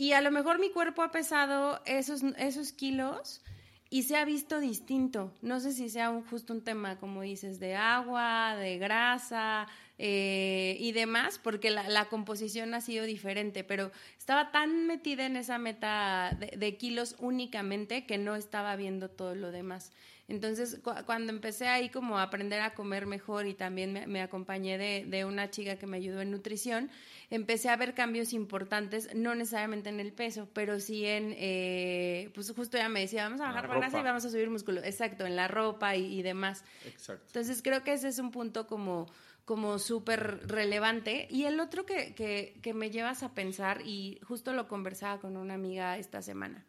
Y 0.00 0.14
a 0.14 0.22
lo 0.22 0.30
mejor 0.30 0.58
mi 0.58 0.70
cuerpo 0.70 1.02
ha 1.02 1.10
pesado 1.10 1.82
esos, 1.84 2.22
esos 2.38 2.72
kilos 2.72 3.42
y 3.90 4.04
se 4.04 4.16
ha 4.16 4.24
visto 4.24 4.58
distinto. 4.58 5.30
No 5.42 5.60
sé 5.60 5.72
si 5.72 5.90
sea 5.90 6.22
justo 6.30 6.54
un 6.54 6.64
tema, 6.64 6.96
como 6.96 7.20
dices, 7.20 7.60
de 7.60 7.76
agua, 7.76 8.56
de 8.56 8.78
grasa 8.78 9.68
eh, 10.02 10.78
y 10.80 10.92
demás, 10.92 11.38
porque 11.38 11.70
la, 11.70 12.04
composición 12.06 12.72
ha 12.72 12.80
sido 12.80 13.04
diferente, 13.04 13.64
pero 13.64 13.92
estaba 14.16 14.50
tan 14.50 14.86
metida 14.86 15.26
en 15.26 15.36
esa 15.36 15.58
meta 15.58 16.38
de 16.40 16.76
kilos 16.78 17.16
únicamente 17.18 18.06
que 18.06 18.16
no 18.16 18.34
estaba 18.34 18.74
viendo 18.76 19.10
todo 19.10 19.34
lo 19.34 19.52
demás. 19.52 19.92
Entonces, 20.30 20.78
cuando 21.06 21.32
empecé 21.32 21.66
ahí 21.66 21.88
como 21.88 22.16
a 22.16 22.22
aprender 22.22 22.60
a 22.60 22.72
comer 22.72 23.04
mejor 23.04 23.46
y 23.46 23.54
también 23.54 24.04
me, 24.06 24.22
acompañé 24.22 24.78
de, 24.78 25.24
una 25.24 25.50
chica 25.50 25.76
que 25.76 25.86
me 25.88 25.96
ayudó 25.96 26.20
en 26.20 26.30
nutrición, 26.30 26.88
empecé 27.30 27.68
a 27.68 27.76
ver 27.76 27.94
cambios 27.94 28.32
importantes, 28.32 29.12
no 29.14 29.34
necesariamente 29.34 29.88
en 29.88 29.98
el 29.98 30.12
peso, 30.12 30.48
pero 30.54 30.78
sí 30.78 31.04
en, 31.04 31.34
eh, 31.36 32.30
pues 32.32 32.52
justo 32.52 32.78
ya 32.78 32.88
me 32.88 33.00
decía, 33.00 33.24
vamos 33.24 33.40
a 33.40 33.46
bajar 33.46 33.68
grasa 33.68 33.98
y 33.98 34.02
vamos 34.04 34.24
a 34.24 34.30
subir 34.30 34.48
músculo. 34.48 34.82
Exacto, 34.84 35.26
en 35.26 35.34
la 35.34 35.48
ropa 35.48 35.96
y, 35.96 36.22
demás. 36.22 36.64
Exacto. 36.86 37.24
Entonces, 37.26 37.60
creo 37.60 37.82
que 37.82 37.92
ese 37.92 38.06
es 38.06 38.20
un 38.20 38.30
punto 38.30 38.68
como 38.68 39.08
como 39.50 39.80
súper 39.80 40.46
relevante. 40.46 41.26
Y 41.28 41.42
el 41.42 41.58
otro 41.58 41.84
que, 41.84 42.14
que, 42.14 42.60
que 42.62 42.72
me 42.72 42.92
llevas 42.92 43.24
a 43.24 43.34
pensar, 43.34 43.82
y 43.84 44.20
justo 44.22 44.52
lo 44.52 44.68
conversaba 44.68 45.20
con 45.20 45.36
una 45.36 45.54
amiga 45.54 45.98
esta 45.98 46.22
semana, 46.22 46.64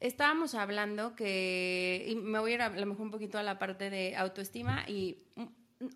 estábamos 0.00 0.56
hablando 0.56 1.14
que, 1.14 2.06
y 2.08 2.16
me 2.16 2.40
voy 2.40 2.50
a 2.50 2.54
ir 2.56 2.62
a, 2.62 2.70
lo 2.70 2.86
mejor 2.86 3.02
un 3.02 3.12
poquito 3.12 3.38
a 3.38 3.44
la 3.44 3.60
parte 3.60 3.88
de 3.88 4.16
autoestima 4.16 4.84
y 4.88 5.18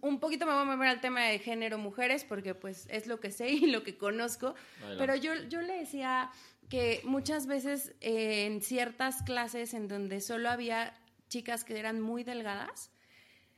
un, 0.00 0.20
poquito 0.20 0.46
me 0.46 0.52
voy 0.52 0.62
a 0.62 0.64
mover 0.64 0.90
al 0.90 1.00
tema 1.00 1.24
de 1.24 1.40
género 1.40 1.76
mujeres 1.76 2.22
porque 2.22 2.54
pues 2.54 2.86
es 2.88 3.08
lo 3.08 3.18
que 3.18 3.32
sé 3.32 3.50
y 3.50 3.66
lo 3.72 3.82
que 3.82 3.98
conozco, 3.98 4.54
pero 4.98 5.16
yo, 5.16 5.34
yo 5.48 5.60
le 5.60 5.76
decía 5.76 6.30
que 6.68 7.00
muchas 7.02 7.48
veces 7.48 7.96
eh, 8.00 8.46
en 8.46 8.60
ciertas 8.60 9.22
clases 9.22 9.74
en 9.74 9.88
donde 9.88 10.20
solo 10.20 10.50
había 10.50 10.94
chicas 11.26 11.64
que 11.64 11.76
eran 11.80 12.00
muy 12.00 12.22
delgadas, 12.22 12.91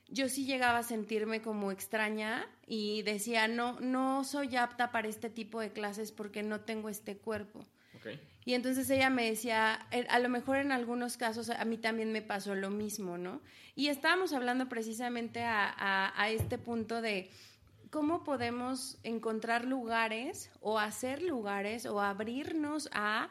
yo 0.09 0.29
sí 0.29 0.45
llegaba 0.45 0.79
a 0.79 0.83
sentirme 0.83 1.43
como 1.43 1.73
extraña 1.73 2.47
y 2.67 3.03
decía, 3.03 3.49
no, 3.49 3.79
no 3.81 4.25
soy 4.25 4.57
apta 4.57 4.93
para 4.93 5.09
este 5.09 5.31
tipo 5.31 5.61
de 5.61 5.73
clases 5.73 6.13
porque 6.13 6.43
no 6.43 6.61
tengo 6.61 6.89
este 6.89 7.17
cuerpo. 7.17 7.65
Y 8.45 8.53
entonces 8.53 8.91
ella 8.91 9.09
me 9.09 9.25
decía, 9.25 9.87
a 10.11 10.19
lo 10.19 10.29
mejor 10.29 10.59
en 10.59 10.73
algunos 10.73 11.17
casos 11.17 11.49
a 11.49 11.65
mí 11.65 11.79
también 11.79 12.13
me 12.13 12.21
pasó 12.21 12.55
lo 12.55 12.69
mismo, 12.69 13.17
¿no? 13.17 13.41
Y 13.75 13.89
estábamos 13.89 14.35
hablando 14.35 14.69
precisamente 14.69 15.43
a, 15.43 16.13
a, 16.15 16.29
este 16.29 16.59
punto 16.59 17.01
de 17.01 17.31
cómo 17.91 18.23
podemos 18.23 18.99
encontrar 19.03 19.65
lugares 19.65 20.51
o 20.61 20.79
hacer 20.79 21.23
lugares 21.23 21.87
o 21.87 22.03
abrirnos 22.03 22.91
a 22.93 23.31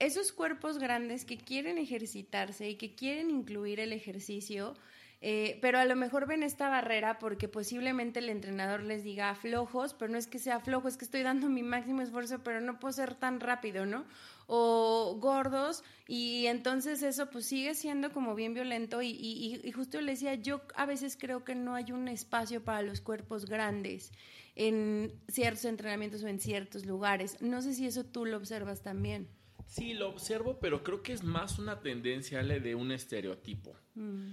esos 0.00 0.32
cuerpos 0.32 0.78
grandes 0.78 1.24
que 1.24 1.36
quieren 1.36 1.78
ejercitarse 1.78 2.68
y 2.68 2.76
que 2.76 2.94
quieren 2.94 3.30
incluir 3.30 3.80
el 3.80 3.92
ejercicio, 3.92 4.74
eh, 5.22 5.58
pero 5.60 5.78
a 5.78 5.84
lo 5.84 5.94
mejor 5.96 6.26
ven 6.26 6.42
esta 6.42 6.70
barrera 6.70 7.18
porque 7.18 7.46
posiblemente 7.46 8.20
el 8.20 8.30
entrenador 8.30 8.82
les 8.82 9.04
diga 9.04 9.34
flojos, 9.34 9.92
pero 9.92 10.10
no 10.10 10.16
es 10.16 10.26
que 10.26 10.38
sea 10.38 10.60
flojo, 10.60 10.88
es 10.88 10.96
que 10.96 11.04
estoy 11.04 11.22
dando 11.22 11.50
mi 11.50 11.62
máximo 11.62 12.00
esfuerzo, 12.00 12.42
pero 12.42 12.62
no 12.62 12.78
puedo 12.78 12.92
ser 12.92 13.14
tan 13.14 13.40
rápido, 13.40 13.84
¿no? 13.84 14.06
O 14.46 15.18
gordos, 15.20 15.84
y 16.08 16.46
entonces 16.46 17.02
eso 17.02 17.28
pues 17.28 17.44
sigue 17.44 17.74
siendo 17.74 18.12
como 18.12 18.34
bien 18.34 18.54
violento 18.54 19.02
y, 19.02 19.10
y, 19.10 19.70
justo 19.72 20.00
le 20.00 20.12
decía, 20.12 20.34
yo 20.34 20.62
a 20.74 20.86
veces 20.86 21.18
creo 21.20 21.44
que 21.44 21.54
no 21.54 21.74
hay 21.74 21.92
un 21.92 22.08
espacio 22.08 22.64
para 22.64 22.80
los 22.80 23.02
cuerpos 23.02 23.44
grandes 23.44 24.12
en 24.56 25.12
ciertos 25.28 25.66
entrenamientos 25.66 26.24
o 26.24 26.28
en 26.28 26.40
ciertos 26.40 26.86
lugares. 26.86 27.40
No 27.42 27.60
sé 27.60 27.74
si 27.74 27.86
eso 27.86 28.04
tú 28.04 28.24
lo 28.24 28.38
observas 28.38 28.82
también. 28.82 29.28
Sí, 29.70 29.94
lo 29.94 30.08
observo, 30.08 30.58
pero 30.58 30.82
creo 30.82 31.00
que 31.00 31.12
es 31.12 31.22
más 31.22 31.60
una 31.60 31.80
tendencia 31.80 32.42
de 32.42 32.74
un 32.74 32.90
estereotipo. 32.90 33.76
Mm. 33.94 34.32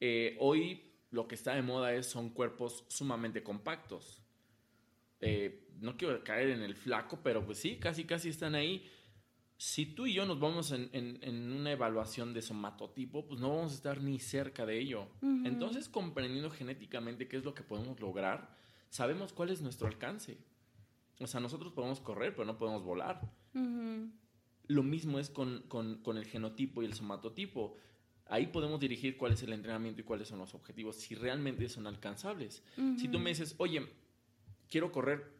Eh, 0.00 0.36
hoy 0.40 0.82
lo 1.12 1.28
que 1.28 1.36
está 1.36 1.54
de 1.54 1.62
moda 1.62 1.94
es, 1.94 2.06
son 2.06 2.30
cuerpos 2.30 2.84
sumamente 2.88 3.44
compactos. 3.44 4.20
Eh, 5.20 5.68
no 5.80 5.96
quiero 5.96 6.24
caer 6.24 6.50
en 6.50 6.62
el 6.62 6.74
flaco, 6.74 7.20
pero 7.22 7.46
pues 7.46 7.58
sí, 7.58 7.76
casi 7.76 8.02
casi 8.02 8.30
están 8.30 8.56
ahí. 8.56 8.90
Si 9.56 9.86
tú 9.86 10.06
y 10.06 10.14
yo 10.14 10.26
nos 10.26 10.40
vamos 10.40 10.72
en, 10.72 11.52
una 11.52 11.70
evaluación 11.70 12.34
de 12.34 12.42
somatotipo, 12.42 13.28
pues 13.28 13.38
no 13.38 13.54
vamos 13.54 13.70
a 13.70 13.76
estar 13.76 14.02
ni 14.02 14.18
cerca 14.18 14.66
de 14.66 14.80
ello. 14.80 15.06
Entonces, 15.22 15.88
comprendiendo 15.88 16.50
genéticamente 16.50 17.28
qué 17.28 17.36
es 17.36 17.44
lo 17.44 17.54
que 17.54 17.62
podemos 17.62 18.00
lograr, 18.00 18.56
sabemos 18.90 19.32
cuál 19.32 19.50
es 19.50 19.60
nuestro 19.60 19.86
alcance. 19.86 20.36
O 21.20 21.28
sea, 21.28 21.38
nosotros 21.38 21.72
podemos 21.72 22.00
correr, 22.00 22.34
pero 22.34 22.44
no 22.44 22.58
podemos 22.58 22.82
volar. 22.82 23.20
Lo 24.66 24.82
mismo 24.82 25.18
es 25.18 25.30
con, 25.30 25.62
con, 25.68 26.16
el 26.16 26.24
genotipo 26.24 26.82
y 26.82 26.86
el 26.86 26.94
somatotipo 26.94 27.76
Ahí 28.26 28.46
podemos 28.46 28.80
dirigir 28.80 29.16
cuál 29.16 29.32
es 29.32 29.42
el 29.42 29.52
entrenamiento 29.52 30.00
y 30.00 30.04
cuáles 30.04 30.28
son 30.28 30.38
los 30.38 30.54
objetivos, 30.54 30.96
si 30.96 31.14
realmente 31.14 31.68
son 31.68 31.86
alcanzables. 31.86 32.64
Si 32.96 33.08
tú 33.08 33.18
me 33.18 33.30
dices, 33.30 33.54
oye, 33.58 33.86
quiero 34.68 34.90
correr 34.90 35.30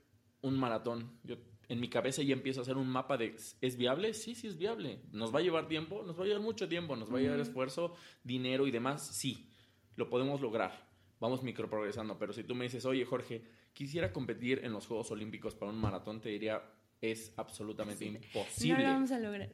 un 0.42 0.58
maratón, 0.58 1.18
yo 1.22 1.36
en 1.68 1.80
mi 1.80 1.88
cabeza 1.88 2.22
ya 2.22 2.34
empiezo 2.34 2.60
a 2.60 2.62
hacer 2.62 2.76
un 2.76 2.88
mapa 2.88 3.16
de, 3.16 3.36
¿es 3.60 3.76
viable? 3.76 4.12
Sí, 4.12 4.34
sí 4.34 4.46
es 4.46 4.58
viable. 4.58 5.00
¿Nos 5.12 5.34
va 5.34 5.38
a 5.38 5.42
llevar 5.42 5.66
tiempo? 5.66 6.02
Nos 6.02 6.18
va 6.18 6.24
a 6.24 6.26
llevar 6.26 6.42
mucho 6.42 6.68
tiempo, 6.68 6.94
nos 6.94 7.12
va 7.12 7.18
a 7.18 7.22
llevar 7.22 7.40
esfuerzo, 7.40 7.94
dinero 8.22 8.66
y 8.66 8.70
demás. 8.70 9.06
Sí, 9.06 9.48
lo 9.96 10.10
podemos 10.10 10.42
lograr. 10.42 10.88
Vamos 11.20 11.42
microprogresando. 11.42 12.18
Pero 12.18 12.34
si 12.34 12.44
tú 12.44 12.54
me 12.54 12.64
dices, 12.64 12.84
oye 12.84 13.06
Jorge, 13.06 13.44
quisiera 13.72 14.12
competir 14.12 14.60
en 14.62 14.72
los 14.72 14.86
Juegos 14.86 15.10
Olímpicos 15.10 15.54
para 15.54 15.72
un 15.72 15.78
maratón, 15.78 16.20
te 16.20 16.28
diría, 16.28 16.62
es 17.00 17.32
absolutamente 17.36 18.04
imposible. 18.04 18.78
No 18.78 18.88
lo 18.88 18.94
vamos 18.94 19.10
a 19.12 19.18
lograr. 19.18 19.50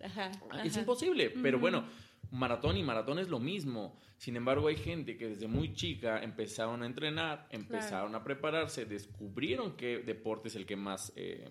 Ah, 0.51 0.65
es 0.65 0.77
imposible, 0.77 1.31
pero 1.31 1.59
bueno, 1.59 1.85
maratón 2.31 2.77
y 2.77 2.83
maratón 2.83 3.19
es 3.19 3.29
lo 3.29 3.39
mismo. 3.39 3.97
Sin 4.17 4.37
embargo, 4.37 4.69
hay 4.69 4.77
gente 4.77 5.17
que 5.17 5.29
desde 5.29 5.49
muy 5.49 5.73
chica 5.73 6.23
empezaron 6.23 6.83
a 6.83 6.87
entrenar, 6.87 7.49
empezaron 7.51 8.15
a 8.15 8.23
prepararse, 8.23 8.85
descubrieron 8.85 9.77
qué 9.77 9.99
deporte 9.99 10.49
es 10.49 10.57
el 10.57 10.67
que 10.67 10.77
más 10.77 11.13
eh, 11.17 11.51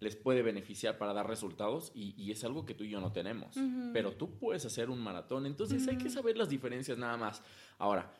les 0.00 0.14
puede 0.14 0.42
beneficiar 0.42 0.98
para 0.98 1.12
dar 1.12 1.26
resultados 1.26 1.90
y, 1.94 2.30
es 2.30 2.44
algo 2.44 2.64
que 2.64 2.74
tú 2.74 2.84
y 2.84 2.90
yo 2.90 3.00
no 3.00 3.12
tenemos. 3.12 3.56
Pero 3.92 4.12
tú 4.12 4.38
puedes 4.38 4.64
hacer 4.64 4.90
un 4.90 5.00
maratón, 5.00 5.46
entonces 5.46 5.86
hay 5.88 5.98
que 5.98 6.10
saber 6.10 6.36
las 6.36 6.48
diferencias 6.48 6.98
nada 6.98 7.16
más. 7.16 7.42
Ahora, 7.78 8.12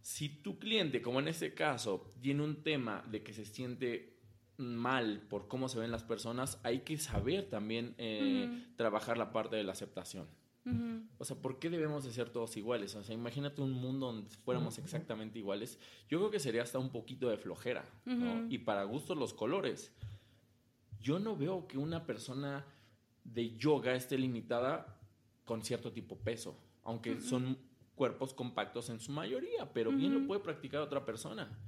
si 0.00 0.28
tu 0.28 0.58
cliente, 0.58 1.00
como 1.00 1.20
en 1.20 1.28
este 1.28 1.54
caso, 1.54 2.12
tiene 2.20 2.42
un 2.42 2.62
tema 2.62 3.02
de 3.10 3.22
que 3.22 3.32
se 3.32 3.46
siente 3.46 4.13
mal 4.56 5.22
por 5.28 5.48
cómo 5.48 5.68
se 5.68 5.78
ven 5.78 5.90
las 5.90 6.04
personas, 6.04 6.60
hay 6.62 6.80
que 6.80 6.96
saber 6.98 7.48
también 7.48 7.94
eh, 7.98 8.66
trabajar 8.76 9.18
la 9.18 9.32
parte 9.32 9.56
de 9.56 9.64
la 9.64 9.72
aceptación. 9.72 10.26
O 11.18 11.24
sea, 11.26 11.36
¿por 11.36 11.58
qué 11.58 11.68
debemos 11.68 12.04
de 12.04 12.10
ser 12.10 12.30
todos 12.30 12.56
iguales? 12.56 12.94
O 12.94 13.04
sea, 13.04 13.14
imagínate 13.14 13.60
un 13.60 13.72
mundo 13.72 14.06
donde 14.06 14.30
fuéramos 14.30 14.78
exactamente 14.78 15.38
iguales. 15.38 15.78
Yo 16.08 16.18
creo 16.18 16.30
que 16.30 16.40
sería 16.40 16.62
hasta 16.62 16.78
un 16.78 16.90
poquito 16.90 17.28
de 17.28 17.36
flojera, 17.36 17.84
Y 18.48 18.58
para 18.58 18.84
gustos 18.84 19.16
los 19.16 19.34
colores. 19.34 19.92
Yo 21.00 21.18
no 21.18 21.36
veo 21.36 21.66
que 21.66 21.76
una 21.76 22.06
persona 22.06 22.64
de 23.24 23.54
yoga 23.56 23.94
esté 23.94 24.16
limitada 24.16 24.98
con 25.44 25.62
cierto 25.62 25.92
tipo 25.92 26.16
peso, 26.16 26.58
aunque 26.82 27.20
son 27.20 27.58
cuerpos 27.94 28.32
compactos 28.32 28.88
en 28.88 29.00
su 29.00 29.12
mayoría, 29.12 29.70
pero 29.72 29.92
bien 29.92 30.14
lo 30.14 30.26
puede 30.26 30.40
practicar 30.40 30.80
otra 30.80 31.04
persona. 31.04 31.58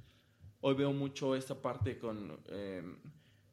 Hoy 0.61 0.75
veo 0.75 0.91
mucho 0.93 1.35
esta 1.35 1.61
parte 1.61 1.97
con, 1.97 2.39
em, 2.49 2.97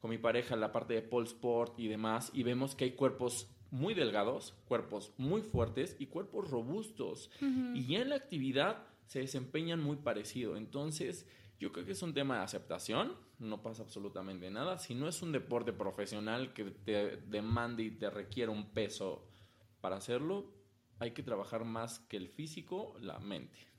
con 0.00 0.10
mi 0.10 0.18
pareja, 0.18 0.56
la 0.56 0.72
parte 0.72 0.94
de 0.94 1.02
pole 1.02 1.26
sport 1.26 1.78
y 1.78 1.88
demás, 1.88 2.30
y 2.34 2.42
vemos 2.42 2.74
que 2.74 2.84
hay 2.84 2.92
cuerpos 2.92 3.48
muy 3.70 3.92
delgados, 3.92 4.54
cuerpos 4.66 5.12
muy 5.18 5.42
fuertes 5.42 5.96
y 5.98 6.06
cuerpos 6.06 6.50
robustos. 6.50 7.30
Y 7.74 7.86
ya 7.86 8.00
en 8.00 8.10
la 8.10 8.16
actividad 8.16 8.86
se 9.06 9.18
desempeñan 9.20 9.82
muy 9.82 9.96
parecido. 9.96 10.56
Entonces, 10.56 11.26
yo 11.58 11.72
creo 11.72 11.84
que 11.84 11.92
es 11.92 12.02
un 12.02 12.14
tema 12.14 12.38
de 12.38 12.44
aceptación, 12.44 13.16
no 13.38 13.62
pasa 13.62 13.82
absolutamente 13.82 14.50
nada. 14.50 14.78
Si 14.78 14.94
no 14.94 15.08
es 15.08 15.22
un 15.22 15.32
deporte 15.32 15.72
profesional 15.72 16.52
que 16.52 16.64
te 16.64 17.16
demande 17.16 17.82
y 17.82 17.90
te 17.90 18.10
requiere 18.10 18.50
un 18.50 18.70
peso 18.70 19.26
para 19.80 19.96
hacerlo, 19.96 20.52
hay 20.98 21.10
que 21.10 21.22
trabajar 21.22 21.64
más 21.64 21.98
que 21.98 22.16
el 22.16 22.28
físico, 22.28 22.96
la 23.00 23.18
mente. 23.18 23.73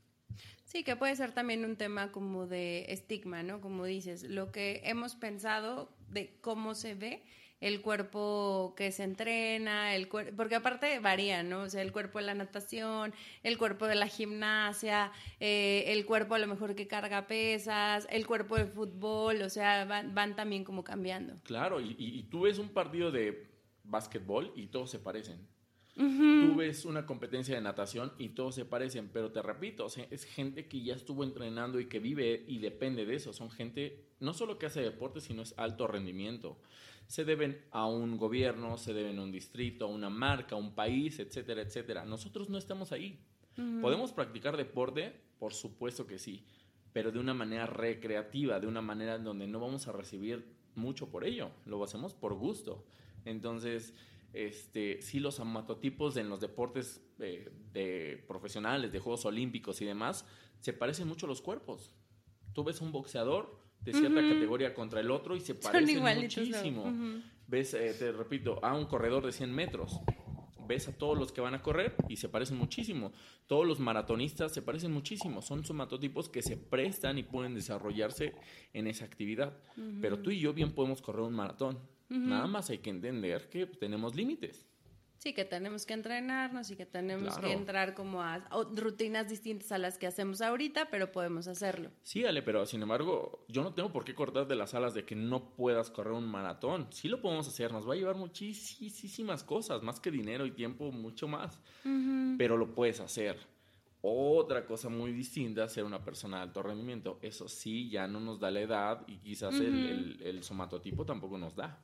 Sí, 0.65 0.83
que 0.83 0.95
puede 0.95 1.15
ser 1.15 1.31
también 1.31 1.63
un 1.63 1.77
tema 1.77 2.11
como 2.11 2.47
de 2.47 2.85
estigma, 2.89 3.43
¿no? 3.43 3.61
Como 3.61 3.85
dices, 3.85 4.23
lo 4.23 4.51
que 4.51 4.81
hemos 4.83 5.15
pensado 5.15 5.95
de 6.09 6.37
cómo 6.41 6.75
se 6.75 6.95
ve 6.95 7.23
el 7.61 7.81
cuerpo 7.81 8.73
que 8.75 8.91
se 8.91 9.03
entrena, 9.03 9.95
el 9.95 10.07
porque 10.07 10.55
aparte 10.55 10.99
varía, 10.99 11.43
¿no? 11.43 11.61
O 11.61 11.69
sea, 11.69 11.81
el 11.81 11.91
cuerpo 11.91 12.19
de 12.19 12.25
la 12.25 12.33
natación, 12.33 13.13
el 13.43 13.57
cuerpo 13.57 13.87
de 13.87 13.95
la 13.95 14.07
gimnasia, 14.07 15.11
eh, 15.39 15.85
el 15.87 16.05
cuerpo 16.05 16.35
a 16.35 16.39
lo 16.39 16.47
mejor 16.47 16.75
que 16.75 16.87
carga 16.87 17.27
pesas, 17.27 18.07
el 18.11 18.27
cuerpo 18.27 18.57
de 18.57 18.65
fútbol, 18.65 19.41
o 19.41 19.49
sea, 19.49 19.85
van, 19.85 20.35
también 20.35 20.63
como 20.63 20.83
cambiando. 20.83 21.35
Claro, 21.43 21.79
y, 21.79 21.95
y 21.97 22.23
tú 22.23 22.41
ves 22.41 22.59
un 22.59 22.69
partido 22.69 23.11
de 23.11 23.47
básquetbol 23.83 24.51
y 24.55 24.67
todos 24.67 24.91
se 24.91 24.99
parecen. 24.99 25.54
Tú 25.95 26.55
ves 26.55 26.83
una 26.83 27.05
competencia 27.05 27.55
de 27.55 27.61
natación 27.61 28.11
y 28.17 28.29
todos 28.29 28.55
se 28.55 28.65
parecen, 28.65 29.09
pero 29.13 29.31
te 29.31 29.41
repito, 29.41 29.87
es 29.87 30.25
gente 30.25 30.67
que 30.67 30.83
ya 30.83 30.93
estuvo 30.93 31.23
entrenando 31.23 31.79
y 31.79 31.87
que 31.87 31.99
vive 31.99 32.43
y 32.47 32.59
depende 32.59 33.05
de 33.05 33.15
eso. 33.15 33.31
Son 33.31 33.49
gente 33.49 34.09
no 34.19 34.33
solo 34.33 34.59
que 34.59 34.65
hace 34.65 34.81
deporte, 34.81 35.21
sino 35.21 35.41
es 35.41 35.53
alto 35.57 35.87
rendimiento. 35.87 36.59
Se 37.07 37.23
deben 37.23 37.63
a 37.71 37.85
un 37.85 38.17
gobierno, 38.17 38.77
se 38.77 38.93
deben 38.93 39.19
a 39.19 39.23
un 39.23 39.31
distrito, 39.31 39.85
a 39.85 39.89
una 39.89 40.09
marca, 40.09 40.55
a 40.55 40.59
un 40.59 40.75
país, 40.75 41.19
etcétera, 41.19 41.61
etcétera. 41.61 42.03
Nosotros 42.03 42.49
no 42.49 42.57
estamos 42.57 42.91
ahí. 42.91 43.23
¿Podemos 43.81 44.11
practicar 44.11 44.57
deporte? 44.57 45.13
Por 45.39 45.53
supuesto 45.53 46.05
que 46.07 46.19
sí, 46.19 46.45
pero 46.91 47.13
de 47.13 47.19
una 47.19 47.33
manera 47.33 47.67
recreativa, 47.67 48.59
de 48.59 48.67
una 48.67 48.81
manera 48.81 49.15
en 49.15 49.23
donde 49.23 49.47
no 49.47 49.61
vamos 49.61 49.87
a 49.87 49.93
recibir 49.93 50.45
mucho 50.75 51.09
por 51.09 51.23
ello. 51.23 51.51
Lo 51.65 51.81
hacemos 51.81 52.13
por 52.13 52.33
gusto. 52.33 52.85
Entonces, 53.23 53.93
este, 54.35 55.01
sí 55.01 55.19
los 55.19 55.39
amatotipos 55.39 56.17
en 56.17 56.29
los 56.29 56.41
deportes 56.41 57.01
eh, 57.19 57.49
de 57.71 58.23
profesionales, 58.27 58.91
de 58.91 58.99
Juegos 58.99 59.25
Olímpicos 59.25 59.81
y 59.81 59.85
demás, 59.85 60.25
se 60.59 60.73
parecen 60.73 61.07
mucho 61.07 61.25
los 61.25 61.41
cuerpos. 61.41 61.93
Tú 62.53 62.63
ves 62.65 62.81
un 62.81 62.91
boxeador 62.91 63.57
de 63.81 63.93
cierta 63.93 64.21
categoría 64.21 64.73
contra 64.73 64.99
el 64.99 65.09
otro 65.09 65.35
y 65.35 65.39
se 65.39 65.55
parecen 65.55 66.03
muchísimo. 66.03 66.93
Ves, 67.47 67.73
eh, 67.75 67.95
te 67.97 68.11
repito, 68.11 68.59
a 68.63 68.73
un 68.73 68.85
corredor 68.85 69.25
de 69.25 69.31
100 69.31 69.53
metros. 69.53 69.99
Ves 70.67 70.87
a 70.87 70.97
todos 70.97 71.17
los 71.17 71.31
que 71.31 71.41
van 71.41 71.53
a 71.53 71.61
correr 71.61 71.95
y 72.09 72.17
se 72.17 72.27
parecen 72.27 72.57
muchísimo. 72.57 73.13
Todos 73.45 73.65
los 73.65 73.79
maratonistas 73.79 74.51
se 74.51 74.63
parecen 74.63 74.91
muchísimo. 74.91 75.41
Son 75.43 75.63
somatotipos 75.63 76.27
que 76.27 76.41
se 76.41 76.57
prestan 76.57 77.19
y 77.19 77.23
pueden 77.23 77.53
desarrollarse 77.53 78.33
en 78.73 78.87
esa 78.87 79.05
actividad. 79.05 79.55
Pero 80.01 80.19
tú 80.19 80.31
y 80.31 80.39
yo 80.39 80.53
bien 80.53 80.71
podemos 80.71 81.01
correr 81.01 81.21
un 81.21 81.35
maratón 81.35 81.79
Nada 82.09 82.47
más 82.47 82.69
hay 82.69 82.79
que 82.79 82.89
entender 82.89 83.49
que 83.49 83.65
tenemos 83.65 84.15
límites. 84.15 84.65
Sí, 85.25 85.33
que 85.33 85.43
tenemos 85.43 85.87
que 85.87 85.93
entrenarnos 85.93 86.69
y 86.69 86.75
que 86.75 86.85
tenemos 86.85 87.39
que 87.39 87.51
entrar 87.51 87.95
como 87.95 88.21
a, 88.21 88.47
rutinas 88.75 89.27
distintas 89.27 89.71
a 89.71 89.79
las 89.79 89.97
que 89.97 90.05
hacemos 90.05 90.39
ahorita, 90.39 90.89
pero 90.91 91.11
podemos 91.11 91.47
hacerlo. 91.47 91.89
Sí, 92.03 92.25
Ale, 92.25 92.43
pero 92.43 92.63
sin 92.67 92.83
embargo, 92.83 93.43
yo 93.47 93.63
no 93.63 93.73
tengo 93.73 93.91
por 93.91 94.05
qué 94.05 94.13
cortar 94.13 94.45
de 94.47 94.55
las 94.55 94.75
alas 94.75 94.93
de 94.93 95.03
que 95.03 95.15
no 95.15 95.55
puedas 95.55 95.89
correr 95.89 96.13
un 96.13 96.27
maratón. 96.27 96.87
Sí 96.91 97.07
lo 97.07 97.21
podemos 97.21 97.47
hacer, 97.47 97.71
nos 97.71 97.89
va 97.89 97.93
a 97.93 97.97
llevar 97.97 98.17
muchísimas 98.17 99.43
cosas, 99.43 99.81
más 99.81 99.99
que 99.99 100.11
dinero 100.11 100.45
y 100.45 100.51
tiempo, 100.51 100.91
mucho 100.91 101.27
más. 101.27 101.59
Pero 102.37 102.55
lo 102.55 102.75
puedes 102.75 102.99
hacer. 102.99 103.39
Otra 104.01 104.67
cosa 104.67 104.89
muy 104.89 105.11
distinta 105.11 105.63
es 105.63 105.71
ser 105.71 105.85
una 105.85 106.03
persona 106.03 106.37
de 106.37 106.43
alto 106.43 106.61
rendimiento. 106.61 107.17
Eso 107.23 107.47
sí, 107.47 107.89
ya 107.89 108.07
no 108.07 108.19
nos 108.19 108.39
da 108.39 108.51
la 108.51 108.59
edad 108.59 109.03
y 109.07 109.17
quizás 109.17 109.55
el 109.55 110.43
somatotipo 110.43 111.03
tampoco 111.03 111.39
nos 111.39 111.55
da 111.55 111.81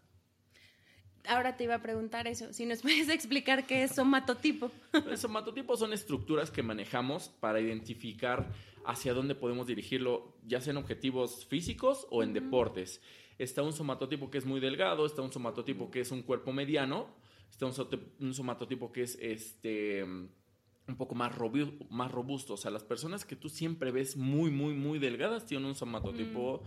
ahora 1.27 1.55
te 1.57 1.63
iba 1.65 1.75
a 1.75 1.81
preguntar 1.81 2.27
eso, 2.27 2.53
si 2.53 2.65
nos 2.65 2.81
puedes 2.81 3.09
explicar 3.09 3.65
qué 3.65 3.83
es 3.83 3.95
somatotipo. 3.95 4.71
El 4.93 5.17
somatotipo 5.17 5.75
son 5.77 5.93
estructuras 5.93 6.51
que 6.51 6.63
manejamos 6.63 7.29
para 7.29 7.59
identificar 7.59 8.51
hacia 8.85 9.13
dónde 9.13 9.35
podemos 9.35 9.67
dirigirlo, 9.67 10.35
ya 10.45 10.61
sea 10.61 10.71
en 10.71 10.77
objetivos 10.77 11.45
físicos 11.45 12.07
o 12.09 12.23
en 12.23 12.33
deportes. 12.33 13.01
Está 13.37 13.61
un 13.61 13.73
somatotipo 13.73 14.29
que 14.29 14.37
es 14.37 14.45
muy 14.45 14.59
delgado, 14.59 15.05
está 15.05 15.21
un 15.21 15.31
somatotipo 15.31 15.89
que 15.89 16.01
es 16.01 16.11
un 16.11 16.21
cuerpo 16.23 16.51
mediano, 16.51 17.07
está 17.49 17.65
un, 17.65 18.33
somatotipo 18.33 18.91
que 18.91 19.03
es 19.03 19.17
este 19.21 20.03
un 20.03 20.97
poco 20.97 21.15
más, 21.15 21.33
robusto, 21.35 21.85
más 21.89 22.11
robusto. 22.11 22.53
O 22.53 22.57
sea, 22.57 22.71
las 22.71 22.83
personas 22.83 23.25
que 23.25 23.35
tú 23.35 23.49
siempre 23.49 23.91
ves 23.91 24.17
muy, 24.17 24.51
muy, 24.51 24.73
muy 24.73 24.99
delgadas 24.99 25.45
tienen 25.45 25.67
un 25.67 25.75
somatotipo 25.75 26.63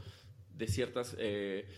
de 0.51 0.67
ciertas 0.67 1.17
eh, 1.19 1.69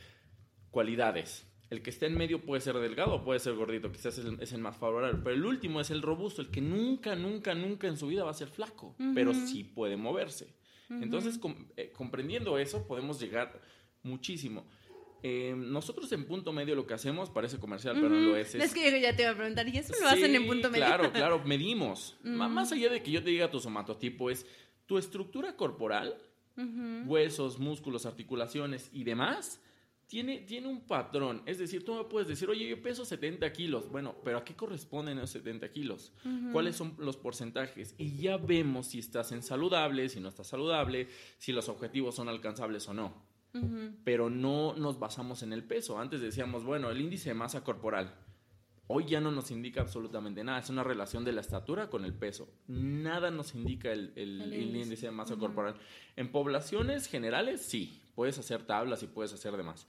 cualidades. 0.71 1.47
El 1.68 1.83
que 1.83 1.90
esté 1.90 2.07
en 2.07 2.16
medio 2.16 2.40
puede 2.42 2.61
ser 2.61 2.76
delgado, 2.79 3.24
puede 3.24 3.40
ser 3.40 3.55
gordito, 3.55 3.90
quizás 3.90 4.18
es 4.18 4.52
el, 4.52 4.61
más 4.61 4.76
favorable, 4.76 5.18
pero 5.22 5.35
el 5.35 5.44
último 5.44 5.81
es 5.81 5.90
el 5.90 6.00
robusto, 6.00 6.40
el 6.40 6.48
que 6.48 6.61
nunca, 6.61 7.16
nunca, 7.16 7.55
nunca 7.55 7.88
en 7.88 7.96
su 7.96 8.07
vida 8.07 8.22
va 8.22 8.31
a 8.31 8.35
ser 8.35 8.48
flaco, 8.48 8.94
pero 9.14 9.35
sí 9.35 9.64
puede 9.64 9.96
moverse. 9.96 10.55
Entonces, 10.88 11.40
eh, 11.76 11.90
comprendiendo 11.92 12.59
eso, 12.59 12.87
podemos 12.87 13.20
llegar 13.20 13.61
muchísimo. 14.05 14.64
Eh, 15.22 15.55
nosotros 15.57 16.12
en 16.12 16.24
punto 16.24 16.52
medio 16.52 16.76
lo 16.76 16.87
que 16.87 16.94
hacemos 16.94 17.31
parece 17.31 17.59
comercial, 17.59 17.96
pero 17.96 18.11
no 18.11 18.20
lo 18.20 18.37
es. 18.37 18.55
Es, 18.55 18.72
que 18.72 19.00
ya 19.00 19.16
te 19.16 19.22
iba 19.22 19.33
a 19.33 19.35
preguntar, 19.35 19.66
¿y 19.66 19.79
eso 19.79 19.92
lo 20.00 20.09
hacen 20.09 20.35
en 20.37 20.46
punto 20.46 20.70
medio? 20.70 20.87
Claro, 20.87 21.12
claro, 21.12 21.42
medimos. 21.44 22.16
Más 22.22 22.70
allá 22.70 22.90
de 22.90 23.02
que 23.02 23.11
yo 23.11 23.24
te 23.24 23.31
diga 23.31 23.50
tu 23.50 23.59
somatotipo, 23.59 24.31
es 24.31 24.46
tu 24.87 24.98
estructura 24.98 25.57
corporal, 25.57 26.16
huesos, 27.07 27.59
músculos, 27.59 28.07
articulaciones 28.07 28.88
y 28.92 29.02
demás 29.02 29.61
tiene, 30.07 30.38
tiene 30.38 30.69
un 30.69 30.81
patrón. 30.81 31.42
Es 31.47 31.59
decir, 31.59 31.85
tú 31.85 31.95
me 31.95 32.05
puedes 32.05 32.29
decir, 32.29 32.49
oye, 32.49 32.69
yo 32.69 32.81
peso 32.81 33.05
70 33.05 33.53
kilos. 33.53 33.90
Bueno, 33.90 34.16
pero 34.23 34.38
¿a 34.38 34.45
qué 34.45 34.55
corresponden 34.55 35.19
esos 35.19 35.31
70 35.31 35.71
kilos? 35.71 36.12
¿Cuáles 36.53 36.77
son 36.77 36.95
los 36.99 37.16
porcentajes? 37.16 37.95
Y 37.99 38.19
ya 38.19 38.37
vemos 38.37 38.88
si 38.88 38.99
estás 38.99 39.33
en 39.33 39.42
saludable, 39.42 40.09
si 40.09 40.21
no 40.21 40.29
estás 40.29 40.47
saludable, 40.47 41.09
si 41.38 41.53
los 41.53 41.69
objetivos 41.69 42.14
son 42.14 42.29
alcanzables 42.29 42.88
o 42.88 42.95
no. 42.95 43.14
Pero 44.05 44.29
no 44.29 44.75
nos 44.77 44.99
basamos 44.99 45.42
en 45.42 45.53
el 45.53 45.64
peso. 45.64 45.99
Antes 45.99 46.21
decíamos, 46.21 46.62
bueno, 46.62 46.90
el 46.90 47.01
índice 47.01 47.31
de 47.31 47.35
masa 47.35 47.64
corporal. 47.64 48.14
Hoy 48.88 49.07
ya 49.07 49.20
no 49.20 49.31
nos 49.31 49.51
indica 49.51 49.81
absolutamente 49.81 50.44
nada. 50.44 50.59
Es 50.59 50.70
una 50.70 50.85
relación 50.85 51.25
de 51.25 51.33
la 51.33 51.40
estatura 51.40 51.88
con 51.88 52.05
el 52.05 52.14
peso. 52.14 52.49
Nada 52.68 53.31
nos 53.31 53.55
indica 53.55 53.92
el, 53.92 54.12
índice. 54.16 55.07
de 55.07 55.12
masa 55.12 55.37
corporal. 55.37 55.75
En 56.16 56.31
poblaciones 56.31 57.07
generales, 57.07 57.62
sí, 57.62 58.01
puedes 58.14 58.38
hacer 58.38 58.64
tablas 58.64 59.03
y 59.03 59.07
puedes 59.07 59.33
hacer 59.33 59.57
demás. 59.57 59.87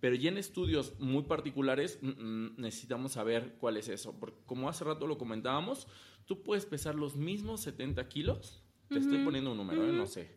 Pero 0.00 0.14
ya 0.14 0.30
en 0.30 0.38
estudios 0.38 0.98
muy 1.00 1.24
particulares 1.24 1.98
mm, 2.00 2.08
mm, 2.08 2.54
necesitamos 2.58 3.12
saber 3.12 3.56
cuál 3.58 3.76
es 3.76 3.88
eso. 3.88 4.18
Porque 4.18 4.38
como 4.46 4.68
hace 4.68 4.84
rato 4.84 5.06
lo 5.06 5.18
comentábamos, 5.18 5.88
tú 6.24 6.42
puedes 6.42 6.66
pesar 6.66 6.94
los 6.94 7.16
mismos 7.16 7.60
70 7.62 8.08
kilos. 8.08 8.62
Te 8.88 8.98
estoy 8.98 9.22
poniendo 9.22 9.50
un 9.50 9.58
número, 9.58 9.86
¿eh? 9.86 9.92
no 9.92 10.06
sé 10.06 10.34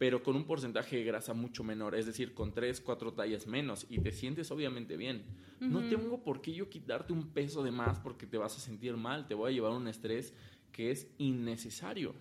pero 0.00 0.22
con 0.22 0.34
un 0.34 0.44
porcentaje 0.44 0.96
de 0.96 1.04
grasa 1.04 1.34
mucho 1.34 1.62
menor, 1.62 1.94
es 1.94 2.06
decir, 2.06 2.32
con 2.32 2.54
3, 2.54 2.80
4 2.80 3.12
tallas 3.12 3.46
menos 3.46 3.84
y 3.90 3.98
te 3.98 4.12
sientes 4.12 4.50
obviamente 4.50 4.96
bien. 4.96 5.26
No 5.60 5.86
tengo 5.90 6.24
por 6.24 6.40
qué 6.40 6.54
yo 6.54 6.70
quitarte 6.70 7.12
un 7.12 7.28
peso 7.34 7.62
de 7.62 7.70
más 7.70 7.98
porque 7.98 8.26
te 8.26 8.38
vas 8.38 8.56
a 8.56 8.60
sentir 8.60 8.96
mal, 8.96 9.26
te 9.26 9.34
voy 9.34 9.50
a 9.50 9.54
llevar 9.54 9.72
un 9.72 9.88
estrés 9.88 10.32
que 10.72 10.90
es 10.90 11.06
innecesario. 11.18 12.14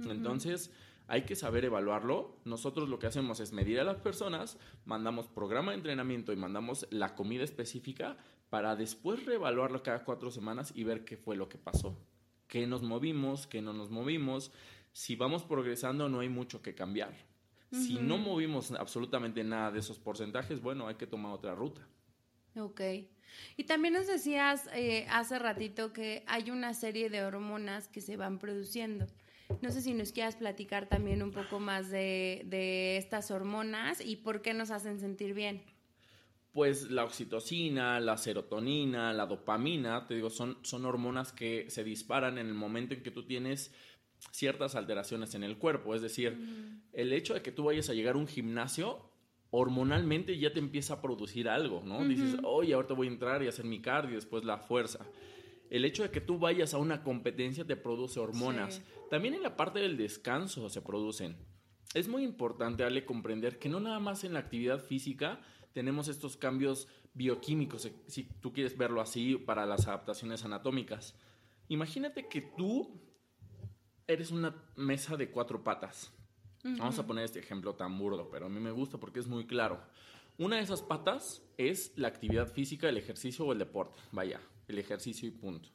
Entonces, 0.00 0.72
hay 1.06 1.22
que 1.22 1.36
saber 1.36 1.64
evaluarlo. 1.64 2.36
Nosotros 2.44 2.88
lo 2.88 2.98
que 2.98 3.06
hacemos 3.06 3.38
es 3.38 3.52
medir 3.52 3.78
a 3.78 3.84
las 3.84 3.98
personas, 3.98 4.58
mandamos 4.84 5.28
programa 5.28 5.70
de 5.70 5.76
entrenamiento 5.76 6.32
y 6.32 6.36
mandamos 6.36 6.88
la 6.90 7.14
comida 7.14 7.44
específica 7.44 8.16
para 8.50 8.74
después 8.74 9.24
reevaluarlo 9.24 9.84
cada 9.84 10.02
cuatro 10.02 10.32
semanas 10.32 10.72
y 10.74 10.82
ver 10.82 11.04
qué 11.04 11.16
fue 11.16 11.36
lo 11.36 11.48
que 11.48 11.58
pasó. 11.58 11.96
¿Qué 12.48 12.66
nos 12.66 12.82
movimos? 12.82 13.46
¿Qué 13.46 13.62
no 13.62 13.72
nos 13.72 13.90
movimos? 13.90 14.50
Si 14.94 15.16
vamos 15.16 15.42
progresando 15.42 16.08
no 16.08 16.20
hay 16.20 16.28
mucho 16.28 16.62
que 16.62 16.74
cambiar. 16.74 17.12
Si 17.72 17.94
no 17.94 18.16
movimos 18.16 18.70
absolutamente 18.70 19.42
nada 19.42 19.72
de 19.72 19.80
esos 19.80 19.98
porcentajes, 19.98 20.60
bueno, 20.60 20.86
hay 20.86 20.94
que 20.94 21.08
tomar 21.08 21.32
otra 21.32 21.56
ruta. 21.56 21.84
Ok. 22.56 22.80
Y 23.56 23.64
también 23.64 23.94
nos 23.94 24.06
decías 24.06 24.70
eh, 24.72 25.08
hace 25.10 25.40
ratito 25.40 25.92
que 25.92 26.22
hay 26.28 26.52
una 26.52 26.72
serie 26.72 27.10
de 27.10 27.24
hormonas 27.24 27.88
que 27.88 28.00
se 28.00 28.16
van 28.16 28.38
produciendo. 28.38 29.08
No 29.60 29.72
sé 29.72 29.82
si 29.82 29.92
nos 29.92 30.12
quieras 30.12 30.36
platicar 30.36 30.88
también 30.88 31.20
un 31.24 31.32
poco 31.32 31.58
más 31.58 31.90
de, 31.90 32.42
de 32.46 32.96
estas 32.96 33.32
hormonas 33.32 34.00
y 34.00 34.14
por 34.14 34.40
qué 34.40 34.54
nos 34.54 34.70
hacen 34.70 35.00
sentir 35.00 35.34
bien. 35.34 35.64
Pues 36.52 36.88
la 36.92 37.02
oxitocina, 37.02 37.98
la 37.98 38.16
serotonina, 38.16 39.12
la 39.12 39.26
dopamina, 39.26 40.06
te 40.06 40.14
digo, 40.14 40.30
son, 40.30 40.58
son 40.62 40.84
hormonas 40.84 41.32
que 41.32 41.68
se 41.68 41.82
disparan 41.82 42.38
en 42.38 42.46
el 42.46 42.54
momento 42.54 42.94
en 42.94 43.02
que 43.02 43.10
tú 43.10 43.26
tienes 43.26 43.74
ciertas 44.30 44.74
alteraciones 44.74 45.34
en 45.34 45.44
el 45.44 45.58
cuerpo. 45.58 45.94
Es 45.94 46.02
decir, 46.02 46.38
el 46.92 47.12
hecho 47.12 47.34
de 47.34 47.42
que 47.42 47.52
tú 47.52 47.64
vayas 47.64 47.88
a 47.88 47.94
llegar 47.94 48.14
a 48.14 48.18
un 48.18 48.26
gimnasio, 48.26 49.00
hormonalmente 49.50 50.36
ya 50.38 50.52
te 50.52 50.58
empieza 50.58 50.94
a 50.94 51.00
producir 51.00 51.48
algo, 51.48 51.82
¿no? 51.84 52.04
Dices, 52.04 52.36
oye, 52.42 52.74
ahorita 52.74 52.94
voy 52.94 53.06
a 53.06 53.10
entrar 53.10 53.42
y 53.42 53.48
hacer 53.48 53.64
mi 53.64 53.80
cardio, 53.80 54.16
después 54.16 54.44
la 54.44 54.58
fuerza. 54.58 55.06
El 55.70 55.84
hecho 55.84 56.02
de 56.02 56.10
que 56.10 56.20
tú 56.20 56.38
vayas 56.38 56.74
a 56.74 56.78
una 56.78 57.02
competencia 57.02 57.64
te 57.64 57.76
produce 57.76 58.20
hormonas. 58.20 58.82
También 59.10 59.34
en 59.34 59.42
la 59.42 59.56
parte 59.56 59.78
del 59.78 59.96
descanso 59.96 60.68
se 60.68 60.82
producen. 60.82 61.36
Es 61.94 62.08
muy 62.08 62.24
importante, 62.24 62.82
Ale, 62.82 63.04
comprender 63.04 63.58
que 63.58 63.68
no 63.68 63.78
nada 63.78 64.00
más 64.00 64.24
en 64.24 64.32
la 64.32 64.40
actividad 64.40 64.80
física 64.80 65.40
tenemos 65.72 66.08
estos 66.08 66.36
cambios 66.36 66.88
bioquímicos, 67.14 67.88
si 68.08 68.24
tú 68.24 68.52
quieres 68.52 68.76
verlo 68.76 69.00
así, 69.00 69.36
para 69.36 69.66
las 69.66 69.86
adaptaciones 69.86 70.44
anatómicas. 70.44 71.14
Imagínate 71.68 72.28
que 72.28 72.40
tú 72.40 73.00
eres 74.06 74.30
una 74.30 74.54
mesa 74.76 75.16
de 75.16 75.30
cuatro 75.30 75.62
patas. 75.62 76.12
Vamos 76.62 76.98
a 76.98 77.06
poner 77.06 77.24
este 77.24 77.40
ejemplo 77.40 77.74
tan 77.74 77.98
burdo, 77.98 78.30
pero 78.30 78.46
a 78.46 78.48
mí 78.48 78.58
me 78.58 78.70
gusta 78.70 78.98
porque 78.98 79.20
es 79.20 79.26
muy 79.26 79.46
claro. 79.46 79.80
Una 80.38 80.56
de 80.56 80.62
esas 80.62 80.82
patas 80.82 81.42
es 81.58 81.92
la 81.96 82.08
actividad 82.08 82.50
física, 82.50 82.88
el 82.88 82.96
ejercicio 82.96 83.44
o 83.44 83.52
el 83.52 83.58
deporte. 83.58 84.00
Vaya, 84.12 84.40
el 84.66 84.78
ejercicio 84.78 85.28
y 85.28 85.30
punto. 85.30 85.68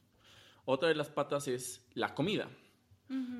Otra 0.64 0.88
de 0.88 0.96
las 0.96 1.08
patas 1.08 1.48
es 1.48 1.86
la 1.94 2.14
comida. 2.14 2.48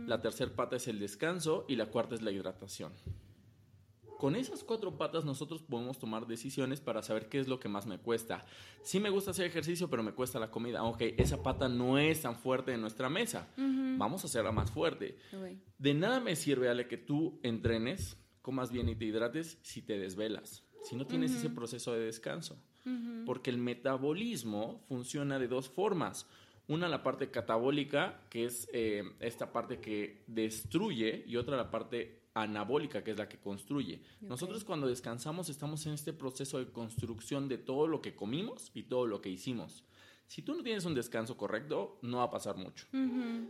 La 0.07 0.21
tercera 0.21 0.51
pata 0.51 0.77
es 0.77 0.89
el 0.89 0.99
descanso 0.99 1.65
y 1.69 1.77
la 1.77 1.87
cuarta 1.87 2.17
es 2.17 2.23
la 2.23 2.33
hidratación. 2.33 2.93
Con 4.21 4.37
esas 4.37 4.63
cuatro 4.65 4.99
patas 4.99 5.25
nosotros 5.25 5.63
podemos 5.63 5.99
tomar 5.99 6.27
decisiones 6.27 6.83
para 6.83 7.01
saber 7.01 7.31
qué 7.31 7.41
es 7.41 7.49
lo 7.49 7.59
que 7.59 7.71
más 7.71 7.87
me 7.87 7.97
cuesta. 7.97 8.45
Sí 8.83 9.01
me 9.01 9.09
gusta 9.09 9.31
hacer 9.31 9.47
ejercicio, 9.47 9.89
pero 9.89 10.03
me 10.03 10.13
cuesta 10.13 10.39
la 10.39 10.51
comida. 10.51 10.85
Ok, 10.85 11.01
esa 11.17 11.43
pata 11.43 11.71
no 11.71 11.99
es 11.99 12.21
tan 12.21 12.37
fuerte 12.37 12.75
en 12.75 12.83
nuestra 12.83 13.09
mesa. 13.09 13.49
Vamos 13.57 14.23
a 14.23 14.27
hacerla 14.27 14.53
más 14.53 14.71
fuerte. 14.71 15.17
De 15.79 15.95
nada 15.95 16.21
me 16.21 16.37
sirve, 16.37 16.69
Ale, 16.69 16.87
que 16.87 16.99
tú 16.99 17.41
entrenes, 17.43 18.19
comas 18.43 18.71
bien 18.71 18.91
y 18.91 18.95
te 18.95 19.07
hidrates 19.07 19.57
si 19.63 19.81
te 19.81 19.99
desvelas, 19.99 20.65
si 20.83 20.97
no 20.97 21.07
tienes 21.07 21.33
ese 21.33 21.49
proceso 21.49 21.95
de 21.95 22.01
descanso. 22.01 22.63
Porque 23.25 23.49
el 23.49 23.57
metabolismo 23.57 24.85
funciona 24.87 25.39
de 25.39 25.49
dos 25.49 25.71
formas. 25.71 26.27
Una, 26.69 26.89
la 26.89 27.03
parte 27.03 27.31
catabólica, 27.31 28.21
que 28.29 28.45
es 28.45 28.69
eh, 28.75 29.03
esta 29.21 29.51
parte 29.51 29.81
que 29.81 30.25
destruye, 30.27 31.25
y 31.27 31.37
otra, 31.37 31.57
la 31.57 31.71
parte 31.71 32.20
anabólica, 32.35 33.03
que 33.03 33.11
es 33.11 33.19
la 33.19 33.29
que 33.29 33.39
construye. 33.39 34.03
Nosotros 34.21 34.65
cuando 34.65 34.87
descansamos 34.87 35.49
estamos 35.49 35.85
en 35.87 35.95
este 35.95 36.13
proceso 36.13 36.59
de 36.59 36.71
construcción 36.71 37.49
de 37.49 37.59
todo 37.59 37.87
lo 37.87 38.01
que 38.01 38.15
comimos 38.15 38.71
y 38.75 38.85
todo 38.85 39.07
lo 39.07 39.21
que 39.21 39.31
hicimos. 39.31 39.85
Si 40.31 40.43
tú 40.43 40.55
no 40.55 40.63
tienes 40.63 40.85
un 40.85 40.95
descanso 40.95 41.37
correcto, 41.37 41.99
no 42.03 42.19
va 42.19 42.25
a 42.25 42.31
pasar 42.31 42.57
mucho. 42.57 42.87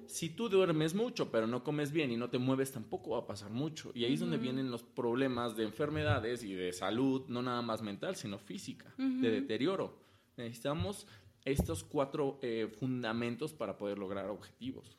Si 0.07 0.31
tú 0.31 0.49
duermes 0.49 0.95
mucho, 0.95 1.31
pero 1.31 1.47
no 1.47 1.63
comes 1.63 1.93
bien 1.93 2.11
y 2.11 2.17
no 2.17 2.31
te 2.31 2.39
mueves, 2.39 2.73
tampoco 2.73 3.11
va 3.11 3.19
a 3.19 3.27
pasar 3.27 3.51
mucho. 3.51 3.93
Y 3.95 4.05
ahí 4.05 4.15
es 4.15 4.21
donde 4.21 4.39
vienen 4.39 4.71
los 4.71 4.83
problemas 4.83 5.57
de 5.57 5.65
enfermedades 5.65 6.43
y 6.43 6.55
de 6.55 6.73
salud, 6.73 7.27
no 7.29 7.43
nada 7.43 7.61
más 7.61 7.83
mental, 7.83 8.17
sino 8.17 8.39
física, 8.39 8.95
de 8.97 9.31
deterioro. 9.31 9.99
Necesitamos 10.39 11.07
estos 11.45 11.85
cuatro 11.85 12.39
eh, 12.41 12.73
fundamentos 12.79 13.53
para 13.53 13.77
poder 13.77 13.99
lograr 13.99 14.31
objetivos. 14.31 14.97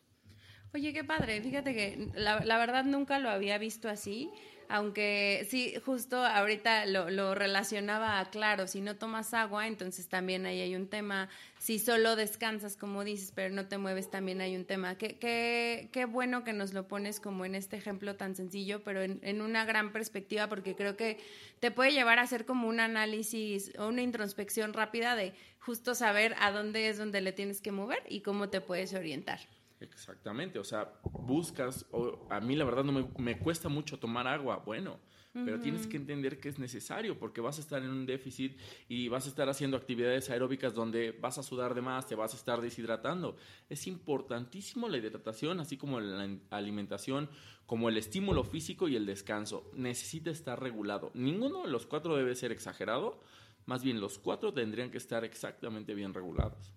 Oye, 0.74 0.94
qué 0.94 1.04
padre. 1.04 1.42
Fíjate 1.42 1.74
que 1.74 2.08
la, 2.16 2.40
verdad 2.58 2.86
nunca 2.86 3.20
lo 3.20 3.30
había 3.30 3.58
visto 3.58 3.90
así, 3.90 4.30
aunque 4.70 5.46
sí, 5.50 5.74
justo 5.86 6.24
ahorita 6.24 6.86
lo, 6.86 7.10
lo, 7.10 7.36
relacionaba 7.36 8.22
a, 8.22 8.30
claro, 8.30 8.68
si 8.68 8.80
no 8.80 8.96
tomas 8.96 9.34
agua, 9.34 9.68
entonces 9.68 10.08
también 10.08 10.46
ahí 10.46 10.62
hay 10.62 10.76
un 10.78 10.88
tema. 10.88 11.28
Si 11.60 11.78
solo 11.78 12.16
descansas, 12.16 12.78
como 12.78 13.04
dices, 13.04 13.34
pero 13.36 13.54
no 13.54 13.68
te 13.68 13.78
mueves, 13.78 14.10
también 14.10 14.40
hay 14.40 14.56
un 14.56 14.64
tema. 14.64 14.98
Qué, 14.98 15.18
qué, 15.18 15.90
qué 15.92 16.06
bueno 16.06 16.46
que 16.46 16.54
nos 16.54 16.72
lo 16.72 16.88
pones 16.88 17.20
como 17.20 17.44
en 17.44 17.56
este 17.56 17.76
ejemplo 17.76 18.16
tan 18.16 18.38
sencillo, 18.38 18.82
pero 18.82 19.02
en, 19.02 19.20
en 19.24 19.42
una 19.42 19.66
gran 19.66 19.92
perspectiva, 19.92 20.48
porque 20.48 20.74
creo 20.74 20.96
que 20.96 21.20
te 21.60 21.72
puede 21.72 21.92
llevar 21.92 22.18
a 22.20 22.22
hacer 22.22 22.46
como 22.46 22.70
un 22.70 22.80
análisis 22.80 23.74
o 23.78 23.90
una 23.90 24.04
introspección 24.04 24.72
rápida 24.72 25.18
de 25.18 25.34
justo 25.60 25.96
saber 25.96 26.34
a 26.40 26.52
dónde 26.52 26.88
es 26.88 26.98
donde 26.98 27.20
le 27.20 27.34
tienes 27.34 27.60
que 27.60 27.74
mover 27.74 28.02
y 28.08 28.22
cómo 28.22 28.48
te 28.48 28.62
puedes 28.62 28.94
orientar. 28.94 29.42
Exactamente, 29.82 30.60
o 30.60 30.64
sea, 30.64 30.94
buscas, 31.04 31.88
o 31.92 32.28
a 32.30 32.40
mí 32.40 32.56
la 32.56 32.66
verdad 32.66 32.84
no 32.84 33.10
me, 33.18 33.38
cuesta 33.40 33.68
mucho 33.68 33.98
tomar 33.98 34.28
agua, 34.28 34.62
bueno, 34.64 35.00
pero 35.34 35.60
tienes 35.60 35.88
que 35.88 35.96
entender 35.96 36.40
que 36.40 36.50
es 36.50 36.60
necesario 36.60 37.18
porque 37.18 37.40
vas 37.40 37.58
a 37.58 37.62
estar 37.62 37.82
en 37.82 37.90
un 37.90 38.06
déficit 38.06 38.60
y 38.90 39.08
vas 39.08 39.26
a 39.26 39.30
estar 39.30 39.48
haciendo 39.48 39.78
actividades 39.78 40.30
aeróbicas 40.30 40.74
donde 40.74 41.14
vas 41.14 41.38
a 41.38 41.44
sudar 41.44 41.74
de 41.74 41.82
más, 41.82 42.06
te 42.06 42.16
vas 42.16 42.34
a 42.34 42.38
estar 42.38 42.60
deshidratando. 42.60 43.38
Es 43.70 43.88
importantísimo 43.88 44.90
la 44.90 44.98
hidratación, 44.98 45.62
así 45.62 45.78
como 45.78 46.02
la 46.02 46.28
alimentación, 46.50 47.30
como 47.66 47.88
el 47.88 47.98
estímulo 47.98 48.44
físico 48.44 48.90
y 48.90 48.98
el 48.98 49.06
descanso. 49.06 49.72
Necesita 49.74 50.32
estar 50.32 50.62
regulado. 50.62 51.12
Ninguno 51.14 51.64
de 51.64 51.70
los 51.70 51.86
cuatro 51.86 52.18
debe 52.18 52.36
ser 52.36 52.52
exagerado, 52.52 53.22
más 53.66 53.84
bien 53.84 54.02
los 54.02 54.20
cuatro 54.20 54.54
tendrían 54.54 54.92
que 54.92 54.98
estar 54.98 55.24
exactamente 55.24 55.96
bien 55.96 56.14
regulados. 56.14 56.74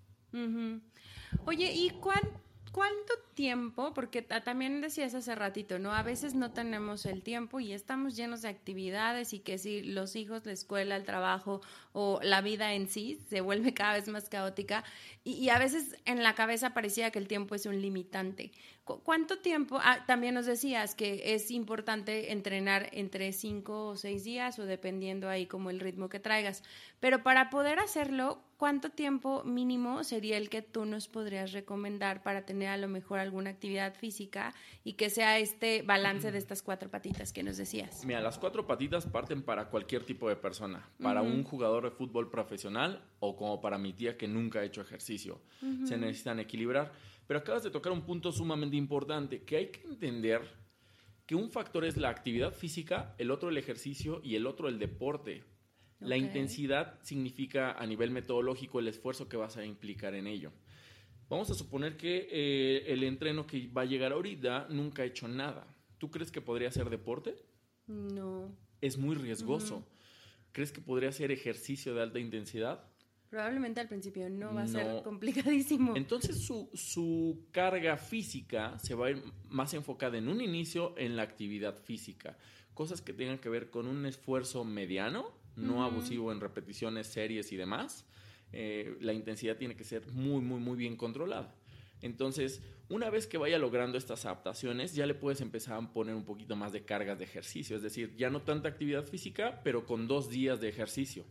Oye, 1.45 1.73
¿y 1.75 1.91
cuál 1.91 2.23
¿Cuánto 2.75 3.15
tiempo? 3.35 3.95
Porque 3.95 4.21
también 4.21 4.81
decías 4.81 5.15
hace 5.15 5.37
ratito, 5.37 5.79
¿no? 5.79 5.93
A 5.93 6.03
veces 6.03 6.35
no 6.35 6.51
tenemos 6.51 7.07
el 7.07 7.23
tiempo 7.23 7.61
y 7.61 7.73
estamos 7.73 8.17
llenos 8.17 8.43
de 8.43 8.49
actividades 8.49 9.33
y 9.33 9.39
que 9.39 9.59
si 9.59 9.81
los 9.85 10.17
hijos, 10.17 10.45
la 10.45 10.51
escuela, 10.51 10.97
el 10.97 11.05
trabajo 11.05 11.61
o 11.93 12.19
la 12.25 12.41
vida 12.41 12.75
en 12.75 12.89
sí 12.89 13.21
se 13.29 13.43
vuelve 13.43 13.75
cada 13.75 13.93
vez 13.93 14.09
más 14.09 14.29
caótica 14.29 14.83
y, 15.23 15.51
a 15.51 15.59
veces 15.61 15.97
en 16.05 16.25
la 16.25 16.35
cabeza 16.35 16.75
parecía 16.75 17.13
que 17.13 17.21
el 17.21 17.29
tiempo 17.29 17.55
es 17.55 17.65
un 17.65 17.81
limitante. 17.81 18.51
¿Cuánto 18.85 19.39
tiempo? 19.39 19.79
Ah, 19.81 20.05
también 20.05 20.35
nos 20.35 20.47
decías 20.47 20.97
que 20.97 21.35
es 21.35 21.53
importante 21.53 22.33
entrenar 22.33 22.89
entre 22.91 23.33
cinco 23.33 23.87
o 23.87 23.97
seis 23.97 24.25
días 24.25 24.59
o 24.59 24.67
dependiendo 24.67 25.29
ahí 25.29 25.47
como 25.47 25.71
el 25.71 25.79
ritmo 25.79 26.09
que 26.09 26.19
traigas. 26.19 26.65
Pero 26.99 27.23
para 27.23 27.51
poder 27.51 27.79
hacerlo, 27.79 28.43
¿cuánto 28.65 28.89
tiempo 28.89 29.45
mínimo 29.45 30.05
sería 30.05 30.39
el 30.39 30.49
que 30.49 30.63
tú 30.63 30.87
nos 30.87 31.07
podrías 31.07 31.53
recomendar 31.53 32.23
para 32.23 32.47
tener 32.47 32.71
a 32.71 32.79
lo 32.79 32.89
mejor 32.89 33.19
alguna 33.19 33.51
actividad 33.51 33.95
física 33.95 34.55
y 34.85 34.95
que 34.95 35.11
sea 35.11 35.39
este 35.39 35.83
balance 35.83 36.33
de 36.33 36.39
estas 36.39 36.63
cuatro 36.63 36.91
patitas 36.91 37.35
que 37.35 37.43
nos 37.43 37.59
decías? 37.59 38.07
Mira, 38.07 38.23
las 38.23 38.39
cuatro 38.39 38.67
patitas 38.67 39.05
parten 39.05 39.43
para 39.43 39.69
cualquier 39.69 40.05
tipo 40.05 40.31
de 40.31 40.37
persona, 40.37 40.89
para 41.03 41.21
un 41.21 41.45
jugador 41.45 41.85
de 41.85 41.91
fútbol 41.91 42.31
profesional 42.31 43.05
o 43.21 43.37
como 43.37 43.61
para 43.61 43.77
mi 43.77 43.93
tía 43.93 44.17
que 44.17 44.29
nunca 44.29 44.61
ha 44.61 44.65
hecho 44.65 44.81
ejercicio. 44.81 45.43
Se 45.85 45.99
necesitan 45.99 46.41
equilibrar 46.41 46.91
pero 47.27 47.41
acabas 47.41 47.63
de 47.65 47.71
tocar 47.71 47.93
un 47.93 48.03
punto 48.03 48.33
sumamente 48.33 48.77
importante, 48.77 49.43
que 49.43 49.57
hay 49.57 49.67
que 49.69 49.83
entender 49.87 50.43
que 51.27 51.35
un 51.35 51.51
factor 51.51 51.85
es 51.85 51.99
la 51.99 52.09
actividad 52.09 52.55
física, 52.55 53.15
el 53.19 53.31
otro 53.31 53.51
el 53.51 53.59
ejercicio 53.59 54.23
y 54.25 54.37
el 54.37 54.47
otro 54.47 54.69
el 54.69 54.79
deporte. 54.79 55.45
La 56.01 56.17
intensidad 56.17 56.99
significa 57.03 57.73
a 57.73 57.87
nivel 57.87 58.11
metodológico 58.11 58.79
el 58.79 58.89
esfuerzo 58.89 59.29
que 59.29 59.37
vas 59.37 59.57
a 59.57 59.65
implicar 59.65 60.15
en 60.15 60.27
ello. 60.27 60.53
Vamos 61.29 61.51
a 61.51 61.55
suponer 61.55 61.97
que 61.97 62.29
eh, 62.31 62.93
el 62.93 63.03
entreno 63.05 63.47
que 63.47 63.69
va 63.69 63.83
a 63.83 63.87
llegar 63.87 64.13
ahorita 64.13 64.67
nunca 64.71 65.03
ha 65.03 65.07
hecho 65.07 65.27
nada. 65.29 65.67
¿Tú 65.99 66.11
crees 66.11 66.31
que 66.31 66.43
podría 66.43 66.71
ser 66.71 66.91
deporte? 66.91 67.37
No. 67.87 68.55
Es 68.81 68.99
muy 68.99 69.15
riesgoso. 69.17 69.87
¿Crees 70.53 70.71
que 70.73 70.81
podría 70.83 71.11
ser 71.13 71.31
ejercicio 71.33 71.95
de 71.95 72.03
alta 72.03 72.19
intensidad? 72.19 72.85
Probablemente 73.31 73.81
al 73.81 73.89
principio 73.89 74.29
no 74.31 74.55
va 74.55 74.63
a 74.63 74.67
No. 74.67 74.71
ser 74.73 75.03
complicadísimo. 75.03 75.97
Entonces 75.97 76.45
su, 76.45 76.71
su 76.75 77.47
carga 77.51 77.97
física 77.97 78.79
se 78.79 78.95
va 78.95 79.07
a 79.07 79.11
ir 79.13 79.23
más 79.49 79.75
enfocada 79.75 80.19
en 80.19 80.29
un 80.29 80.41
inicio 80.41 80.95
en 80.99 81.17
la 81.17 81.23
actividad 81.23 81.77
física. 81.79 82.37
Cosas 82.75 83.01
que 83.01 83.13
tengan 83.13 83.39
que 83.39 83.49
ver 83.49 83.71
con 83.71 83.87
un 83.87 84.05
esfuerzo 84.07 84.65
mediano, 84.65 85.33
no 85.57 85.85
abusivo 85.85 86.33
en 86.33 86.41
repeticiones, 86.41 87.07
series 87.07 87.53
y 87.53 87.57
demás. 87.57 88.07
Eh, 88.53 88.97
la 89.01 89.13
intensidad 89.13 89.57
tiene 89.57 89.75
que 89.75 89.85
ser 89.85 90.07
muy, 90.13 90.41
muy, 90.41 90.61
muy 90.61 90.77
bien 90.77 90.97
controlada. 90.97 91.55
Entonces, 92.03 92.63
una 92.89 93.09
vez 93.09 93.27
que 93.27 93.39
vaya 93.39 93.59
logrando 93.59 93.97
estas 93.97 94.27
adaptaciones, 94.27 94.95
ya 94.95 95.07
le 95.07 95.15
puedes 95.15 95.41
empezar 95.41 95.83
a 95.83 95.93
poner 95.93 96.15
un 96.15 96.25
poquito 96.25 96.55
más 96.55 96.73
de 96.73 96.85
cargas 96.85 97.19
de 97.19 97.25
ejercicio. 97.25 97.77
Es 97.77 97.83
decir, 97.83 98.15
ya 98.17 98.31
no 98.31 98.43
tanta 98.43 98.69
actividad 98.69 99.05
física, 99.05 99.61
pero 99.65 99.87
con 99.87 100.07
dos 100.07 100.29
días 100.29 100.61
de 100.61 100.69
ejercicio. 100.69 101.25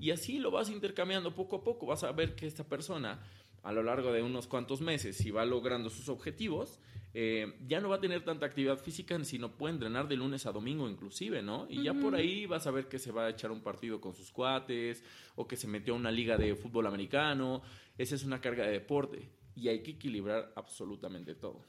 Y 0.00 0.10
así 0.12 0.38
lo 0.38 0.50
vas 0.50 0.70
intercambiando 0.70 1.34
poco 1.34 1.56
a 1.56 1.64
poco. 1.64 1.84
Vas 1.84 2.04
a 2.04 2.12
ver 2.12 2.34
que 2.34 2.46
esta 2.46 2.64
persona, 2.64 3.20
a 3.62 3.72
lo 3.72 3.82
largo 3.82 4.12
de 4.12 4.22
unos 4.22 4.46
cuantos 4.46 4.80
meses, 4.80 5.16
si 5.16 5.30
va 5.30 5.44
logrando 5.44 5.90
sus 5.90 6.08
objetivos, 6.08 6.80
eh, 7.14 7.58
ya 7.66 7.80
no 7.80 7.88
va 7.88 7.96
a 7.96 8.00
tener 8.00 8.24
tanta 8.24 8.46
actividad 8.46 8.78
física, 8.78 9.22
sino 9.24 9.52
puede 9.56 9.74
entrenar 9.74 10.08
de 10.08 10.16
lunes 10.16 10.46
a 10.46 10.52
domingo 10.52 10.88
inclusive, 10.88 11.42
¿no? 11.42 11.66
Y 11.68 11.82
ya 11.82 11.92
por 11.94 12.14
ahí 12.14 12.46
vas 12.46 12.66
a 12.66 12.70
ver 12.70 12.88
que 12.88 12.98
se 12.98 13.12
va 13.12 13.26
a 13.26 13.30
echar 13.30 13.50
un 13.50 13.62
partido 13.62 14.00
con 14.00 14.14
sus 14.14 14.30
cuates 14.32 15.02
o 15.36 15.46
que 15.46 15.56
se 15.56 15.66
metió 15.68 15.94
a 15.94 15.96
una 15.96 16.10
liga 16.10 16.36
de 16.38 16.54
fútbol 16.54 16.86
americano. 16.86 17.62
Esa 17.98 18.14
es 18.14 18.24
una 18.24 18.40
carga 18.40 18.64
de 18.64 18.72
deporte. 18.72 19.28
Y 19.54 19.68
hay 19.68 19.82
que 19.82 19.90
equilibrar 19.92 20.52
absolutamente 20.56 21.34
todo. 21.34 21.66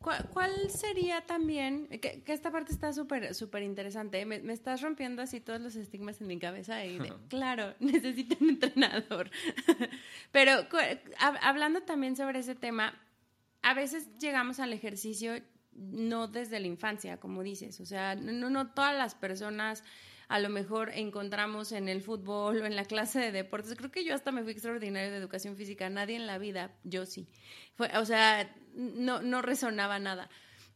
¿Cuál, 0.00 0.28
cuál 0.32 0.70
sería 0.70 1.20
también, 1.26 1.86
que, 2.00 2.22
que 2.24 2.32
esta 2.32 2.50
parte 2.50 2.72
está 2.72 2.92
súper 2.92 3.34
súper 3.34 3.62
interesante, 3.62 4.24
me, 4.24 4.40
me 4.40 4.54
estás 4.54 4.80
rompiendo 4.80 5.20
así 5.20 5.40
todos 5.40 5.60
los 5.60 5.76
estigmas 5.76 6.20
en 6.22 6.26
mi 6.26 6.38
cabeza 6.38 6.84
y 6.86 6.98
de, 6.98 7.12
claro, 7.28 7.74
necesito 7.80 8.36
un 8.40 8.48
entrenador. 8.50 9.30
Pero 10.32 10.52
hab- 10.52 11.38
hablando 11.42 11.82
también 11.82 12.16
sobre 12.16 12.38
ese 12.38 12.54
tema, 12.54 12.98
a 13.62 13.74
veces 13.74 14.08
llegamos 14.18 14.60
al 14.60 14.72
ejercicio 14.72 15.40
no 15.72 16.28
desde 16.28 16.60
la 16.60 16.66
infancia, 16.66 17.18
como 17.18 17.42
dices, 17.42 17.80
o 17.80 17.86
sea, 17.86 18.14
no, 18.14 18.72
todas 18.72 18.96
las 18.96 19.14
personas 19.14 19.84
a 20.28 20.38
lo 20.38 20.48
mejor 20.48 20.90
encontramos 20.94 21.72
en 21.72 21.88
el 21.88 22.02
fútbol 22.02 22.62
o 22.62 22.66
en 22.66 22.76
la 22.76 22.84
clase 22.84 23.18
de 23.18 23.32
deportes. 23.32 23.74
Creo 23.74 23.90
que 23.90 24.04
yo 24.04 24.14
hasta 24.14 24.30
me 24.30 24.42
fui 24.42 24.52
extraordinario 24.52 25.10
de 25.10 25.16
educación 25.16 25.56
física, 25.56 25.90
nadie 25.90 26.14
en 26.16 26.26
la 26.28 26.38
vida, 26.38 26.72
yo 26.84 27.04
sí. 27.04 27.26
Fue, 27.74 27.90
o 27.98 28.04
sea, 28.04 28.54
no, 28.74 29.22
no 29.22 29.42
resonaba 29.42 29.98
nada. 29.98 30.30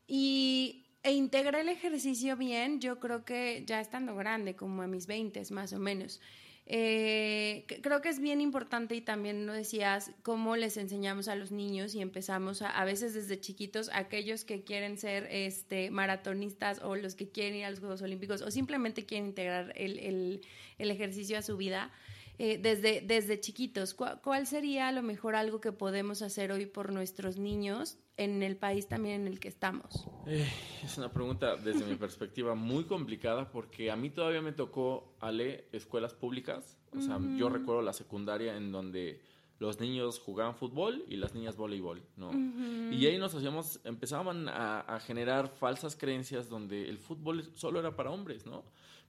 Y 0.08 0.84
e 1.04 1.12
integré 1.12 1.60
el 1.60 1.68
ejercicio 1.68 2.36
bien, 2.36 2.80
yo 2.80 2.98
creo 2.98 3.24
que 3.24 3.62
ya 3.66 3.80
estando 3.80 4.16
grande, 4.16 4.56
como 4.56 4.82
a 4.82 4.86
mis 4.86 5.06
20 5.06 5.42
más 5.50 5.72
o 5.72 5.78
menos. 5.78 6.20
Eh, 6.66 7.66
creo 7.82 8.00
que 8.00 8.08
es 8.08 8.20
bien 8.20 8.40
importante 8.40 8.94
y 8.94 9.02
también 9.02 9.46
lo 9.46 9.52
decías, 9.52 10.12
cómo 10.22 10.56
les 10.56 10.76
enseñamos 10.78 11.28
a 11.28 11.34
los 11.36 11.50
niños 11.52 11.94
y 11.94 12.00
empezamos 12.00 12.62
a, 12.62 12.70
a 12.70 12.84
veces 12.86 13.12
desde 13.12 13.38
chiquitos, 13.38 13.90
aquellos 13.92 14.44
que 14.44 14.64
quieren 14.64 14.96
ser 14.96 15.28
este, 15.30 15.90
maratonistas 15.90 16.80
o 16.82 16.96
los 16.96 17.14
que 17.16 17.28
quieren 17.28 17.56
ir 17.56 17.64
a 17.66 17.70
los 17.70 17.80
Juegos 17.80 18.00
Olímpicos 18.02 18.40
o 18.40 18.50
simplemente 18.50 19.04
quieren 19.04 19.26
integrar 19.28 19.72
el, 19.76 19.98
el- 19.98 20.40
el 20.78 20.90
ejercicio 20.90 21.38
a 21.38 21.42
su 21.42 21.56
vida. 21.56 21.92
Eh, 22.38 22.58
desde, 22.58 23.00
desde 23.00 23.40
chiquitos, 23.40 23.94
¿cuál, 23.94 24.20
cuál 24.20 24.46
sería 24.46 24.88
a 24.88 24.92
lo 24.92 25.02
mejor 25.02 25.36
algo 25.36 25.60
que 25.60 25.72
podemos 25.72 26.22
hacer 26.22 26.50
hoy 26.50 26.66
por 26.66 26.92
nuestros 26.92 27.36
niños 27.36 27.98
en 28.16 28.42
el 28.42 28.56
país 28.56 28.88
también 28.88 29.22
en 29.22 29.26
el 29.28 29.40
que 29.40 29.48
estamos? 29.48 30.06
Eh, 30.26 30.48
es 30.82 30.98
una 30.98 31.12
pregunta 31.12 31.56
desde 31.56 31.84
mi 31.84 31.94
perspectiva 31.94 32.54
muy 32.54 32.84
complicada 32.84 33.50
porque 33.50 33.90
a 33.90 33.96
mí 33.96 34.10
todavía 34.10 34.42
me 34.42 34.52
tocó, 34.52 35.14
Ale, 35.20 35.68
escuelas 35.72 36.14
públicas. 36.14 36.76
O 36.96 37.00
sea, 37.00 37.18
yo 37.36 37.48
recuerdo 37.48 37.82
la 37.82 37.92
secundaria 37.92 38.56
en 38.56 38.70
donde 38.70 39.20
los 39.58 39.80
niños 39.80 40.20
jugaban 40.20 40.54
fútbol 40.54 41.04
y 41.08 41.16
las 41.16 41.34
niñas 41.34 41.56
voleibol, 41.56 42.02
¿no? 42.16 42.30
Y 42.92 43.06
ahí 43.06 43.18
nos 43.18 43.34
hacíamos, 43.34 43.80
empezaban 43.84 44.48
a, 44.48 44.80
a 44.80 45.00
generar 45.00 45.48
falsas 45.48 45.96
creencias 45.96 46.48
donde 46.48 46.88
el 46.88 46.98
fútbol 46.98 47.50
solo 47.54 47.80
era 47.80 47.96
para 47.96 48.10
hombres, 48.10 48.46
¿no? 48.46 48.64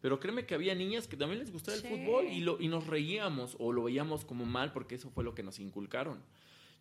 Pero 0.05 0.19
créeme 0.19 0.45
que 0.45 0.53
había 0.53 0.75
niñas 0.75 1.07
que 1.07 1.17
también 1.17 1.39
les 1.39 1.51
gustaba 1.51 1.75
Sí. 1.77 1.87
el 1.87 1.97
fútbol 1.97 2.25
y, 2.27 2.41
lo, 2.41 2.61
y 2.61 2.67
nos 2.67 2.85
reíamos 2.85 3.55
o 3.57 3.73
lo 3.73 3.85
veíamos 3.85 4.23
como 4.23 4.45
mal 4.45 4.71
porque 4.71 4.93
eso 4.93 5.09
fue 5.09 5.23
lo 5.23 5.33
que 5.33 5.41
nos 5.41 5.57
inculcaron. 5.59 6.19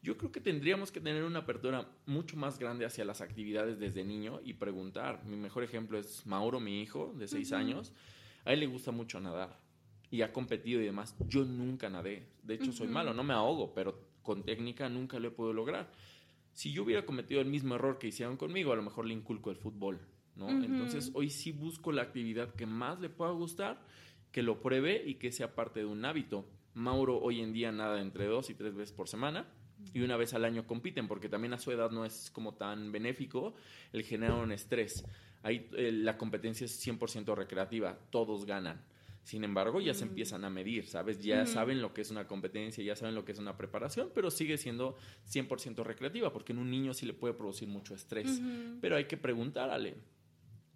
Yo 0.02 0.18
creo 0.18 0.30
que 0.30 0.42
tendríamos 0.42 0.92
que 0.92 1.00
tener 1.00 1.24
una 1.24 1.38
apertura 1.38 1.88
mucho 2.04 2.36
más 2.36 2.58
grande 2.58 2.84
hacia 2.84 3.06
las 3.06 3.22
actividades 3.22 3.78
desde 3.78 4.04
niño 4.04 4.40
y 4.44 4.52
preguntar. 4.52 5.24
Mi 5.24 5.36
mejor 5.36 5.64
ejemplo 5.64 5.96
es 5.98 6.26
Mauro, 6.26 6.60
mi 6.60 6.82
hijo, 6.82 7.14
de 7.16 7.26
seis 7.26 7.52
años. 7.52 7.94
A 8.44 8.52
él 8.52 8.60
le 8.60 8.66
gusta 8.66 8.90
mucho 8.90 9.18
nadar 9.20 9.58
y 10.10 10.20
ha 10.20 10.30
competido 10.30 10.82
y 10.82 10.84
demás. 10.84 11.16
Yo 11.26 11.46
nunca 11.46 11.88
nadé. 11.88 12.28
De 12.42 12.56
hecho, 12.56 12.72
soy 12.72 12.88
malo, 12.88 13.14
no 13.14 13.24
me 13.24 13.32
ahogo, 13.32 13.72
pero 13.72 13.98
con 14.22 14.42
técnica 14.42 14.90
nunca 14.90 15.18
lo 15.18 15.28
he 15.28 15.30
podido 15.30 15.54
lograr. 15.54 15.90
Si 16.52 16.72
yo 16.72 16.82
hubiera 16.82 17.06
cometido 17.06 17.40
el 17.40 17.46
mismo 17.48 17.74
error 17.76 17.98
que 17.98 18.08
hicieron 18.08 18.36
conmigo, 18.36 18.70
a 18.74 18.76
lo 18.76 18.82
mejor 18.82 19.06
le 19.06 19.14
inculco 19.14 19.50
el 19.50 19.56
fútbol, 19.56 19.98
¿no? 20.36 20.50
Entonces, 20.50 21.10
hoy 21.14 21.30
sí 21.30 21.52
busco 21.52 21.92
la 21.92 22.02
actividad 22.02 22.54
que 22.54 22.66
más 22.66 23.00
le 23.00 23.08
pueda 23.08 23.30
gustar, 23.30 23.80
que 24.32 24.42
lo 24.42 24.60
pruebe 24.60 25.02
y 25.06 25.14
que 25.14 25.32
sea 25.32 25.54
parte 25.54 25.80
de 25.80 25.86
un 25.86 26.04
hábito. 26.04 26.48
Mauro 26.74 27.20
hoy 27.20 27.40
en 27.40 27.52
día 27.52 27.70
nada 27.70 28.00
entre 28.00 28.26
dos 28.26 28.50
y 28.50 28.54
tres 28.54 28.74
veces 28.74 28.92
por 28.92 29.08
semana 29.08 29.46
y 29.92 30.00
una 30.00 30.16
vez 30.16 30.34
al 30.34 30.44
año 30.44 30.66
compiten 30.66 31.06
porque 31.08 31.28
también 31.28 31.54
a 31.54 31.58
su 31.58 31.70
edad 31.70 31.90
no 31.90 32.04
es 32.04 32.30
como 32.30 32.54
tan 32.54 32.90
benéfico 32.90 33.54
el 33.92 34.02
generar 34.02 34.38
un 34.38 34.52
estrés. 34.52 35.04
Ahí 35.42 35.68
eh, 35.76 35.92
la 35.92 36.16
competencia 36.16 36.64
es 36.64 36.86
100% 36.86 37.34
recreativa, 37.34 37.98
todos 38.10 38.46
ganan. 38.46 38.82
Sin 39.24 39.42
embargo, 39.42 39.80
ya 39.80 39.94
se 39.94 40.04
empiezan 40.04 40.44
a 40.44 40.50
medir, 40.50 40.86
¿sabes? 40.86 41.22
Ya 41.22 41.46
saben 41.46 41.80
lo 41.80 41.94
que 41.94 42.02
es 42.02 42.10
una 42.10 42.26
competencia, 42.26 42.84
ya 42.84 42.94
saben 42.94 43.14
lo 43.14 43.24
que 43.24 43.32
es 43.32 43.38
una 43.38 43.56
preparación, 43.56 44.10
pero 44.14 44.30
sigue 44.30 44.58
siendo 44.58 44.96
100% 45.30 45.82
recreativa 45.82 46.30
porque 46.30 46.52
en 46.52 46.58
un 46.58 46.70
niño 46.70 46.92
sí 46.92 47.06
le 47.06 47.14
puede 47.14 47.32
producir 47.32 47.66
mucho 47.66 47.94
estrés. 47.94 48.42
Pero 48.82 48.96
hay 48.96 49.06
que 49.06 49.16
preguntar, 49.16 49.70
Ale, 49.70 49.96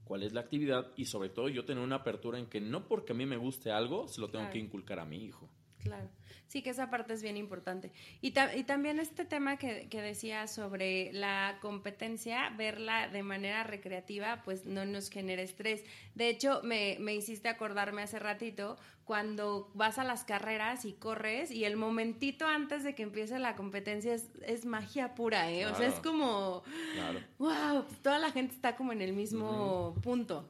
cuál 0.09 0.23
es 0.25 0.33
la 0.33 0.41
actividad 0.41 0.91
y 0.97 1.05
sobre 1.05 1.29
todo 1.29 1.49
yo 1.49 1.65
tener 1.65 1.85
una 1.85 1.97
apertura 1.97 2.39
en 2.39 2.47
que 2.47 2.61
no 2.61 2.89
porque 2.89 3.13
a 3.13 3.15
mí 3.15 3.27
me 3.27 3.37
guste 3.37 3.71
algo, 3.71 4.09
se 4.09 4.21
lo 4.21 4.29
tengo 4.29 4.45
Claro. 4.47 4.53
que 4.55 4.59
inculcar 4.59 4.99
a 4.99 5.05
mi 5.05 5.23
hijo. 5.25 5.49
Claro, 5.83 6.09
sí 6.49 6.63
que 6.63 6.71
esa 6.71 6.91
parte 6.91 7.13
es 7.15 7.23
bien 7.23 7.37
importante. 7.37 7.93
Y, 8.21 8.33
ta- 8.33 8.55
y 8.57 8.65
también 8.65 8.99
este 8.99 9.25
tema 9.25 9.57
que, 9.59 9.89
que 9.89 10.03
decía 10.03 10.47
sobre 10.49 11.13
la 11.13 11.59
competencia, 11.61 12.51
verla 12.57 13.09
de 13.09 13.23
manera 13.23 13.63
recreativa, 13.65 14.43
pues 14.45 14.65
no 14.67 14.85
nos 14.85 15.09
genera 15.11 15.43
estrés. 15.43 15.85
De 16.15 16.29
hecho, 16.29 16.61
me, 16.65 16.97
me 17.01 17.15
hiciste 17.15 17.49
acordarme 17.49 18.03
hace 18.03 18.19
ratito 18.19 18.77
cuando 19.05 19.71
vas 19.73 19.99
a 19.99 20.05
las 20.05 20.25
carreras 20.25 20.85
y 20.85 20.93
corres 20.93 21.51
y 21.51 21.65
el 21.65 21.77
momentito 21.77 22.47
antes 22.47 22.85
de 22.85 22.95
que 22.95 23.03
empiece 23.05 23.39
la 23.39 23.57
competencia 23.57 24.13
es, 24.15 24.29
es 24.47 24.67
magia 24.67 25.15
pura, 25.15 25.51
¿eh? 25.51 25.65
O 25.67 25.75
sea, 25.75 25.87
es 25.89 25.95
como, 26.01 26.63
Claro. 26.93 27.21
wow, 27.39 27.85
toda 28.03 28.19
la 28.19 28.31
gente 28.33 28.55
está 28.55 28.77
como 28.77 28.93
en 28.93 29.01
el 29.01 29.15
mismo 29.15 29.95
punto. 30.03 30.47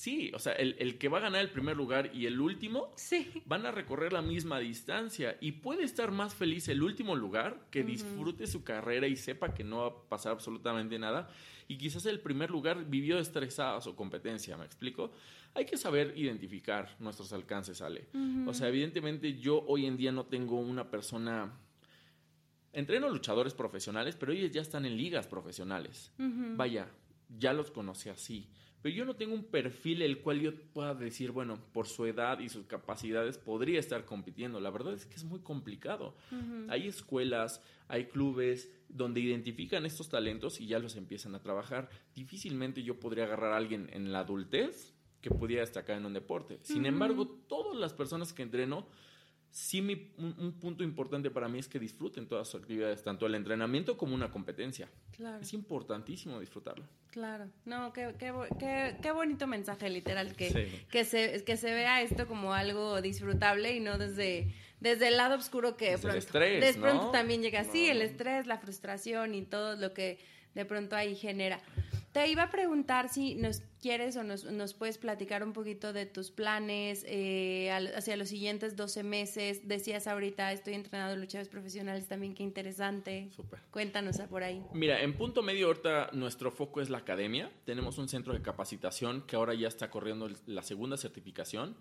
Sí, 0.00 0.30
o 0.34 0.38
sea, 0.38 0.54
el, 0.54 0.76
el 0.78 0.96
que 0.96 1.10
va 1.10 1.18
a 1.18 1.20
ganar 1.20 1.42
el 1.42 1.50
primer 1.50 1.76
lugar 1.76 2.10
y 2.14 2.24
el 2.24 2.40
último 2.40 2.90
Sí. 2.96 3.42
van 3.44 3.66
a 3.66 3.70
recorrer 3.70 4.14
la 4.14 4.22
misma 4.22 4.58
distancia 4.58 5.36
y 5.42 5.52
puede 5.52 5.84
estar 5.84 6.10
más 6.10 6.34
feliz 6.34 6.68
el 6.68 6.82
último 6.82 7.14
lugar 7.16 7.66
que 7.70 7.84
disfrute 7.84 8.46
su 8.46 8.64
carrera 8.64 9.08
y 9.08 9.16
sepa 9.16 9.52
que 9.52 9.62
no 9.62 9.76
va 9.80 9.86
a 9.88 10.08
pasar 10.08 10.32
absolutamente 10.32 10.98
nada 10.98 11.28
y 11.68 11.76
quizás 11.76 12.06
el 12.06 12.18
primer 12.18 12.50
lugar 12.50 12.86
vivió 12.88 13.18
estresada 13.18 13.78
su 13.82 13.94
competencia, 13.94 14.56
¿me 14.56 14.64
explico? 14.64 15.12
Hay 15.52 15.66
que 15.66 15.76
saber 15.76 16.14
identificar 16.16 16.96
nuestros 16.98 17.34
alcances, 17.34 17.82
Ale. 17.82 18.08
O 18.46 18.54
sea, 18.54 18.68
evidentemente 18.68 19.34
yo 19.38 19.62
hoy 19.68 19.84
en 19.84 19.98
día 19.98 20.12
no 20.12 20.24
tengo 20.24 20.58
una 20.58 20.90
persona... 20.90 21.52
Entreno 22.72 23.10
luchadores 23.10 23.52
profesionales, 23.52 24.16
pero 24.16 24.32
ellos 24.32 24.50
ya 24.50 24.62
están 24.62 24.86
en 24.86 24.96
ligas 24.96 25.26
profesionales. 25.26 26.10
Vaya, 26.56 26.88
ya 27.38 27.52
los 27.52 27.70
conocí 27.70 28.08
así. 28.08 28.48
Pero 28.82 28.94
yo 28.94 29.04
no 29.04 29.14
tengo 29.14 29.34
un 29.34 29.44
perfil 29.44 30.02
el 30.02 30.20
cual 30.20 30.40
yo 30.40 30.54
pueda 30.72 30.94
decir, 30.94 31.32
bueno, 31.32 31.58
por 31.72 31.86
su 31.86 32.06
edad 32.06 32.40
y 32.40 32.48
sus 32.48 32.66
capacidades 32.66 33.36
podría 33.36 33.78
estar 33.78 34.04
compitiendo. 34.04 34.58
La 34.60 34.70
verdad 34.70 34.94
es 34.94 35.04
que 35.04 35.16
es 35.16 35.24
muy 35.24 35.40
complicado. 35.40 36.16
Hay 36.68 36.88
escuelas, 36.88 37.62
hay 37.88 38.06
clubes 38.06 38.70
donde 38.88 39.20
identifican 39.20 39.84
estos 39.84 40.08
talentos 40.08 40.60
y 40.60 40.66
ya 40.66 40.78
los 40.78 40.96
empiezan 40.96 41.34
a 41.34 41.42
trabajar. 41.42 41.90
Difícilmente 42.14 42.82
yo 42.82 42.98
podría 42.98 43.24
agarrar 43.24 43.52
a 43.52 43.56
alguien 43.56 43.90
en 43.92 44.12
la 44.12 44.20
adultez 44.20 44.94
que 45.20 45.30
pudiera 45.30 45.60
destacar 45.60 45.98
en 45.98 46.06
un 46.06 46.14
deporte. 46.14 46.58
Sin 46.62 46.86
embargo, 46.86 47.26
todas 47.26 47.76
las 47.76 47.92
personas 47.92 48.32
que 48.32 48.42
entreno 48.42 48.86
sí 49.50 49.82
mi, 49.82 50.12
un, 50.16 50.52
punto 50.60 50.84
importante 50.84 51.30
para 51.30 51.48
mí 51.48 51.58
es 51.58 51.68
que 51.68 51.78
disfruten 51.78 52.26
todas 52.26 52.48
sus 52.48 52.60
actividades, 52.60 53.02
tanto 53.02 53.26
el 53.26 53.34
entrenamiento 53.34 53.96
como 53.96 54.14
una 54.14 54.30
competencia. 54.30 54.88
Claro. 55.10 55.42
Es 55.42 55.52
importantísimo 55.52 56.40
disfrutarlo. 56.40 56.86
Claro, 57.10 57.48
no, 57.64 57.92
qué, 57.92 58.14
qué, 58.18 58.32
qué, 58.60 58.96
qué 59.02 59.10
bonito 59.10 59.48
mensaje 59.48 59.90
literal, 59.90 60.36
que, 60.36 60.84
que, 60.90 61.04
se, 61.04 61.42
que 61.44 61.56
se 61.56 61.74
vea 61.74 62.02
esto 62.02 62.28
como 62.28 62.54
algo 62.54 63.02
disfrutable 63.02 63.74
y 63.74 63.80
no 63.80 63.98
desde, 63.98 64.54
desde 64.78 65.08
el 65.08 65.16
lado 65.16 65.34
oscuro 65.36 65.76
que 65.76 65.90
de 65.92 65.98
pronto, 65.98 66.10
el 66.10 66.18
estrés, 66.18 66.60
de 66.74 66.80
pronto 66.80 67.10
también 67.10 67.42
llega. 67.42 67.60
Así, 67.60 67.88
el 67.88 68.00
estrés, 68.02 68.46
la 68.46 68.58
frustración 68.58 69.34
y 69.34 69.42
todo 69.42 69.74
lo 69.74 69.92
que 69.92 70.18
de 70.54 70.64
pronto 70.64 70.94
ahí 70.94 71.16
genera. 71.16 71.60
Te 72.12 72.28
iba 72.28 72.42
a 72.42 72.50
preguntar 72.50 73.08
si 73.08 73.36
nos 73.36 73.62
quieres 73.80 74.16
o 74.16 74.24
nos, 74.24 74.44
nos 74.44 74.74
puedes 74.74 74.98
platicar 74.98 75.44
un 75.44 75.52
poquito 75.52 75.92
de 75.92 76.06
tus 76.06 76.32
planes 76.32 77.04
eh, 77.06 77.70
hacia 77.96 78.16
los 78.16 78.28
siguientes 78.28 78.74
12 78.74 79.04
meses. 79.04 79.68
Decías 79.68 80.08
ahorita, 80.08 80.52
estoy 80.52 80.74
entrenando 80.74 81.16
luchadores 81.16 81.48
profesionales 81.48 82.08
también, 82.08 82.34
qué 82.34 82.42
interesante. 82.42 83.28
Súper. 83.30 83.60
Cuéntanos 83.70 84.18
por 84.28 84.42
ahí. 84.42 84.60
Mira, 84.74 85.00
en 85.02 85.14
punto 85.14 85.42
medio 85.42 85.68
ahorita 85.68 86.10
nuestro 86.12 86.50
foco 86.50 86.80
es 86.80 86.90
la 86.90 86.98
academia. 86.98 87.52
Tenemos 87.64 87.96
un 87.98 88.08
centro 88.08 88.32
de 88.32 88.42
capacitación 88.42 89.22
que 89.22 89.36
ahora 89.36 89.54
ya 89.54 89.68
está 89.68 89.88
corriendo 89.88 90.28
la 90.46 90.62
segunda 90.62 90.96
certificación 90.96 91.76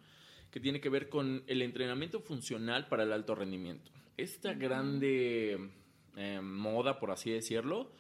que 0.52 0.60
tiene 0.60 0.80
que 0.80 0.90
ver 0.90 1.10
con 1.10 1.44
el 1.48 1.62
entrenamiento 1.62 2.20
funcional 2.20 2.88
para 2.88 3.04
el 3.04 3.14
alto 3.14 3.36
rendimiento. 3.36 3.92
Esta 4.18 4.54
grande 4.54 5.70
eh, 6.18 6.40
moda, 6.42 7.00
por 7.00 7.12
así 7.12 7.32
decirlo, 7.32 7.92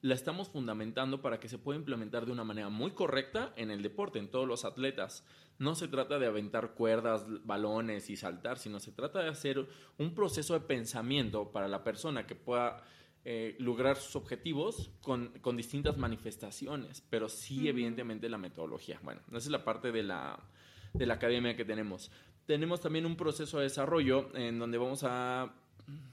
la 0.00 0.14
estamos 0.14 0.48
fundamentando 0.48 1.20
para 1.20 1.40
que 1.40 1.48
se 1.48 1.58
pueda 1.58 1.78
implementar 1.78 2.24
de 2.24 2.32
una 2.32 2.44
manera 2.44 2.68
muy 2.68 2.92
correcta 2.92 3.52
en 3.56 3.70
el 3.70 3.82
deporte, 3.82 4.18
en 4.18 4.30
todos 4.30 4.46
los 4.46 4.64
atletas. 4.64 5.24
No 5.58 5.74
se 5.74 5.88
trata 5.88 6.18
de 6.18 6.26
aventar 6.26 6.74
cuerdas, 6.74 7.24
balones 7.44 8.08
y 8.10 8.16
saltar, 8.16 8.58
sino 8.58 8.78
se 8.78 8.92
trata 8.92 9.20
de 9.20 9.28
hacer 9.28 9.66
un 9.98 10.14
proceso 10.14 10.54
de 10.54 10.60
pensamiento 10.60 11.50
para 11.50 11.66
la 11.66 11.82
persona 11.82 12.26
que 12.26 12.36
pueda 12.36 12.84
eh, 13.24 13.56
lograr 13.58 13.96
sus 13.96 14.14
objetivos 14.14 14.90
con, 15.02 15.32
distintas 15.56 15.98
manifestaciones, 15.98 17.02
pero 17.10 17.28
sí, 17.28 17.68
evidentemente, 17.68 18.28
la 18.28 18.38
metodología. 18.38 19.00
Bueno, 19.02 19.20
esa 19.28 19.38
es 19.38 19.48
la 19.48 19.64
parte 19.64 19.90
de 19.90 20.04
la, 20.04 20.38
de 20.94 21.06
la 21.06 21.14
academia 21.14 21.56
que 21.56 21.64
tenemos. 21.64 22.12
Tenemos 22.46 22.80
también 22.80 23.04
un 23.04 23.16
proceso 23.16 23.58
de 23.58 23.64
desarrollo 23.64 24.34
en 24.34 24.58
donde 24.58 24.78
vamos 24.78 25.02
a. 25.02 25.52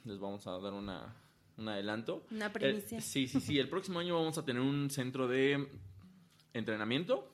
Les 0.06 0.20
vamos 0.20 0.48
a 0.48 0.58
dar 0.58 0.74
una, 0.74 1.16
un 1.58 1.70
adelanto. 1.70 2.26
Una 2.32 2.52
primicia. 2.52 3.02
sí, 3.02 3.28
sí, 3.28 3.40
sí. 3.40 3.60
El 3.60 3.70
próximo 3.70 4.00
año 4.00 4.16
vamos 4.16 4.38
a 4.38 4.46
tener 4.46 4.62
un 4.62 4.90
centro 4.90 5.28
de 5.28 5.68
entrenamiento. 6.54 7.32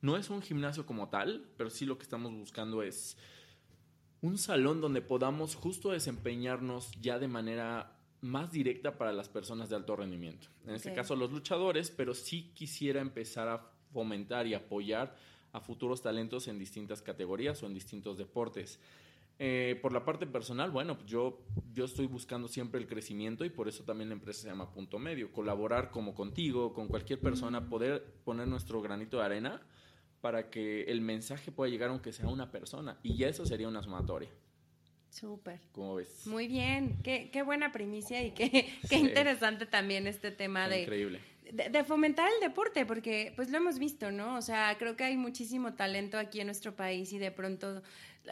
No 0.00 0.16
es 0.16 0.30
un 0.30 0.42
gimnasio 0.42 0.84
como 0.84 1.08
tal, 1.08 1.44
pero 1.56 1.70
sí 1.70 1.86
lo 1.86 1.96
que 1.96 2.02
estamos 2.02 2.32
buscando 2.32 2.82
es 2.82 3.16
un 4.20 4.38
salón 4.38 4.80
donde 4.80 5.00
podamos 5.00 5.54
justo 5.54 5.90
desempeñarnos 5.90 6.92
ya 7.00 7.18
de 7.18 7.28
manera 7.28 7.98
más 8.20 8.52
directa 8.52 8.96
para 8.96 9.12
las 9.12 9.28
personas 9.28 9.68
de 9.68 9.76
alto 9.76 9.96
rendimiento. 9.96 10.46
En 10.66 10.74
este 10.74 10.94
caso 10.94 11.16
los 11.16 11.30
luchadores, 11.30 11.90
pero 11.90 12.14
sí 12.14 12.52
quisiera 12.54 13.00
empezar 13.00 13.48
a 13.48 13.66
fomentar 13.92 14.46
y 14.46 14.54
apoyar 14.54 15.16
a 15.52 15.60
futuros 15.60 16.02
talentos 16.02 16.48
en 16.48 16.58
distintas 16.58 17.02
categorías 17.02 17.62
o 17.62 17.66
en 17.66 17.74
distintos 17.74 18.16
deportes. 18.16 18.78
Eh, 19.44 19.76
por 19.82 19.92
la 19.92 20.04
parte 20.04 20.24
personal, 20.24 20.70
bueno, 20.70 20.96
yo, 21.04 21.44
yo 21.72 21.84
estoy 21.84 22.06
buscando 22.06 22.46
siempre 22.46 22.78
el 22.78 22.86
crecimiento 22.86 23.44
y 23.44 23.50
por 23.50 23.66
eso 23.66 23.82
también 23.82 24.10
la 24.10 24.14
empresa 24.14 24.42
se 24.42 24.48
llama 24.48 24.72
Punto 24.72 25.00
Medio. 25.00 25.32
Colaborar 25.32 25.90
como 25.90 26.14
contigo, 26.14 26.72
con 26.72 26.86
cualquier 26.86 27.18
persona, 27.18 27.68
poder 27.68 28.04
poner 28.22 28.46
nuestro 28.46 28.80
granito 28.80 29.18
de 29.18 29.24
arena 29.24 29.60
para 30.20 30.48
que 30.48 30.84
el 30.84 31.00
mensaje 31.00 31.50
pueda 31.50 31.72
llegar 31.72 31.90
aunque 31.90 32.12
sea 32.12 32.28
una 32.28 32.52
persona. 32.52 33.00
Y 33.02 33.16
ya 33.16 33.26
eso 33.26 33.44
sería 33.44 33.66
una 33.66 33.82
sumatoria. 33.82 34.30
Súper. 35.10 35.60
¿Cómo 35.72 35.96
ves? 35.96 36.24
Muy 36.28 36.46
bien, 36.46 37.00
qué, 37.02 37.28
qué 37.32 37.42
buena 37.42 37.72
primicia 37.72 38.24
y 38.24 38.30
qué, 38.30 38.72
qué 38.88 38.96
interesante 38.96 39.66
también 39.66 40.06
este 40.06 40.30
tema 40.30 40.68
de... 40.68 40.82
Increíble 40.82 41.20
de, 41.52 41.84
fomentar 41.84 42.28
el 42.32 42.40
deporte, 42.40 42.86
porque 42.86 43.32
pues 43.36 43.50
lo 43.50 43.58
hemos 43.58 43.78
visto, 43.78 44.10
¿no? 44.10 44.36
O 44.36 44.42
sea, 44.42 44.76
creo 44.78 44.96
que 44.96 45.04
hay 45.04 45.16
muchísimo 45.16 45.74
talento 45.74 46.18
aquí 46.18 46.40
en 46.40 46.46
nuestro 46.46 46.74
país 46.74 47.12
y 47.12 47.18
de 47.18 47.30
pronto, 47.30 47.82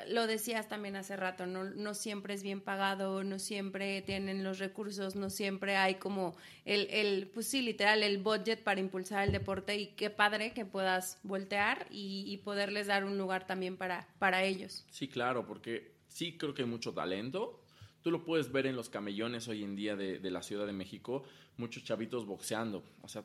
lo 0.08 0.26
decías 0.26 0.68
también 0.68 0.96
hace 0.96 1.16
rato, 1.16 1.46
no, 1.46 1.64
no 1.64 1.94
siempre 1.94 2.34
es 2.34 2.42
bien 2.42 2.60
pagado, 2.60 3.24
no 3.24 3.38
siempre 3.38 4.02
tienen 4.02 4.44
los 4.44 4.58
recursos, 4.58 5.16
no 5.16 5.30
siempre 5.30 5.76
hay 5.76 5.96
como 5.96 6.36
el, 6.64 6.88
el, 6.90 7.26
pues 7.28 7.48
sí, 7.48 7.62
literal, 7.62 8.02
el 8.02 8.18
budget 8.18 8.62
para 8.62 8.80
impulsar 8.80 9.26
el 9.26 9.32
deporte 9.32 9.76
y 9.76 9.88
qué 9.88 10.10
padre 10.10 10.52
que 10.52 10.64
puedas 10.64 11.18
voltear 11.22 11.86
y, 11.90 12.36
poderles 12.44 12.86
dar 12.86 13.04
un 13.04 13.18
lugar 13.18 13.46
también 13.46 13.76
para, 13.76 14.08
para 14.18 14.44
ellos. 14.44 14.86
Sí, 14.90 15.08
claro, 15.08 15.46
porque 15.46 15.92
sí 16.08 16.38
creo 16.38 16.54
que 16.54 16.62
hay 16.62 16.68
mucho 16.68 16.92
talento, 16.92 17.56
Tú 18.02 18.10
lo 18.10 18.24
puedes 18.24 18.50
ver 18.50 18.64
en 18.64 18.76
los 18.76 18.88
camellones 18.88 19.46
hoy 19.46 19.62
en 19.62 19.76
día 19.76 19.94
de, 19.94 20.18
de, 20.20 20.30
la 20.30 20.42
Ciudad 20.42 20.64
de 20.64 20.72
México, 20.72 21.22
muchos 21.58 21.84
chavitos 21.84 22.24
boxeando. 22.24 22.82
O 23.02 23.08
sea, 23.08 23.24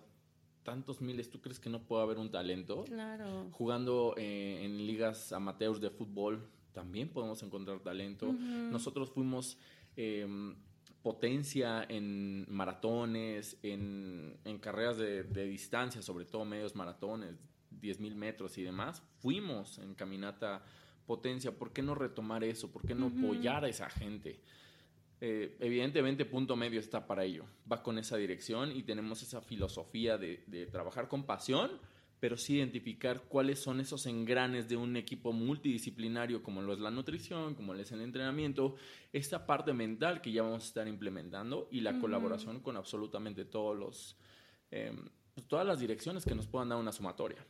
tantos 0.66 0.99
miles, 0.99 1.30
¿tú 1.30 1.39
crees 1.39 1.59
que 1.59 1.70
no 1.70 1.84
puede 1.84 2.03
haber 2.03 2.18
un 2.18 2.30
talento? 2.30 2.84
Claro. 2.84 3.47
Jugando 3.51 4.13
eh, 4.18 4.66
en 4.66 4.86
ligas 4.86 5.32
amateurs 5.32 5.80
de 5.80 5.89
fútbol, 5.89 6.45
también 6.74 7.07
podemos 7.07 7.41
encontrar 7.43 7.80
talento. 7.80 8.34
Nosotros 8.34 9.09
fuimos 9.09 9.57
em, 9.95 10.55
potencia 11.01 11.86
en 11.88 12.45
maratones, 12.49 13.57
en, 13.63 14.38
en 14.43 14.57
carreras 14.57 14.97
de, 14.97 15.24
de, 15.24 15.45
distancia, 15.45 16.01
sobre 16.01 16.26
todo 16.26 16.43
medios 16.43 16.76
maratones, 16.76 17.38
10 17.70 18.01
mil 18.01 18.16
metros 18.16 18.57
y 18.57 18.63
demás. 18.63 19.01
Fuimos 19.20 19.78
en 19.78 19.95
caminata 19.95 20.63
potencia. 21.05 21.57
¿Por 21.57 21.72
qué 21.72 21.82
no 21.82 21.95
retomar 21.95 22.43
eso? 22.43 22.72
¿Por 22.72 22.86
qué 22.86 22.93
no 22.93 23.07
apoyar 23.07 23.63
a 23.63 23.70
esa 23.70 23.89
gente? 23.89 24.41
Eh, 25.28 25.57
evidentemente 25.59 26.23
punto 26.23 26.55
medio 26.55 26.80
está 26.80 27.07
para 27.07 27.23
ello, 27.23 27.45
va 27.71 27.82
con 27.82 27.97
esa 27.97 28.15
dirección 28.15 28.71
y 28.71 28.84
tenemos 28.84 29.23
esa 29.23 29.41
filosofía 29.41 30.19
de, 30.19 30.69
trabajar 30.71 31.07
con 31.07 31.23
pasión, 31.23 31.71
pero 32.19 32.38
sí 32.38 32.57
identificar 32.57 33.23
cuáles 33.23 33.57
son 33.57 33.80
esos 33.80 34.05
engranes 34.05 34.69
de 34.69 34.78
un 34.78 34.95
equipo 34.97 35.34
multidisciplinario 35.34 36.43
como 36.43 36.61
lo 36.61 36.73
es 36.73 36.80
la 36.80 36.91
nutrición, 36.91 37.55
como 37.55 37.73
lo 37.73 37.82
es 37.82 37.91
el 37.91 38.01
entrenamiento, 38.01 38.76
esta 39.13 39.47
parte 39.47 39.73
mental 39.73 40.21
que 40.21 40.32
ya 40.32 40.43
vamos 40.43 40.63
a 40.63 40.67
estar 40.67 40.88
implementando 40.88 41.69
y 41.71 41.82
la 41.82 41.99
colaboración 41.99 42.59
con 42.59 42.78
absolutamente 42.78 43.45
todos 43.45 43.76
los, 43.76 44.17
em, 44.69 45.09
pues, 45.34 45.47
todas 45.47 45.65
las 45.65 45.80
direcciones 45.80 46.23
que 46.23 46.36
nos 46.36 46.45
puedan 46.45 46.69
dar 46.69 46.78
una 46.78 46.91
sumatoria. 46.91 47.43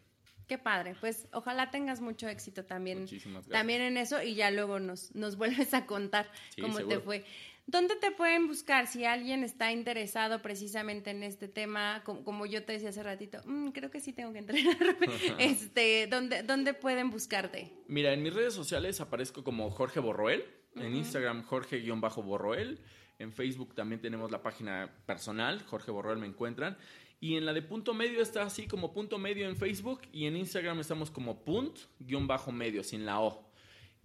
Qué 0.47 0.59
padre, 0.59 0.95
pues 1.01 1.27
ojalá 1.33 1.71
tengas 1.71 2.01
mucho 2.01 2.27
éxito 2.27 2.65
también, 2.65 3.07
también 3.49 3.81
en 3.81 3.97
eso 3.97 4.21
y 4.21 4.35
ya 4.35 4.51
luego 4.51 4.79
nos, 4.79 5.13
nos 5.15 5.35
vuelves 5.37 5.73
a 5.73 5.85
contar 5.85 6.31
cómo 6.61 6.79
te 6.85 6.99
fue. 6.99 7.25
¿Dónde 7.67 7.95
te 7.95 8.11
pueden 8.11 8.47
buscar 8.47 8.85
si 8.87 9.05
alguien 9.05 9.43
está 9.43 9.71
interesado 9.71 10.41
precisamente 10.41 11.09
en 11.09 11.23
este 11.23 11.47
tema? 11.47 12.03
Como, 12.03 12.45
yo 12.45 12.63
te 12.63 12.73
decía 12.73 12.89
hace 12.89 13.01
ratito, 13.01 13.39
mm, 13.45 13.69
creo 13.69 13.89
que 13.89 13.99
sí 13.99 14.13
tengo 14.13 14.31
que 14.33 14.39
entrenar. 14.39 14.77
este, 15.39 16.07
¿dónde, 16.07 16.43
¿Dónde 16.43 16.73
pueden 16.73 17.09
buscarte? 17.09 17.71
Mira, 17.87 18.13
en 18.13 18.21
mis 18.21 18.33
redes 18.33 18.53
sociales 18.53 19.01
aparezco 19.01 19.43
como 19.43 19.69
Jorge 19.71 19.99
Borroel. 19.99 20.45
En 20.75 20.93
Instagram, 20.95 21.43
Jorge-Borroel. 21.43 22.79
En 23.17 23.31
Facebook 23.31 23.73
también 23.75 24.01
tenemos 24.01 24.29
la 24.29 24.43
página 24.43 24.93
personal, 25.05 25.63
Jorge 25.63 25.89
Borroel 25.89 26.17
me 26.17 26.27
encuentran. 26.27 26.77
Y 27.21 27.37
en 27.37 27.45
la 27.45 27.53
de 27.53 27.61
punto 27.61 27.93
medio 27.93 28.21
está 28.21 28.43
así 28.43 28.67
como 28.67 28.93
punto 28.93 29.17
medio 29.17 29.47
en 29.47 29.55
Facebook 29.55 30.01
y 30.11 30.25
en 30.25 30.35
Instagram 30.35 30.79
estamos 30.81 31.09
como 31.09 31.45
punt-medio, 31.45 32.83
sin 32.83 33.05
la 33.05 33.21
O. 33.21 33.44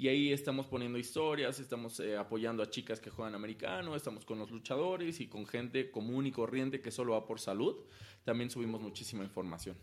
Y 0.01 0.09
ahí 0.09 0.33
estamos 0.33 0.67
poniendo 0.67 0.97
historias, 0.97 1.61
estamos 1.61 2.01
eh, 2.01 2.17
apoyando 2.17 2.63
a 2.63 2.71
chicas 2.71 3.01
que 3.01 3.11
juegan 3.11 3.35
americano, 3.35 3.95
estamos 3.95 4.25
con 4.25 4.39
los 4.39 4.51
luchadores 4.51 5.21
y 5.21 5.27
con 5.27 5.47
gente 5.47 5.91
común 5.91 6.27
y 6.27 6.33
corriente 6.33 6.81
que 6.81 6.91
solo 6.91 7.13
va 7.13 7.27
por 7.27 7.39
salud. 7.39 7.77
También 8.25 8.49
subimos 8.49 8.81
muchísima 8.81 9.25
información. 9.25 9.77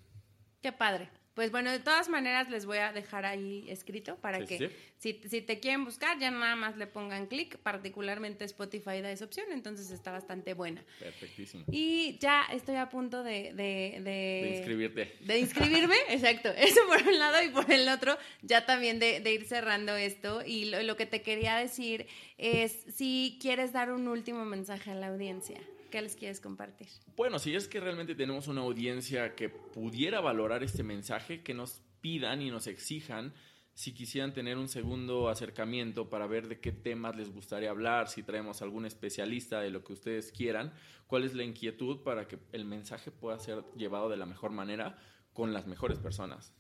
Qué 0.59 0.72
padre. 0.72 1.11
Pues 1.38 1.51
bueno, 1.51 1.69
de 1.69 1.77
todas 1.77 2.09
maneras 2.09 2.49
les 2.49 2.65
voy 2.65 2.79
a 2.79 2.91
dejar 2.91 3.23
ahí 3.23 3.63
escrito 3.69 4.15
para 4.15 4.43
que 4.43 4.71
Si, 4.97 5.13
te 5.13 5.59
quieren 5.59 5.85
buscar 5.85 6.17
ya 6.17 6.31
nada 6.31 6.55
más 6.55 6.77
le 6.77 6.88
pongan 6.88 7.27
clic, 7.27 7.59
particularmente 7.59 8.43
Spotify 8.45 9.01
da 9.01 9.11
esa 9.11 9.25
opción, 9.25 9.45
entonces 9.51 9.91
está 9.91 10.11
bastante 10.11 10.55
buena. 10.55 10.83
Perfectísimo. 10.99 11.63
Y 11.71 12.17
ya 12.17 12.47
estoy 12.51 12.77
a 12.77 12.89
punto 12.89 13.21
de... 13.21 13.53
De, 13.53 13.99
de, 14.01 14.55
inscribirte. 14.57 15.15
De 15.19 15.38
inscribirme, 15.38 15.95
exacto. 16.09 16.49
Eso 16.49 16.79
por 16.88 17.07
un 17.07 17.19
lado 17.19 17.43
y 17.43 17.49
por 17.49 17.71
el 17.71 17.88
otro 17.88 18.17
ya 18.41 18.65
también 18.65 18.97
de, 18.97 19.21
ir 19.31 19.45
cerrando 19.45 19.95
esto. 19.95 20.41
Y 20.43 20.65
lo, 20.65 20.81
lo 20.81 20.97
que 20.97 21.05
te 21.05 21.21
quería 21.21 21.55
decir 21.57 22.07
es 22.39 22.75
si 22.95 23.38
quieres 23.39 23.73
dar 23.73 23.91
un 23.91 24.07
último 24.07 24.43
mensaje 24.43 24.89
a 24.89 24.95
la 24.95 25.09
audiencia. 25.09 25.59
¿Qué 25.89 26.01
les 26.01 26.15
quieres 26.15 26.39
compartir? 26.39 26.88
Bueno, 27.15 27.39
si 27.39 27.55
es 27.55 27.67
que 27.67 27.79
realmente 27.79 28.15
tenemos 28.15 28.47
una 28.47 28.61
audiencia 28.61 29.35
que 29.35 29.49
pudiera 29.49 30.19
valorar 30.21 30.63
este 30.63 30.83
mensaje, 30.83 31.43
que 31.43 31.53
nos 31.53 31.81
pidan 32.01 32.41
y 32.41 32.51
nos 32.51 32.67
exijan 32.67 33.33
si 33.77 33.93
quisieran 33.93 34.33
tener 34.33 34.57
un 34.57 34.67
segundo 34.67 35.29
acercamiento 35.29 36.09
para 36.09 36.25
ver 36.25 36.47
de 36.47 36.59
qué 36.59 36.71
temas 36.71 37.15
les 37.15 37.31
gustaría 37.31 37.69
hablar, 37.69 38.09
si 38.09 38.23
traemos 38.23 38.63
algún 38.63 38.88
especialista 38.88 39.61
de 39.61 39.69
lo 39.69 39.83
que 39.83 39.93
ustedes 39.93 40.31
quieran, 40.31 40.73
cuál 41.05 41.23
es 41.23 41.35
la 41.35 41.43
inquietud 41.43 42.01
para 42.01 42.27
que 42.27 42.39
el 42.53 42.65
mensaje 42.65 43.11
pueda 43.11 43.38
ser 43.39 43.63
llevado 43.75 44.09
de 44.09 44.17
la 44.17 44.25
mejor 44.25 44.49
manera 44.49 44.97
con 45.31 45.53
las 45.53 45.67
mejores 45.67 45.99
personas. 45.99 46.55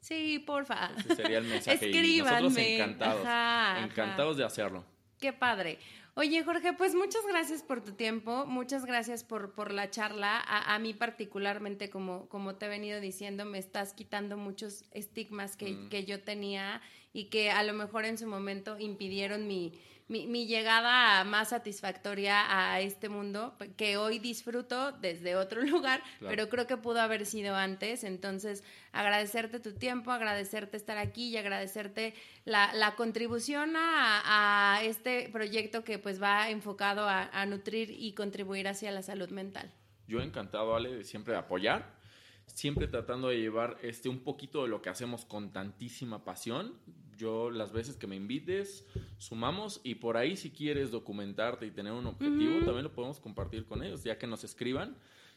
Sí, 0.00 0.38
porfa. 0.38 0.92
Ese 0.96 1.16
sería 1.16 1.38
el 1.38 1.44
mensaje. 1.44 1.90
Y 1.90 2.20
nosotros 2.20 2.56
encantados, 2.56 3.26
encantados 3.84 4.36
de 4.38 4.44
hacerlo. 4.44 4.82
qué 5.20 5.34
padre. 5.34 5.78
Oye, 6.18 6.42
Jorge, 6.42 6.72
pues 6.72 6.94
muchas 6.94 7.26
gracias 7.26 7.62
por 7.62 7.84
tu 7.84 7.92
tiempo, 7.92 8.46
muchas 8.46 8.86
gracias 8.86 9.22
por, 9.22 9.52
por 9.52 9.70
la 9.70 9.90
charla. 9.90 10.42
A, 10.46 10.78
mí 10.78 10.94
particularmente, 10.94 11.90
como, 11.90 12.26
como 12.30 12.54
te 12.54 12.64
he 12.64 12.68
venido 12.70 13.02
diciendo, 13.02 13.44
me 13.44 13.58
estás 13.58 13.92
quitando 13.92 14.38
muchos 14.38 14.86
estigmas 14.92 15.58
que, 15.58 15.72
mm. 15.72 15.88
que 15.90 16.06
yo 16.06 16.22
tenía 16.22 16.80
y 17.16 17.24
que 17.30 17.50
a 17.50 17.62
lo 17.62 17.72
mejor 17.72 18.04
en 18.04 18.18
su 18.18 18.26
momento 18.26 18.78
impidieron 18.78 19.46
mi, 19.46 19.72
mi, 20.06 20.26
mi, 20.26 20.46
llegada 20.46 21.24
más 21.24 21.48
satisfactoria 21.48 22.44
a 22.46 22.78
este 22.82 23.08
mundo, 23.08 23.56
que 23.78 23.96
hoy 23.96 24.18
disfruto 24.18 24.92
desde 24.92 25.34
otro 25.34 25.62
lugar, 25.64 26.02
pero 26.20 26.50
creo 26.50 26.66
que 26.66 26.76
pudo 26.76 27.00
haber 27.00 27.24
sido 27.24 27.56
antes. 27.56 28.04
Entonces, 28.04 28.62
agradecerte 28.92 29.60
tu 29.60 29.72
tiempo, 29.72 30.10
agradecerte 30.10 30.76
estar 30.76 30.98
aquí 30.98 31.30
y 31.30 31.38
agradecerte 31.38 32.12
la, 32.44 32.74
la 32.74 32.96
contribución 32.96 33.76
a, 33.76 34.74
a, 34.76 34.84
este 34.84 35.30
proyecto 35.32 35.84
que 35.84 35.98
pues 35.98 36.22
va 36.22 36.50
enfocado 36.50 37.08
a, 37.08 37.30
a 37.32 37.46
nutrir 37.46 37.90
y 37.90 38.12
contribuir 38.12 38.68
hacia 38.68 38.90
la 38.90 39.00
salud 39.00 39.30
mental. 39.30 39.72
Yo 40.06 40.20
encantado, 40.20 40.76
Ale, 40.76 40.96
de 40.96 41.04
siempre 41.04 41.34
apoyar 41.34 41.96
siempre 42.46 42.86
tratando 42.86 43.28
de 43.28 43.40
llevar 43.40 43.76
este 43.82 44.08
un 44.08 44.20
poquito 44.20 44.62
de 44.62 44.68
lo 44.68 44.80
que 44.80 44.88
hacemos 44.88 45.24
con 45.24 45.52
tantísima 45.52 46.24
pasión 46.24 46.78
yo 47.16 47.50
las 47.50 47.72
veces 47.72 47.96
que 47.96 48.06
me 48.06 48.16
invites, 48.16 48.86
sumamos 49.18 49.80
y 49.82 49.96
por 49.96 50.16
ahí 50.16 50.36
si 50.36 50.50
quieres 50.50 50.90
documentarte 50.90 51.66
y 51.66 51.70
tener 51.70 51.92
un 51.92 52.06
objetivo, 52.06 52.64
también 52.64 52.84
lo 52.84 52.92
podemos 52.92 53.20
compartir 53.20 53.66
con 53.66 53.82
ellos, 53.82 54.04
ya 54.04 54.18
que 54.18 54.26
nos 54.26 54.44
escriban 54.44 54.96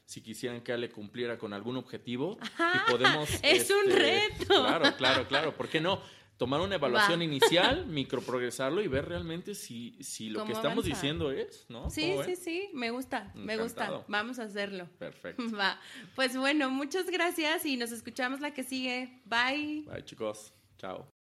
si 0.10 0.22
quisieran 0.22 0.62
que 0.62 0.74
Ale 0.74 0.90
cumpliera 0.90 1.38
con 1.38 1.54
algún 1.54 1.78
objetivo 1.78 2.40
y 2.42 2.92
podemos... 2.92 3.30
es 3.44 3.70
un 3.70 3.92
este, 3.92 4.00
reto. 4.00 4.46
Claro, 4.48 4.98
claro, 4.98 5.28
claro, 5.28 5.56
¿por 5.56 5.70
qué 5.70 5.80
no? 5.80 6.02
Tomar 6.38 6.62
una 6.62 6.76
evaluación 6.76 7.22
inicial, 7.22 7.86
microprogresarlo 7.88 8.82
y 8.82 8.88
ver 8.88 9.08
realmente 9.08 9.54
si, 9.54 10.02
si 10.02 10.30
lo 10.30 10.46
que 10.46 10.54
estamos 10.54 10.86
diciendo 10.86 11.32
es, 11.32 11.68
¿no? 11.70 11.92
Sí, 11.92 12.16
sí, 12.26 12.36
sí, 12.36 12.70
me 12.74 12.90
gusta, 12.90 13.32
me 13.36 13.58
gusta. 13.58 14.04
Vamos 14.08 14.40
a 14.40 14.46
hacerlo. 14.46 14.90
Perfecto. 14.98 15.44
Va. 15.56 15.80
Pues 16.16 16.36
bueno, 16.36 16.72
muchas 16.72 17.06
gracias 17.12 17.66
y 17.68 17.78
nos 17.78 17.92
escuchamos 17.92 18.40
la 18.40 18.52
que 18.52 18.64
sigue. 18.64 19.22
Bye. 19.26 19.84
Bye, 19.86 20.06
chicos. 20.06 20.54
Chao. 20.80 21.19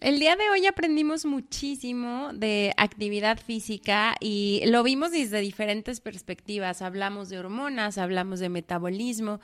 El 0.00 0.18
día 0.18 0.34
de 0.34 0.48
hoy 0.48 0.66
aprendimos 0.66 1.26
muchísimo 1.26 2.30
de 2.32 2.72
actividad 2.78 3.38
física 3.38 4.16
y 4.18 4.62
lo 4.64 4.82
vimos 4.82 5.10
desde 5.10 5.40
diferentes 5.40 6.00
perspectivas. 6.00 6.80
Hablamos 6.80 7.28
de 7.28 7.38
hormonas, 7.38 7.98
hablamos 7.98 8.40
de 8.40 8.48
metabolismo, 8.48 9.40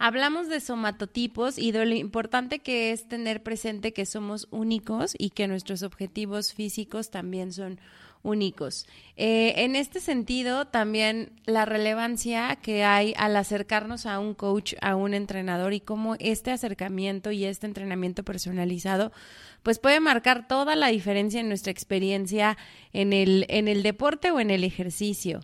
hablamos 0.00 0.48
de 0.48 0.58
somatotipos 0.58 1.56
y 1.56 1.70
de 1.70 1.86
lo 1.86 1.94
importante 1.94 2.58
que 2.58 2.90
es 2.90 3.06
tener 3.06 3.44
presente 3.44 3.92
que 3.92 4.04
somos 4.04 4.48
únicos 4.50 5.14
y 5.16 5.30
que 5.30 5.46
nuestros 5.46 5.84
objetivos 5.84 6.52
físicos 6.52 7.10
también 7.10 7.52
son 7.52 7.74
únicos. 7.74 8.01
Eh, 9.16 9.54
en 9.56 9.76
este 9.76 10.00
sentido, 10.00 10.66
también 10.66 11.32
la 11.44 11.64
relevancia 11.64 12.56
que 12.56 12.84
hay 12.84 13.14
al 13.16 13.36
acercarnos 13.36 14.06
a 14.06 14.18
un 14.18 14.34
coach, 14.34 14.74
a 14.80 14.94
un 14.96 15.14
entrenador 15.14 15.72
y 15.72 15.80
cómo 15.80 16.14
este 16.18 16.50
acercamiento 16.50 17.32
y 17.32 17.44
este 17.44 17.66
entrenamiento 17.66 18.22
personalizado 18.22 19.12
pues 19.62 19.78
puede 19.78 20.00
marcar 20.00 20.48
toda 20.48 20.74
la 20.76 20.88
diferencia 20.88 21.40
en 21.40 21.48
nuestra 21.48 21.70
experiencia 21.70 22.56
en 22.92 23.12
el, 23.12 23.46
en 23.48 23.68
el 23.68 23.82
deporte 23.82 24.30
o 24.30 24.40
en 24.40 24.50
el 24.50 24.64
ejercicio. 24.64 25.40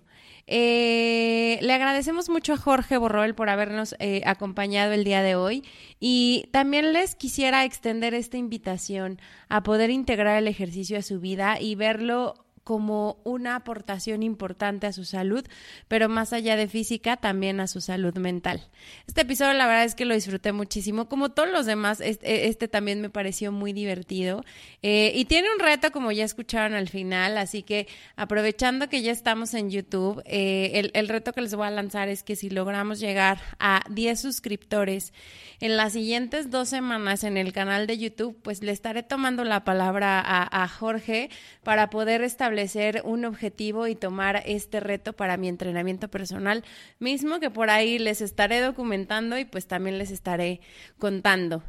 Eh, 0.51 1.59
le 1.61 1.73
agradecemos 1.75 2.31
mucho 2.31 2.55
a 2.55 2.57
Jorge 2.57 2.97
Borroel 2.97 3.35
por 3.35 3.51
habernos 3.51 3.95
eh, 3.99 4.23
acompañado 4.25 4.93
el 4.93 5.05
día 5.05 5.21
de 5.21 5.37
hoy 5.37 5.63
y 6.01 6.49
también 6.53 6.95
les 6.95 7.15
quisiera 7.15 7.67
extender 7.67 8.15
esta 8.15 8.39
invitación 8.39 9.21
a 9.51 9.63
poder 9.63 9.91
integrar 9.91 10.39
el 10.39 10.49
ejercicio 10.49 10.99
a 10.99 11.03
su 11.03 11.21
vida 11.21 11.61
y 11.61 11.75
verlo 11.75 12.47
como 12.69 13.17
una 13.25 13.57
aportación 13.57 14.23
importante 14.23 14.87
a 14.87 14.93
su 14.93 15.07
salud, 15.07 15.43
pero 15.89 16.11
más 16.11 16.35
allá 16.35 16.55
de 16.55 16.69
física, 16.69 17.17
también 17.17 17.61
a 17.61 17.67
su 17.67 17.81
salud 17.81 18.15
mental. 18.19 18.61
Este 19.07 19.23
episodio 19.23 19.55
la 19.55 19.67
verdad 19.67 19.85
es 19.85 19.95
que 19.95 20.05
lo 20.05 20.13
disfruté 20.13 20.53
muchísimo, 20.53 21.09
como 21.09 21.31
todos 21.31 21.49
los 21.49 21.65
demás, 21.65 22.03
este, 22.03 22.49
este 22.49 22.69
también 22.69 23.01
me 23.01 23.09
pareció 23.09 23.53
muy 23.53 23.73
divertido 23.73 24.45
eh, 24.83 25.13
y 25.15 25.25
tiene 25.25 25.49
un 25.51 25.61
reto 25.61 25.91
como 25.93 26.13
ya 26.13 26.27
escucharon 26.27 26.75
al 26.75 26.91
final, 26.91 27.39
así 27.39 27.63
que 27.63 27.89
aprovechando 28.17 28.91
que 28.91 29.01
ya 29.01 29.13
estamos 29.13 29.55
en 29.55 29.71
YouTube, 29.71 30.23
eh, 30.27 30.91
el, 30.93 31.09
reto 31.09 31.33
que 31.33 31.41
les 31.41 31.55
voy 31.55 31.69
a 31.69 31.71
lanzar 31.71 32.11
es 32.11 32.23
que 32.23 32.37
si 32.37 32.51
logramos 32.51 33.01
llegar 33.01 33.41
a 33.59 33.83
10 33.89 34.21
suscriptores 34.21 35.15
en 35.61 35.79
las 35.79 35.95
siguientes 35.95 36.51
dos 36.51 36.69
semanas 36.69 37.25
en 37.25 37.39
el 37.39 37.55
canal 37.55 37.87
de 37.87 37.97
YouTube, 37.97 38.39
pues 38.43 38.63
le 38.63 38.73
estaré 38.73 39.03
tomando 39.03 39.43
la 39.45 39.65
palabra 39.65 40.21
a, 40.21 40.65
a 40.65 40.69
Jorge 40.69 41.31
para 41.63 41.89
poder 41.89 42.21
establecer 42.21 42.58
establecer 42.59 43.03
un 43.05 43.25
objetivo 43.25 43.87
y 43.87 43.95
tomar 43.95 44.43
este 44.45 44.81
reto 44.81 45.13
para 45.13 45.37
mi 45.37 45.49
entrenamiento 45.49 46.09
personal, 46.09 46.65
mismo 46.99 47.39
que 47.39 47.51
por 47.51 47.71
ahí 47.71 47.99
les 47.99 48.21
estaré 48.21 48.61
documentando 48.61 49.39
y 49.39 49.45
pues 49.45 49.67
también 49.67 49.99
les 49.99 50.11
estaré 50.11 50.61
contando. 50.99 51.63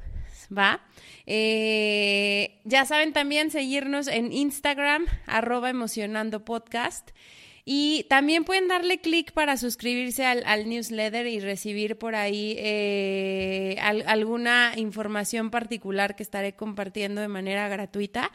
¿Va? 0.56 0.82
Eh, 1.28 2.60
ya 2.64 2.86
saben 2.86 3.14
también 3.14 3.52
seguirnos 3.52 4.08
en 4.08 4.34
Instagram, 4.34 5.06
arroba 5.28 5.70
emocionando 5.70 6.44
podcast. 6.44 7.12
Y 7.72 8.08
también 8.10 8.46
pueden 8.46 8.68
darle 8.68 9.00
clic 9.00 9.32
para 9.32 9.56
suscribirse 9.56 10.26
al, 10.26 10.68
newsletter 10.68 11.28
y 11.28 11.40
recibir 11.40 12.00
por 12.00 12.16
ahí 12.16 12.56
eh, 12.58 13.78
alguna 13.80 14.74
información 14.76 15.52
particular 15.52 16.16
que 16.16 16.24
estaré 16.24 16.56
compartiendo 16.56 17.22
de 17.22 17.28
manera 17.28 17.68
gratuita 17.68 18.32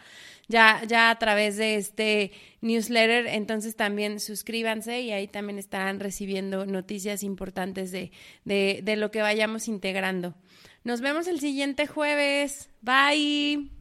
ya, 0.46 0.84
ya 0.86 1.10
a 1.10 1.18
través 1.18 1.56
de 1.56 1.74
este 1.74 2.30
newsletter. 2.60 3.26
Entonces 3.26 3.74
también 3.74 4.20
suscríbanse 4.20 5.00
y 5.00 5.10
ahí 5.10 5.26
también 5.26 5.58
estarán 5.58 5.98
recibiendo 5.98 6.64
noticias 6.64 7.24
importantes 7.24 7.90
de, 7.90 8.12
de, 8.44 8.82
de 8.84 8.94
lo 8.94 9.10
que 9.10 9.20
vayamos 9.20 9.66
integrando. 9.66 10.36
Nos 10.84 11.00
vemos 11.00 11.26
el 11.26 11.40
siguiente 11.40 11.88
jueves. 11.88 12.70
Bye. 12.82 13.73